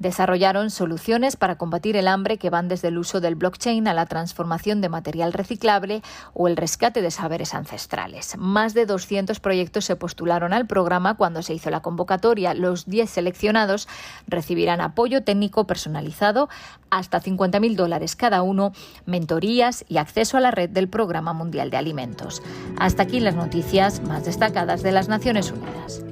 desarrollaron 0.00 0.70
soluciones 0.70 1.36
para 1.36 1.56
combatir 1.56 1.96
el 1.96 2.08
hambre 2.08 2.38
que 2.38 2.50
van 2.50 2.66
desde 2.66 2.88
el 2.88 2.98
uso 2.98 3.20
del 3.20 3.36
blockchain 3.36 3.86
a 3.86 3.94
la 3.94 4.06
transformación 4.06 4.80
de 4.80 4.88
material 4.88 5.32
reciclable 5.32 6.02
o 6.34 6.48
el 6.48 6.56
rescate 6.56 7.02
de 7.02 7.12
saberes 7.12 7.54
ancestrales. 7.54 8.36
Más 8.36 8.74
de 8.74 8.86
200 8.86 9.38
proyectos 9.38 9.84
se 9.84 9.96
postularon 9.96 10.52
al 10.52 10.66
programa 10.66 11.16
cuando 11.16 11.42
se 11.42 11.54
hizo 11.54 11.70
la 11.70 11.80
convocatoria. 11.80 12.54
Los 12.54 12.86
10 12.86 13.08
seleccionados 13.08 13.88
recibirán 14.26 14.80
apoyo 14.80 15.22
técnico 15.22 15.66
personalizado 15.66 16.48
hasta 16.90 17.20
50.000 17.20 17.76
dólares 17.76 18.16
cada 18.16 18.42
uno, 18.42 18.72
mentorías 19.04 19.84
y 19.86 19.98
acceso 19.98 20.36
a 20.36 20.40
la 20.40 20.50
red 20.50 20.70
del 20.70 20.88
Programa 20.88 21.34
Mundial 21.34 21.70
de 21.70 21.76
Alimentos. 21.76 22.42
Hasta 22.78 23.02
aquí 23.02 23.20
las 23.20 23.36
noticias 23.36 24.02
más 24.02 24.24
destacadas 24.24 24.82
de 24.82 24.92
las 24.92 25.08
Naciones 25.08 25.52
Unidas. 25.52 26.02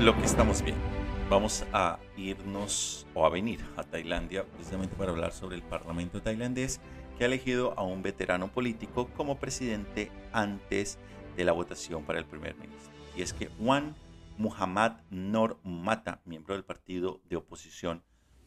Lo 0.00 0.16
que 0.16 0.24
estamos 0.24 0.62
viendo. 0.62 0.82
Vamos 1.28 1.66
a 1.74 1.98
irnos 2.16 3.06
o 3.12 3.26
a 3.26 3.28
venir 3.28 3.60
a 3.76 3.82
Tailandia 3.82 4.46
precisamente 4.46 4.96
para 4.96 5.10
hablar 5.10 5.32
sobre 5.32 5.56
el 5.56 5.62
Parlamento 5.62 6.22
tailandés 6.22 6.80
que 7.18 7.24
ha 7.24 7.26
elegido 7.26 7.78
a 7.78 7.82
un 7.82 8.02
veterano 8.02 8.48
político 8.48 9.10
como 9.14 9.38
presidente 9.38 10.10
antes 10.32 10.98
de 11.36 11.44
la 11.44 11.52
votación 11.52 12.04
para 12.04 12.18
el 12.18 12.24
primer 12.24 12.54
ministro. 12.56 12.90
Y 13.14 13.20
es 13.20 13.34
que 13.34 13.50
Wan 13.58 13.94
Muhammad 14.38 14.92
Nor 15.10 15.58
Mata, 15.64 16.22
miembro 16.24 16.54
del 16.54 16.64
partido 16.64 17.20
de 17.28 17.36
oposición 17.36 18.02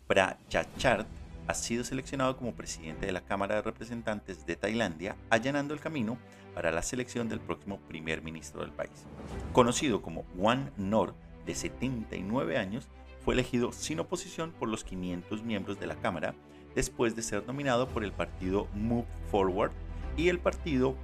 Prachachart, 0.08 1.08
ha 1.45 1.54
sido 1.54 1.84
seleccionado 1.84 2.36
como 2.36 2.56
presidente 2.56 3.06
de 3.06 3.12
la 3.12 3.22
Cámara 3.22 3.56
de 3.56 3.62
Representantes 3.62 4.47
de 4.47 4.56
Tailandia, 4.56 5.16
allanando 5.30 5.76
el 5.76 5.80
camino 5.80 6.18
para 6.56 6.72
la 6.72 6.82
selección 6.82 7.30
del 7.30 7.41
próximo 7.41 7.80
primer 7.88 8.24
ministro 8.24 8.62
del 8.62 8.72
país. 8.72 9.06
Conocido 9.51 10.01
como 10.01 10.26
Wan 10.36 10.72
Nor, 10.78 11.14
de 11.45 11.55
79 11.55 12.57
años, 12.57 12.87
fue 13.23 13.33
elegido 13.33 13.71
sin 13.71 13.99
oposición 13.99 14.51
por 14.51 14.69
los 14.69 14.83
500 14.83 15.43
miembros 15.43 15.79
de 15.79 15.87
la 15.87 15.95
Cámara 15.95 16.35
después 16.75 17.15
de 17.15 17.21
ser 17.21 17.45
nominado 17.47 17.87
por 17.87 18.03
el 18.03 18.11
partido 18.11 18.67
Move 18.73 19.05
Forward 19.29 19.71
y 20.17 20.29
el 20.29 20.39
partido 20.39 20.95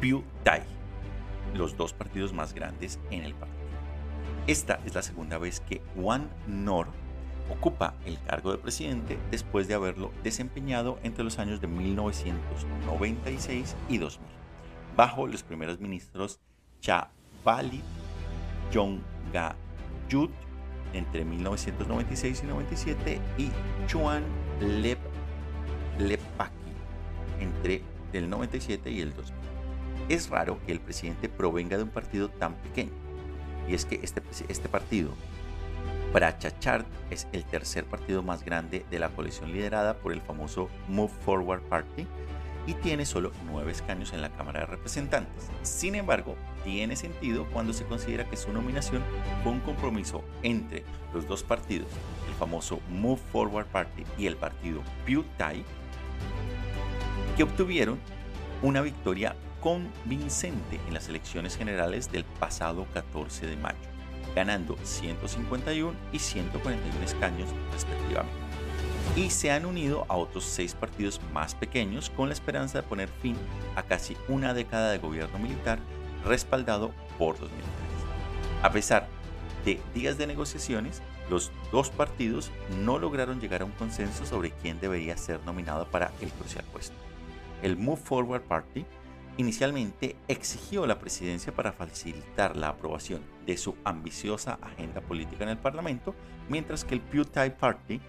Pew 0.00 0.24
Thai, 0.42 0.62
los 1.54 1.76
dos 1.76 1.92
partidos 1.92 2.32
más 2.32 2.52
grandes 2.52 2.98
en 3.10 3.22
el 3.22 3.34
partido. 3.34 3.56
Esta 4.46 4.80
es 4.84 4.94
la 4.94 5.02
segunda 5.02 5.38
vez 5.38 5.60
que 5.60 5.82
Wan 5.96 6.28
Nor 6.46 6.88
ocupa 7.50 7.94
el 8.04 8.20
cargo 8.22 8.52
de 8.52 8.58
presidente 8.58 9.18
después 9.30 9.68
de 9.68 9.74
haberlo 9.74 10.12
desempeñado 10.22 10.98
entre 11.02 11.24
los 11.24 11.38
años 11.38 11.60
de 11.60 11.68
1996 11.68 13.76
y 13.88 13.98
2000, 13.98 14.28
bajo 14.96 15.26
los 15.26 15.42
primeros 15.42 15.80
ministros 15.80 16.40
Cha 16.80 17.10
Bali, 17.44 17.82
Yut 20.08 20.30
entre 20.92 21.24
1996 21.24 22.42
y 22.42 22.46
97 22.46 23.20
y 23.38 23.50
Chuan 23.86 24.22
Lep, 24.60 24.98
Lepaki 25.98 26.52
entre 27.40 27.82
el 28.12 28.30
97 28.30 28.90
y 28.90 29.00
el 29.00 29.14
2000. 29.14 29.34
Es 30.08 30.30
raro 30.30 30.58
que 30.64 30.72
el 30.72 30.80
presidente 30.80 31.28
provenga 31.28 31.76
de 31.76 31.82
un 31.82 31.90
partido 31.90 32.28
tan 32.28 32.54
pequeño. 32.54 32.92
Y 33.68 33.74
es 33.74 33.84
que 33.84 34.00
este, 34.02 34.22
este 34.48 34.68
partido, 34.68 35.10
Prachachart, 36.12 36.86
es 37.10 37.26
el 37.32 37.44
tercer 37.44 37.84
partido 37.84 38.22
más 38.22 38.44
grande 38.44 38.86
de 38.90 38.98
la 38.98 39.08
coalición 39.08 39.52
liderada 39.52 39.94
por 39.94 40.12
el 40.12 40.20
famoso 40.20 40.68
Move 40.88 41.12
Forward 41.24 41.62
Party, 41.62 42.06
y 42.66 42.74
tiene 42.74 43.06
solo 43.06 43.32
nueve 43.46 43.72
escaños 43.72 44.12
en 44.12 44.22
la 44.22 44.30
Cámara 44.30 44.60
de 44.60 44.66
Representantes. 44.66 45.48
Sin 45.62 45.94
embargo, 45.94 46.36
tiene 46.64 46.96
sentido 46.96 47.46
cuando 47.52 47.72
se 47.72 47.84
considera 47.84 48.28
que 48.28 48.36
su 48.36 48.52
nominación 48.52 49.02
fue 49.42 49.52
un 49.52 49.60
compromiso 49.60 50.24
entre 50.42 50.84
los 51.14 51.26
dos 51.26 51.42
partidos, 51.42 51.88
el 52.28 52.34
famoso 52.34 52.80
Move 52.90 53.20
Forward 53.32 53.66
Party 53.66 54.04
y 54.18 54.26
el 54.26 54.36
partido 54.36 54.82
Pew 55.04 55.24
Thai, 55.36 55.64
que 57.36 57.42
obtuvieron 57.42 57.98
una 58.62 58.80
victoria 58.80 59.36
convincente 59.60 60.80
en 60.86 60.94
las 60.94 61.08
elecciones 61.08 61.56
generales 61.56 62.10
del 62.10 62.24
pasado 62.24 62.86
14 62.94 63.46
de 63.46 63.56
mayo, 63.56 63.76
ganando 64.34 64.76
151 64.82 65.96
y 66.12 66.18
141 66.18 67.04
escaños 67.04 67.48
respectivamente. 67.72 68.45
Y 69.14 69.30
se 69.30 69.50
han 69.50 69.64
unido 69.64 70.04
a 70.08 70.16
otros 70.16 70.44
seis 70.44 70.74
partidos 70.74 71.20
más 71.32 71.54
pequeños 71.54 72.10
con 72.10 72.28
la 72.28 72.34
esperanza 72.34 72.80
de 72.80 72.88
poner 72.88 73.08
fin 73.08 73.36
a 73.74 73.82
casi 73.82 74.16
una 74.28 74.52
década 74.52 74.90
de 74.90 74.98
gobierno 74.98 75.38
militar 75.38 75.78
respaldado 76.24 76.92
por 77.18 77.40
los 77.40 77.50
militares. 77.50 77.76
A 78.62 78.70
pesar 78.72 79.08
de 79.64 79.80
días 79.94 80.18
de 80.18 80.26
negociaciones, 80.26 81.00
los 81.30 81.50
dos 81.72 81.90
partidos 81.90 82.50
no 82.84 82.98
lograron 82.98 83.40
llegar 83.40 83.62
a 83.62 83.64
un 83.64 83.72
consenso 83.72 84.26
sobre 84.26 84.50
quién 84.50 84.80
debería 84.80 85.16
ser 85.16 85.40
nominado 85.44 85.86
para 85.86 86.12
el 86.20 86.30
crucial 86.30 86.64
puesto. 86.72 86.94
El 87.62 87.76
Move 87.76 88.00
Forward 88.00 88.42
Party 88.42 88.84
inicialmente 89.38 90.16
exigió 90.28 90.86
la 90.86 90.98
presidencia 90.98 91.54
para 91.54 91.72
facilitar 91.72 92.56
la 92.56 92.68
aprobación 92.68 93.22
de 93.44 93.56
su 93.56 93.76
ambiciosa 93.84 94.58
agenda 94.62 95.00
política 95.00 95.44
en 95.44 95.50
el 95.50 95.58
Parlamento, 95.58 96.14
mientras 96.48 96.84
que 96.84 96.94
el 96.94 97.00
PewDiePie 97.00 97.50
Party 97.50 98.00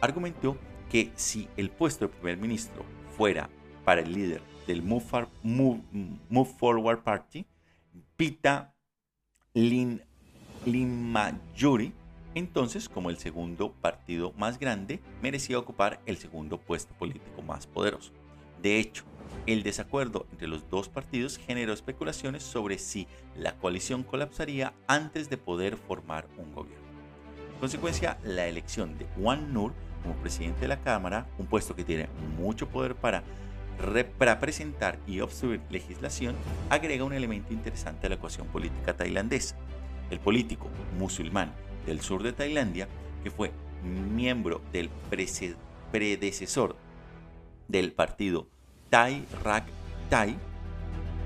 argumentó 0.00 0.56
que 0.90 1.12
si 1.14 1.48
el 1.56 1.70
puesto 1.70 2.06
de 2.06 2.14
primer 2.14 2.38
ministro 2.38 2.84
fuera 3.16 3.50
para 3.84 4.00
el 4.00 4.12
líder 4.12 4.42
del 4.66 4.82
Move, 4.82 6.46
Forward 6.58 7.02
Party, 7.02 7.46
Pita 8.16 8.74
Lin, 9.54 10.02
Mayuri, 10.66 11.92
entonces 12.34 12.88
como 12.88 13.10
el 13.10 13.18
segundo 13.18 13.72
partido 13.72 14.32
más 14.36 14.58
grande, 14.58 15.00
merecía 15.22 15.58
ocupar 15.58 16.00
el 16.06 16.18
segundo 16.18 16.58
puesto 16.58 16.94
político 16.94 17.42
más 17.42 17.66
poderoso. 17.66 18.12
De 18.62 18.78
hecho, 18.78 19.04
el 19.46 19.62
desacuerdo 19.62 20.26
entre 20.32 20.48
los 20.48 20.68
dos 20.68 20.88
partidos 20.88 21.38
generó 21.38 21.72
especulaciones 21.72 22.42
sobre 22.42 22.78
si 22.78 23.06
la 23.36 23.56
coalición 23.56 24.02
colapsaría 24.02 24.74
antes 24.86 25.30
de 25.30 25.38
poder 25.38 25.76
formar 25.76 26.26
un 26.36 26.52
gobierno. 26.52 26.86
En 27.54 27.60
consecuencia, 27.60 28.18
la 28.22 28.46
elección 28.46 28.98
de 28.98 29.06
Juan 29.16 29.52
Nur 29.52 29.72
como 30.02 30.14
presidente 30.16 30.62
de 30.62 30.68
la 30.68 30.80
Cámara, 30.80 31.26
un 31.38 31.46
puesto 31.46 31.74
que 31.74 31.84
tiene 31.84 32.08
mucho 32.38 32.68
poder 32.68 32.94
para, 32.94 33.22
representar 33.78 34.98
y 35.06 35.20
obstruir 35.20 35.60
legislación, 35.70 36.34
agrega 36.68 37.04
un 37.04 37.12
elemento 37.12 37.52
interesante 37.52 38.06
a 38.06 38.10
la 38.10 38.16
ecuación 38.16 38.48
política 38.48 38.96
tailandesa. 38.96 39.56
El 40.10 40.18
político 40.18 40.68
musulmán 40.98 41.52
del 41.86 42.00
sur 42.00 42.22
de 42.22 42.32
Tailandia, 42.32 42.88
que 43.22 43.30
fue 43.30 43.52
miembro 43.84 44.60
del 44.72 44.90
predecesor 45.90 46.76
del 47.68 47.92
partido 47.92 48.48
Thai 48.90 49.24
Rak 49.44 49.64
Thai 50.08 50.36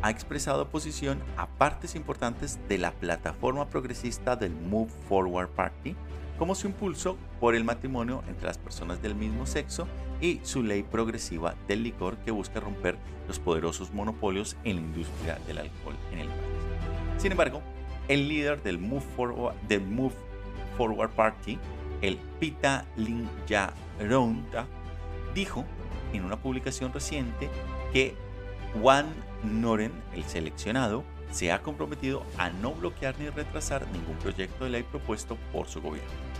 ha 0.03 0.11
expresado 0.11 0.63
oposición 0.63 1.23
a 1.37 1.47
partes 1.47 1.95
importantes 1.95 2.59
de 2.69 2.77
la 2.77 2.91
plataforma 2.91 3.69
progresista 3.71 4.35
del 4.35 4.53
Move 4.53 4.91
Forward 5.09 5.49
Party, 5.51 5.95
como 6.43 6.57
su 6.57 6.67
impulso 6.67 7.17
por 7.39 7.55
el 7.55 7.63
matrimonio 7.63 8.25
entre 8.27 8.49
las 8.49 8.59
personas 8.59 9.01
del 9.01 9.15
mismo 9.15 9.47
sexo 9.47 9.87
y 10.21 10.41
su 10.43 10.65
ley 10.65 10.83
progresiva 10.83 11.55
del 11.69 11.85
licor 11.85 12.17
que 12.17 12.33
busca 12.33 12.59
romper 12.59 12.99
los 13.29 13.39
poderosos 13.39 13.95
monopolios 13.95 14.57
en 14.65 14.75
la 14.75 14.83
industria 14.83 15.39
del 15.47 15.59
alcohol 15.59 15.95
en 16.11 16.19
el 16.19 16.27
país. 16.27 16.41
Sin 17.19 17.31
embargo, 17.31 17.63
el 18.09 18.27
líder 18.27 18.61
del 18.61 18.81
Move 18.81 19.05
Forward, 20.77 21.11
Party, 21.11 21.61
el 22.01 22.17
Pita 22.41 22.87
Ronta, 24.01 24.67
dijo 25.37 25.65
en 26.13 26.25
una 26.25 26.41
publicación 26.41 26.93
reciente 26.93 27.49
que 27.93 28.17
Juan 28.81 29.07
Noren, 29.45 29.93
el 30.13 30.25
seleccionado, 30.25 31.05
se 31.31 31.53
ha 31.53 31.63
comprometido 31.63 32.25
a 32.37 32.51
no 32.51 32.73
bloquear 32.73 33.15
ni 33.21 33.29
retrasar 33.29 33.87
ningún 33.93 34.17
proyecto 34.17 34.65
de 34.65 34.71
ley 34.71 34.83
propuesto 34.83 35.39
por 35.53 35.69
su 35.69 35.81
gobierno. 35.81 36.32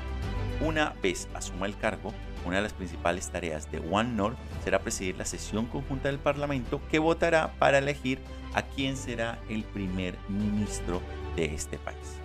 Una 0.65 0.95
vez 1.03 1.29
asuma 1.35 1.67
el 1.67 1.77
cargo, 1.77 2.13
una 2.47 2.57
de 2.57 2.63
las 2.63 2.73
principales 2.73 3.29
tareas 3.31 3.69
de 3.73 3.81
Nor 3.81 4.37
será 4.63 4.79
presidir 4.79 5.17
la 5.17 5.25
sesión 5.25 5.67
conjunta 5.67 6.09
del 6.09 6.21
Parlamento 6.21 6.81
que 6.89 7.01
votará 7.01 7.53
para 7.59 7.79
elegir 7.79 8.21
a 8.55 8.63
quién 8.63 8.97
será 8.97 9.41
el 9.49 9.65
primer 9.65 10.17
ministro 10.29 11.03
de 11.35 11.47
este 11.47 11.79
país. 11.79 12.17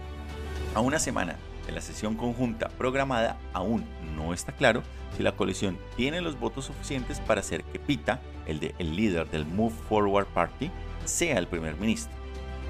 A 0.76 0.82
una 0.82 1.00
semana 1.00 1.36
de 1.66 1.72
la 1.72 1.82
sesión 1.82 2.14
conjunta 2.14 2.70
programada, 2.70 3.40
aún 3.54 3.84
no 4.16 4.36
está 4.36 4.52
claro 4.52 4.84
si 5.16 5.24
la 5.24 5.32
coalición 5.32 5.80
tiene 5.96 6.22
los 6.22 6.40
votos 6.40 6.66
suficientes 6.66 7.20
para 7.20 7.40
hacer 7.40 7.64
que 7.64 7.80
Pita, 7.80 8.22
el 8.46 8.96
líder 8.96 9.32
del 9.32 9.48
Move 9.48 9.74
Forward 9.90 10.28
Party, 10.28 10.70
sea 11.06 11.40
el 11.40 11.48
primer 11.48 11.76
ministro. 11.78 12.16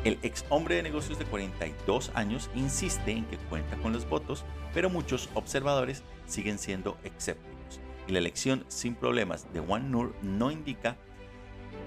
El 0.03 0.19
ex 0.21 0.45
hombre 0.49 0.75
de 0.75 0.83
negocios 0.83 1.19
de 1.19 1.25
42 1.25 2.11
años 2.13 2.49
insiste 2.55 3.11
en 3.11 3.25
que 3.25 3.37
cuenta 3.37 3.77
con 3.77 3.93
los 3.93 4.07
votos, 4.07 4.45
pero 4.73 4.89
muchos 4.89 5.29
observadores 5.33 6.03
siguen 6.25 6.59
siendo 6.59 6.97
escépticos. 7.03 7.81
Y 8.07 8.11
la 8.11 8.19
elección 8.19 8.65
sin 8.67 8.95
problemas 8.95 9.51
de 9.53 9.59
Juan 9.59 9.91
Nur 9.91 10.15
no 10.21 10.51
indica 10.51 10.97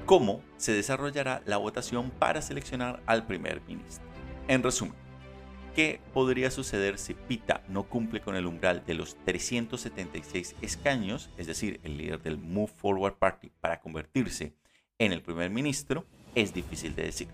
cómo 0.06 0.42
se 0.56 0.72
desarrollará 0.72 1.42
la 1.46 1.56
votación 1.56 2.11
para 2.11 2.42
seleccionar 2.42 3.02
al 3.06 3.26
primer 3.26 3.62
ministro. 3.62 4.04
En 4.48 4.62
resumen, 4.62 4.94
¿Qué 5.74 6.00
podría 6.12 6.50
suceder 6.50 6.98
si 6.98 7.14
Pita 7.14 7.62
no 7.68 7.84
cumple 7.84 8.20
con 8.20 8.34
el 8.34 8.46
umbral 8.46 8.84
de 8.86 8.94
los 8.94 9.16
376 9.24 10.56
escaños, 10.62 11.30
es 11.36 11.46
decir, 11.46 11.78
el 11.84 11.96
líder 11.96 12.20
del 12.22 12.38
Move 12.38 12.72
Forward 12.76 13.18
Party, 13.18 13.52
para 13.61 13.80
convertirse 13.80 14.52
en 14.98 15.12
el 15.12 15.22
primer 15.22 15.50
ministro? 15.50 16.06
Es 16.34 16.52
difícil 16.52 16.96
de 16.96 17.04
decir. 17.04 17.28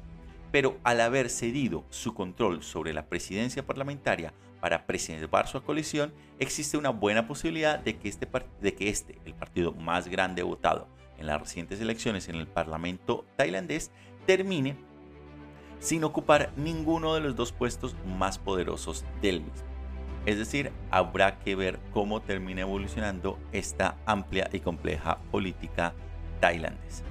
Pero 0.53 0.79
al 0.85 1.01
haber 1.01 1.29
cedido 1.29 1.85
su 1.91 2.15
control 2.15 2.63
sobre 2.63 2.93
la 2.95 3.07
presidencia 3.07 3.67
parlamentaria 3.67 4.33
para 4.61 4.87
preservar 4.87 5.49
su 5.49 5.63
coalición, 5.63 6.15
existe 6.39 6.77
una 6.77 6.91
buena 6.91 7.27
posibilidad 7.27 7.79
de 7.79 7.99
que 7.99 8.09
este, 8.09 8.29
de 8.61 8.75
que 8.75 8.89
este, 8.89 9.19
el 9.25 9.35
partido 9.35 9.73
más 9.73 10.09
grande 10.09 10.43
votado 10.43 10.89
en 11.19 11.27
las 11.27 11.41
recientes 11.41 11.81
elecciones 11.81 12.29
en 12.29 12.37
el 12.37 12.47
Parlamento 12.47 13.25
tailandés, 13.37 13.91
termine 14.27 14.77
sin 15.79 16.05
ocupar 16.05 16.53
ninguno 16.57 17.15
de 17.15 17.21
los 17.21 17.37
dos 17.37 17.53
puestos 17.53 17.97
más 18.05 18.39
poderosos 18.39 19.05
del 19.21 19.41
mismo. 19.41 19.67
Es 20.25 20.39
decir, 20.39 20.73
habrá 20.91 21.39
que 21.39 21.55
ver 21.55 21.79
cómo 21.93 22.21
termina 22.21 22.63
evolucionando 22.63 23.39
esta 23.53 23.97
amplia 24.07 24.49
y 24.53 24.61
compleja 24.61 25.19
política 25.31 25.95
tailandesa. 26.41 27.05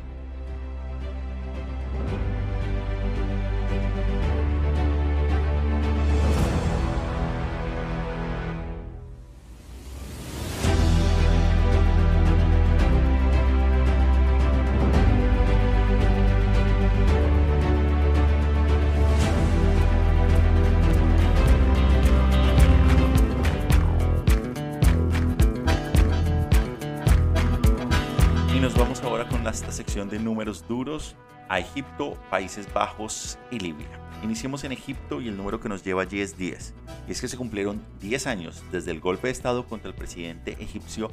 A 31.49 31.59
Egipto, 31.59 32.15
Países 32.29 32.71
Bajos 32.71 33.39
y 33.49 33.59
Libia. 33.59 33.87
Iniciemos 34.23 34.63
en 34.63 34.71
Egipto 34.71 35.19
y 35.19 35.27
el 35.27 35.37
número 35.37 35.59
que 35.59 35.67
nos 35.67 35.83
lleva 35.83 36.03
allí 36.03 36.21
es 36.21 36.37
10. 36.37 36.73
Y 37.07 37.11
es 37.11 37.21
que 37.21 37.27
se 37.27 37.37
cumplieron 37.37 37.83
10 38.01 38.27
años 38.27 38.63
desde 38.71 38.91
el 38.91 38.99
golpe 38.99 39.27
de 39.27 39.33
Estado 39.33 39.65
contra 39.65 39.89
el 39.89 39.95
presidente 39.95 40.55
egipcio 40.59 41.11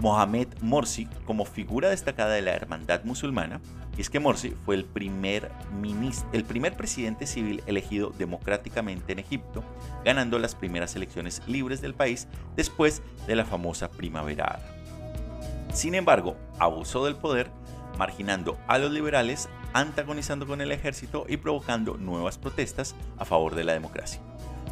Mohamed 0.00 0.48
Morsi 0.62 1.06
como 1.26 1.44
figura 1.44 1.90
destacada 1.90 2.32
de 2.32 2.42
la 2.42 2.52
hermandad 2.52 3.04
musulmana. 3.04 3.60
Y 3.96 4.00
es 4.00 4.08
que 4.08 4.20
Morsi 4.20 4.54
fue 4.64 4.74
el 4.76 4.84
primer, 4.84 5.50
el 6.32 6.44
primer 6.44 6.76
presidente 6.76 7.26
civil 7.26 7.62
elegido 7.66 8.14
democráticamente 8.16 9.12
en 9.12 9.18
Egipto, 9.18 9.62
ganando 10.02 10.38
las 10.38 10.54
primeras 10.54 10.96
elecciones 10.96 11.42
libres 11.46 11.82
del 11.82 11.94
país 11.94 12.26
después 12.56 13.02
de 13.26 13.36
la 13.36 13.44
famosa 13.44 13.90
primavera. 13.90 14.60
Sin 15.72 15.94
embargo, 15.94 16.36
abusó 16.58 17.04
del 17.04 17.16
poder 17.16 17.50
marginando 18.00 18.58
a 18.66 18.78
los 18.78 18.90
liberales, 18.90 19.50
antagonizando 19.74 20.46
con 20.46 20.62
el 20.62 20.72
ejército 20.72 21.26
y 21.28 21.36
provocando 21.36 21.98
nuevas 21.98 22.38
protestas 22.38 22.96
a 23.18 23.26
favor 23.26 23.54
de 23.54 23.64
la 23.64 23.74
democracia. 23.74 24.22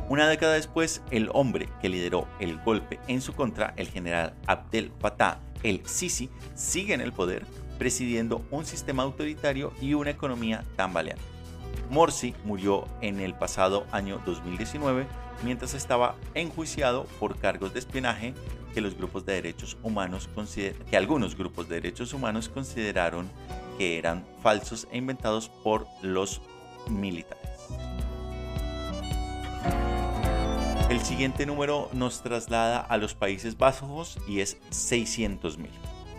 Una 0.09 0.27
década 0.27 0.55
después, 0.55 1.03
el 1.11 1.29
hombre 1.35 1.69
que 1.83 1.91
lideró 1.91 2.27
el 2.41 2.57
golpe 2.57 2.99
en 3.07 3.21
su 3.21 3.35
contra, 3.35 3.75
el 3.77 3.89
general 3.89 4.33
Abdel 4.47 4.91
Fattah 4.99 5.41
el-Sisi, 5.63 6.31
sigue 6.55 6.95
en 6.95 7.03
el 7.03 7.13
poder, 7.13 7.45
presidiendo 7.79 8.43
un 8.51 8.65
sistema 8.65 9.03
autoritario 9.03 9.75
y 9.79 9.93
una 9.93 10.09
economía 10.09 10.65
tambaleante. 10.77 11.23
Morsi 11.91 12.35
murió 12.45 12.89
en 13.03 13.21
el 13.21 13.35
pasado 13.35 13.87
año 13.93 14.23
2019 14.25 15.07
mientras 15.45 15.75
estaba 15.75 16.15
enjuiciado 16.33 17.05
por 17.21 17.39
cargos 17.39 17.75
de 17.75 17.81
espionaje 17.81 18.33
que 18.79 18.83
los 18.83 18.97
grupos 18.97 19.27
de 19.27 19.33
derechos 19.33 19.77
humanos 19.83 20.31
que 20.89 20.97
algunos 20.97 21.37
grupos 21.37 21.69
de 21.69 21.81
derechos 21.81 22.15
humanos 22.15 22.49
consideraron 22.49 23.29
que 23.77 23.99
eran 23.99 24.25
falsos 24.41 24.87
e 24.93 24.99
inventados 24.99 25.49
por 25.49 25.89
los 26.01 26.41
militares. 26.89 27.51
El 30.89 31.01
siguiente 31.01 31.45
número 31.45 31.89
nos 31.93 32.23
traslada 32.23 32.79
a 32.79 32.97
los 32.99 33.17
Países 33.17 33.59
Bajos 33.59 34.17
y 34.29 34.43
es 34.43 34.61
600.000. 34.71 35.71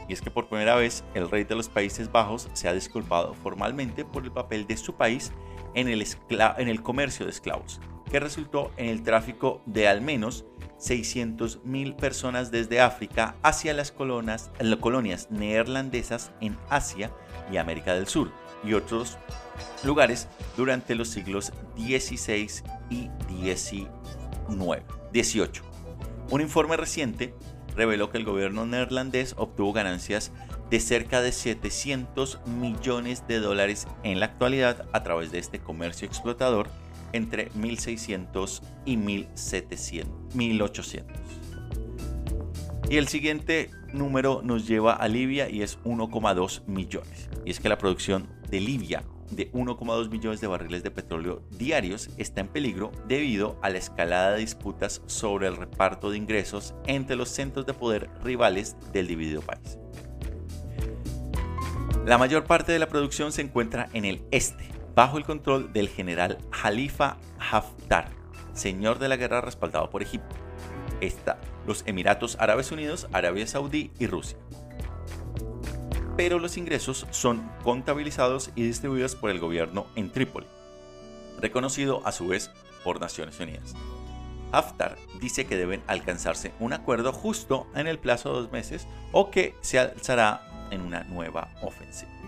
Y 0.10 0.12
es 0.12 0.22
que 0.22 0.30
por 0.30 0.50
primera 0.50 0.76
vez 0.76 1.06
el 1.14 1.32
rey 1.32 1.46
de 1.46 1.56
los 1.56 1.70
Países 1.70 2.12
Bajos 2.12 2.50
se 2.52 2.68
ha 2.68 2.74
disculpado 2.74 3.36
formalmente 3.36 4.04
por 4.04 4.26
el 4.26 4.34
papel 4.34 4.68
de 4.68 4.76
su 4.76 4.96
país 4.96 5.32
en 5.76 5.88
el, 5.88 6.06
en 6.30 6.68
el 6.68 6.84
comercio 6.84 7.26
de 7.26 7.32
esclavos, 7.32 7.80
que 8.12 8.20
resultó 8.20 8.72
en 8.76 8.88
el 8.88 9.02
tráfico 9.02 9.62
de 9.66 9.88
al 9.88 10.02
menos 10.02 10.44
600.000 10.80 11.96
personas 11.96 12.52
desde 12.52 12.82
África 12.82 13.36
hacia 13.44 13.74
las 13.74 13.92
colonias, 13.92 14.52
neerlandesas 15.30 16.32
en 16.42 16.58
Asia 16.70 17.12
y 17.52 17.58
América 17.58 17.94
del 17.94 18.08
Sur 18.08 18.32
y 18.64 18.74
otros 18.74 19.18
lugares 19.84 20.28
durante 20.58 20.96
los 20.96 21.10
siglos 21.10 21.52
XVI 21.78 22.50
y 22.90 23.10
XIX. 23.28 24.84
18. 25.12 25.64
Un 26.32 26.42
informe 26.42 26.78
reciente 26.78 27.34
reveló 27.76 28.10
que 28.10 28.18
el 28.18 28.26
gobierno 28.26 28.66
neerlandés 28.66 29.36
obtuvo 29.38 29.74
ganancias 29.74 30.32
de 30.70 30.80
cerca 30.80 31.22
de 31.22 31.32
700 31.32 32.40
millones 32.46 33.26
de 33.28 33.40
dólares 33.40 33.88
en 34.04 34.20
la 34.20 34.28
actualidad 34.28 34.86
a 34.94 35.04
través 35.04 35.32
de 35.32 35.40
este 35.40 35.60
comercio 35.60 36.08
explotador 36.08 36.70
entre 37.14 37.50
1600 37.56 38.62
y 38.86 38.98
1700, 38.98 40.36
1800. 40.36 41.18
Y 42.90 42.98
el 42.98 43.08
siguiente 43.08 43.70
número 43.94 44.42
nos 44.44 44.68
lleva 44.68 44.94
a 44.94 45.08
Libia 45.08 45.50
y 45.50 45.62
es 45.62 45.80
1,2 45.84 46.66
millones. 46.66 47.30
Y 47.46 47.52
es 47.52 47.60
que 47.60 47.70
la 47.70 47.78
producción 47.78 48.28
de 48.50 48.60
Libia 48.60 49.04
de 49.32 49.52
1,2 49.52 50.10
millones 50.10 50.42
de 50.42 50.48
barriles 50.48 50.84
de 50.84 50.92
petróleo 50.92 51.44
diarios 51.52 52.10
está 52.18 52.42
en 52.42 52.48
peligro 52.48 52.92
debido 53.08 53.60
a 53.62 53.70
la 53.70 53.78
escalada 53.78 54.32
de 54.32 54.40
disputas 54.40 55.02
sobre 55.06 55.48
el 55.48 55.56
reparto 55.56 56.10
de 56.10 56.18
ingresos 56.18 56.74
entre 56.88 57.16
los 57.16 57.30
centros 57.30 57.66
de 57.66 57.74
poder 57.74 58.10
rivales 58.24 58.76
del 58.92 59.08
dividido 59.08 59.42
país. 59.42 59.78
La 62.06 62.18
mayor 62.18 62.46
parte 62.46 62.72
de 62.72 62.80
la 62.80 62.88
producción 62.88 63.32
se 63.32 63.42
encuentra 63.42 63.90
en 63.94 64.06
el 64.06 64.24
este, 64.32 64.68
bajo 65.00 65.18
el 65.18 65.24
control 65.24 65.72
del 65.72 65.88
general 65.88 66.40
Khalifa 66.52 67.16
Haftar, 67.40 68.10
señor 68.52 69.00
de 69.00 69.08
la 69.08 69.16
guerra 69.16 69.40
respaldado 69.40 69.90
por 69.90 70.02
Egipto. 70.02 70.36
Está 71.00 71.40
los 71.66 71.84
Emiratos 71.88 72.36
Árabes 72.38 72.74
Unidos, 72.74 73.08
Arabia 73.14 73.48
Saudí 73.48 73.92
y 73.98 74.08
Rusia 74.08 74.38
pero 76.18 76.38
los 76.38 76.58
ingresos 76.58 77.08
son 77.12 77.50
contabilizados 77.64 78.52
y 78.54 78.64
distribuidos 78.64 79.16
por 79.16 79.30
el 79.30 79.40
gobierno 79.40 79.88
en 79.96 80.12
Trípoli, 80.12 80.48
reconocido 81.40 82.06
a 82.06 82.12
su 82.12 82.28
vez 82.28 82.52
por 82.84 83.00
Naciones 83.00 83.40
Unidas. 83.40 83.74
Haftar 84.52 84.98
dice 85.22 85.46
que 85.46 85.56
deben 85.56 85.82
alcanzarse 85.88 86.52
un 86.60 86.74
acuerdo 86.74 87.14
justo 87.14 87.68
en 87.74 87.88
el 87.88 88.00
plazo 88.00 88.34
de 88.34 88.42
dos 88.42 88.52
meses 88.52 88.86
o 89.14 89.32
que 89.32 89.56
se 89.62 89.80
alzará 89.80 90.68
en 90.72 90.82
una 90.82 91.06
nueva 91.06 91.54
ofensiva. 91.62 92.19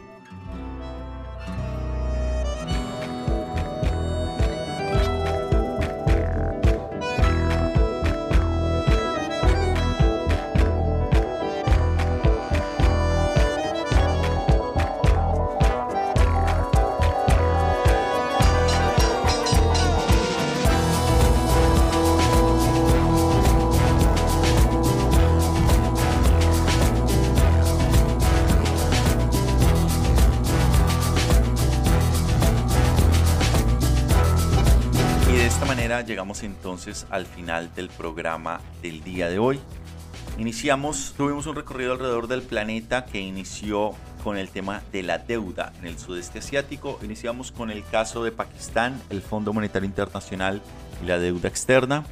Llegamos 36.02 36.44
entonces 36.44 37.06
al 37.10 37.26
final 37.26 37.74
del 37.76 37.90
programa 37.90 38.62
del 38.82 39.04
día 39.04 39.30
de 39.30 39.40
hoy. 39.40 39.60
Iniciamos, 40.38 41.14
tuvimos 41.18 41.46
un 41.46 41.56
recorrido 41.56 41.94
alrededor 41.94 42.28
del 42.28 42.42
planeta 42.42 43.06
que 43.06 43.20
inició 43.20 43.94
con 44.24 44.38
el 44.38 44.50
tema 44.50 44.82
de 44.92 45.04
la 45.04 45.18
deuda 45.18 45.74
en 45.80 45.88
el 45.88 45.98
sudeste 45.98 46.40
asiático. 46.40 47.00
Iniciamos 47.04 47.52
con 47.52 47.72
el 47.72 47.84
caso 47.86 48.24
de 48.24 48.32
Pakistán, 48.32 49.02
el 49.10 49.22
Fondo 49.22 49.54
Monetario 49.54 49.88
Internacional 49.88 50.62
y 51.04 51.08
la 51.08 51.20
deuda 51.20 51.48
externa. 51.48 52.06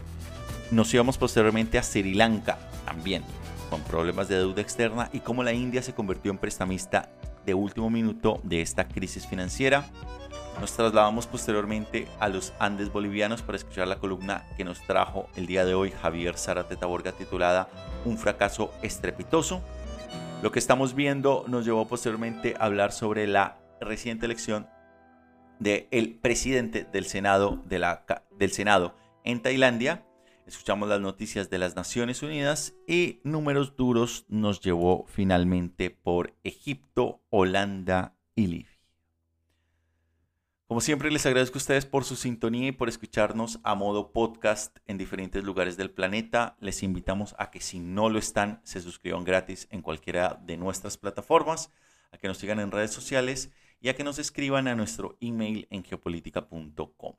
Nos 0.72 0.94
íbamos 0.94 1.18
posteriormente 1.18 1.78
a 1.78 1.84
Sri 1.84 2.14
Lanka 2.14 2.60
también, 2.86 3.24
con 3.70 3.82
problemas 3.82 4.28
de 4.28 4.38
deuda 4.38 4.62
externa 4.62 5.10
y 5.14 5.20
cómo 5.20 5.44
la 5.44 5.54
India 5.54 5.82
se 5.82 5.94
convirtió 5.94 6.32
en 6.32 6.38
prestamista 6.38 7.10
de 7.46 7.54
último 7.54 7.90
minuto 7.90 8.42
de 8.44 8.62
esta 8.62 8.88
crisis 8.88 9.26
financiera. 9.26 9.86
Nos 10.60 10.74
trasladamos 10.74 11.26
posteriormente 11.26 12.06
a 12.20 12.28
los 12.28 12.52
Andes 12.60 12.92
bolivianos 12.92 13.42
para 13.42 13.58
escuchar 13.58 13.88
la 13.88 14.00
columna 14.00 14.46
que 14.58 14.66
nos 14.66 14.82
trajo 14.82 15.30
el 15.38 15.48
día 15.48 15.64
de 15.64 15.74
hoy 15.74 15.92
Javier 15.92 16.38
Zárate 16.38 16.76
Taborga 16.76 17.14
titulada 17.14 17.70
Un 18.04 18.18
fracaso 18.18 18.74
estrepitoso. 18.82 19.62
Lo 20.44 20.52
que 20.52 20.60
estamos 20.60 20.96
viendo 20.96 21.46
nos 21.48 21.64
llevó 21.64 21.88
posteriormente 21.88 22.56
a 22.60 22.66
hablar 22.66 22.92
sobre 22.92 23.26
la 23.26 23.58
reciente 23.80 24.26
elección 24.26 24.68
del 25.60 26.20
presidente 26.22 26.84
del 26.84 27.06
Senado, 27.06 27.64
de 27.66 27.80
la, 27.80 28.04
del 28.38 28.52
Senado 28.52 28.96
en 29.24 29.42
Tailandia. 29.42 30.06
Escuchamos 30.46 30.90
las 30.90 31.00
noticias 31.00 31.50
de 31.50 31.58
las 31.58 31.78
Naciones 31.78 32.22
Unidas 32.22 32.74
y 32.86 33.22
números 33.24 33.78
duros 33.78 34.26
nos 34.28 34.60
llevó 34.60 35.06
finalmente 35.08 35.90
por 35.90 36.36
Egipto, 36.44 37.22
Holanda 37.30 38.18
y 38.36 38.48
Libia. 38.48 38.79
Como 40.70 40.82
siempre, 40.82 41.10
les 41.10 41.26
agradezco 41.26 41.58
a 41.58 41.64
ustedes 41.64 41.88
por 41.88 42.04
su 42.04 42.16
sintonía 42.16 42.68
y 42.68 42.72
por 42.72 42.90
escucharnos 42.90 43.60
a 43.64 43.74
modo 43.74 44.12
podcast 44.12 44.78
en 44.86 45.00
diferentes 45.00 45.44
lugares 45.44 45.78
del 45.78 45.90
planeta. 45.90 46.58
Les 46.60 46.84
invitamos 46.84 47.34
a 47.40 47.50
que 47.50 47.60
si 47.60 47.80
no 47.80 48.08
lo 48.08 48.20
están, 48.20 48.62
se 48.64 48.80
suscriban 48.80 49.24
gratis 49.24 49.68
en 49.72 49.82
cualquiera 49.82 50.40
de 50.44 50.58
nuestras 50.58 50.96
plataformas, 50.96 51.72
a 52.12 52.20
que 52.20 52.28
nos 52.28 52.38
sigan 52.38 52.60
en 52.60 52.70
redes 52.70 52.92
sociales 52.92 53.52
y 53.82 53.90
a 53.90 53.96
que 53.96 54.04
nos 54.04 54.20
escriban 54.20 54.68
a 54.68 54.76
nuestro 54.76 55.18
email 55.22 55.66
en 55.72 55.84
geopolítica.com. 55.84 57.16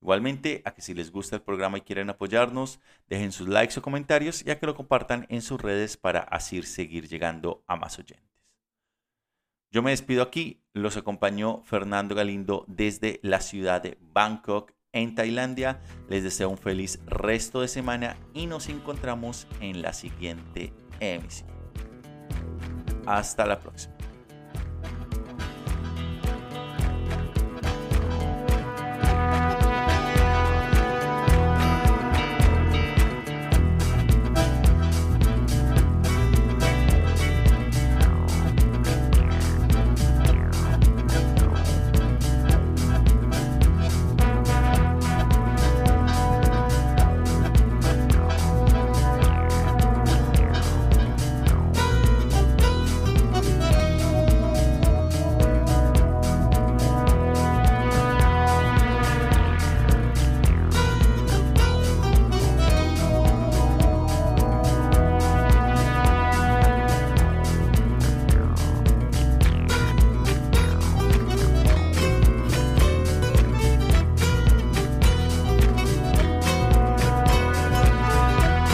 Igualmente, 0.00 0.62
a 0.64 0.72
que 0.72 0.80
si 0.80 0.94
les 0.94 1.12
gusta 1.12 1.36
el 1.36 1.42
programa 1.42 1.76
y 1.76 1.82
quieren 1.82 2.08
apoyarnos, 2.08 2.80
dejen 3.06 3.32
sus 3.32 3.48
likes 3.48 3.78
o 3.78 3.82
comentarios 3.82 4.42
y 4.46 4.50
a 4.50 4.58
que 4.58 4.64
lo 4.64 4.74
compartan 4.74 5.26
en 5.28 5.42
sus 5.42 5.60
redes 5.60 5.98
para 5.98 6.20
así 6.20 6.62
seguir 6.62 7.06
llegando 7.06 7.62
a 7.66 7.76
más 7.76 7.98
oyentes. 7.98 8.27
Yo 9.70 9.82
me 9.82 9.90
despido 9.90 10.22
aquí, 10.22 10.62
los 10.72 10.96
acompañó 10.96 11.62
Fernando 11.64 12.14
Galindo 12.14 12.64
desde 12.68 13.20
la 13.22 13.40
ciudad 13.40 13.82
de 13.82 13.98
Bangkok, 14.00 14.72
en 14.92 15.14
Tailandia. 15.14 15.82
Les 16.08 16.22
deseo 16.24 16.48
un 16.48 16.56
feliz 16.56 17.00
resto 17.04 17.60
de 17.60 17.68
semana 17.68 18.16
y 18.32 18.46
nos 18.46 18.70
encontramos 18.70 19.46
en 19.60 19.82
la 19.82 19.92
siguiente 19.92 20.72
emisión. 21.00 21.50
Hasta 23.04 23.44
la 23.44 23.60
próxima. 23.60 23.94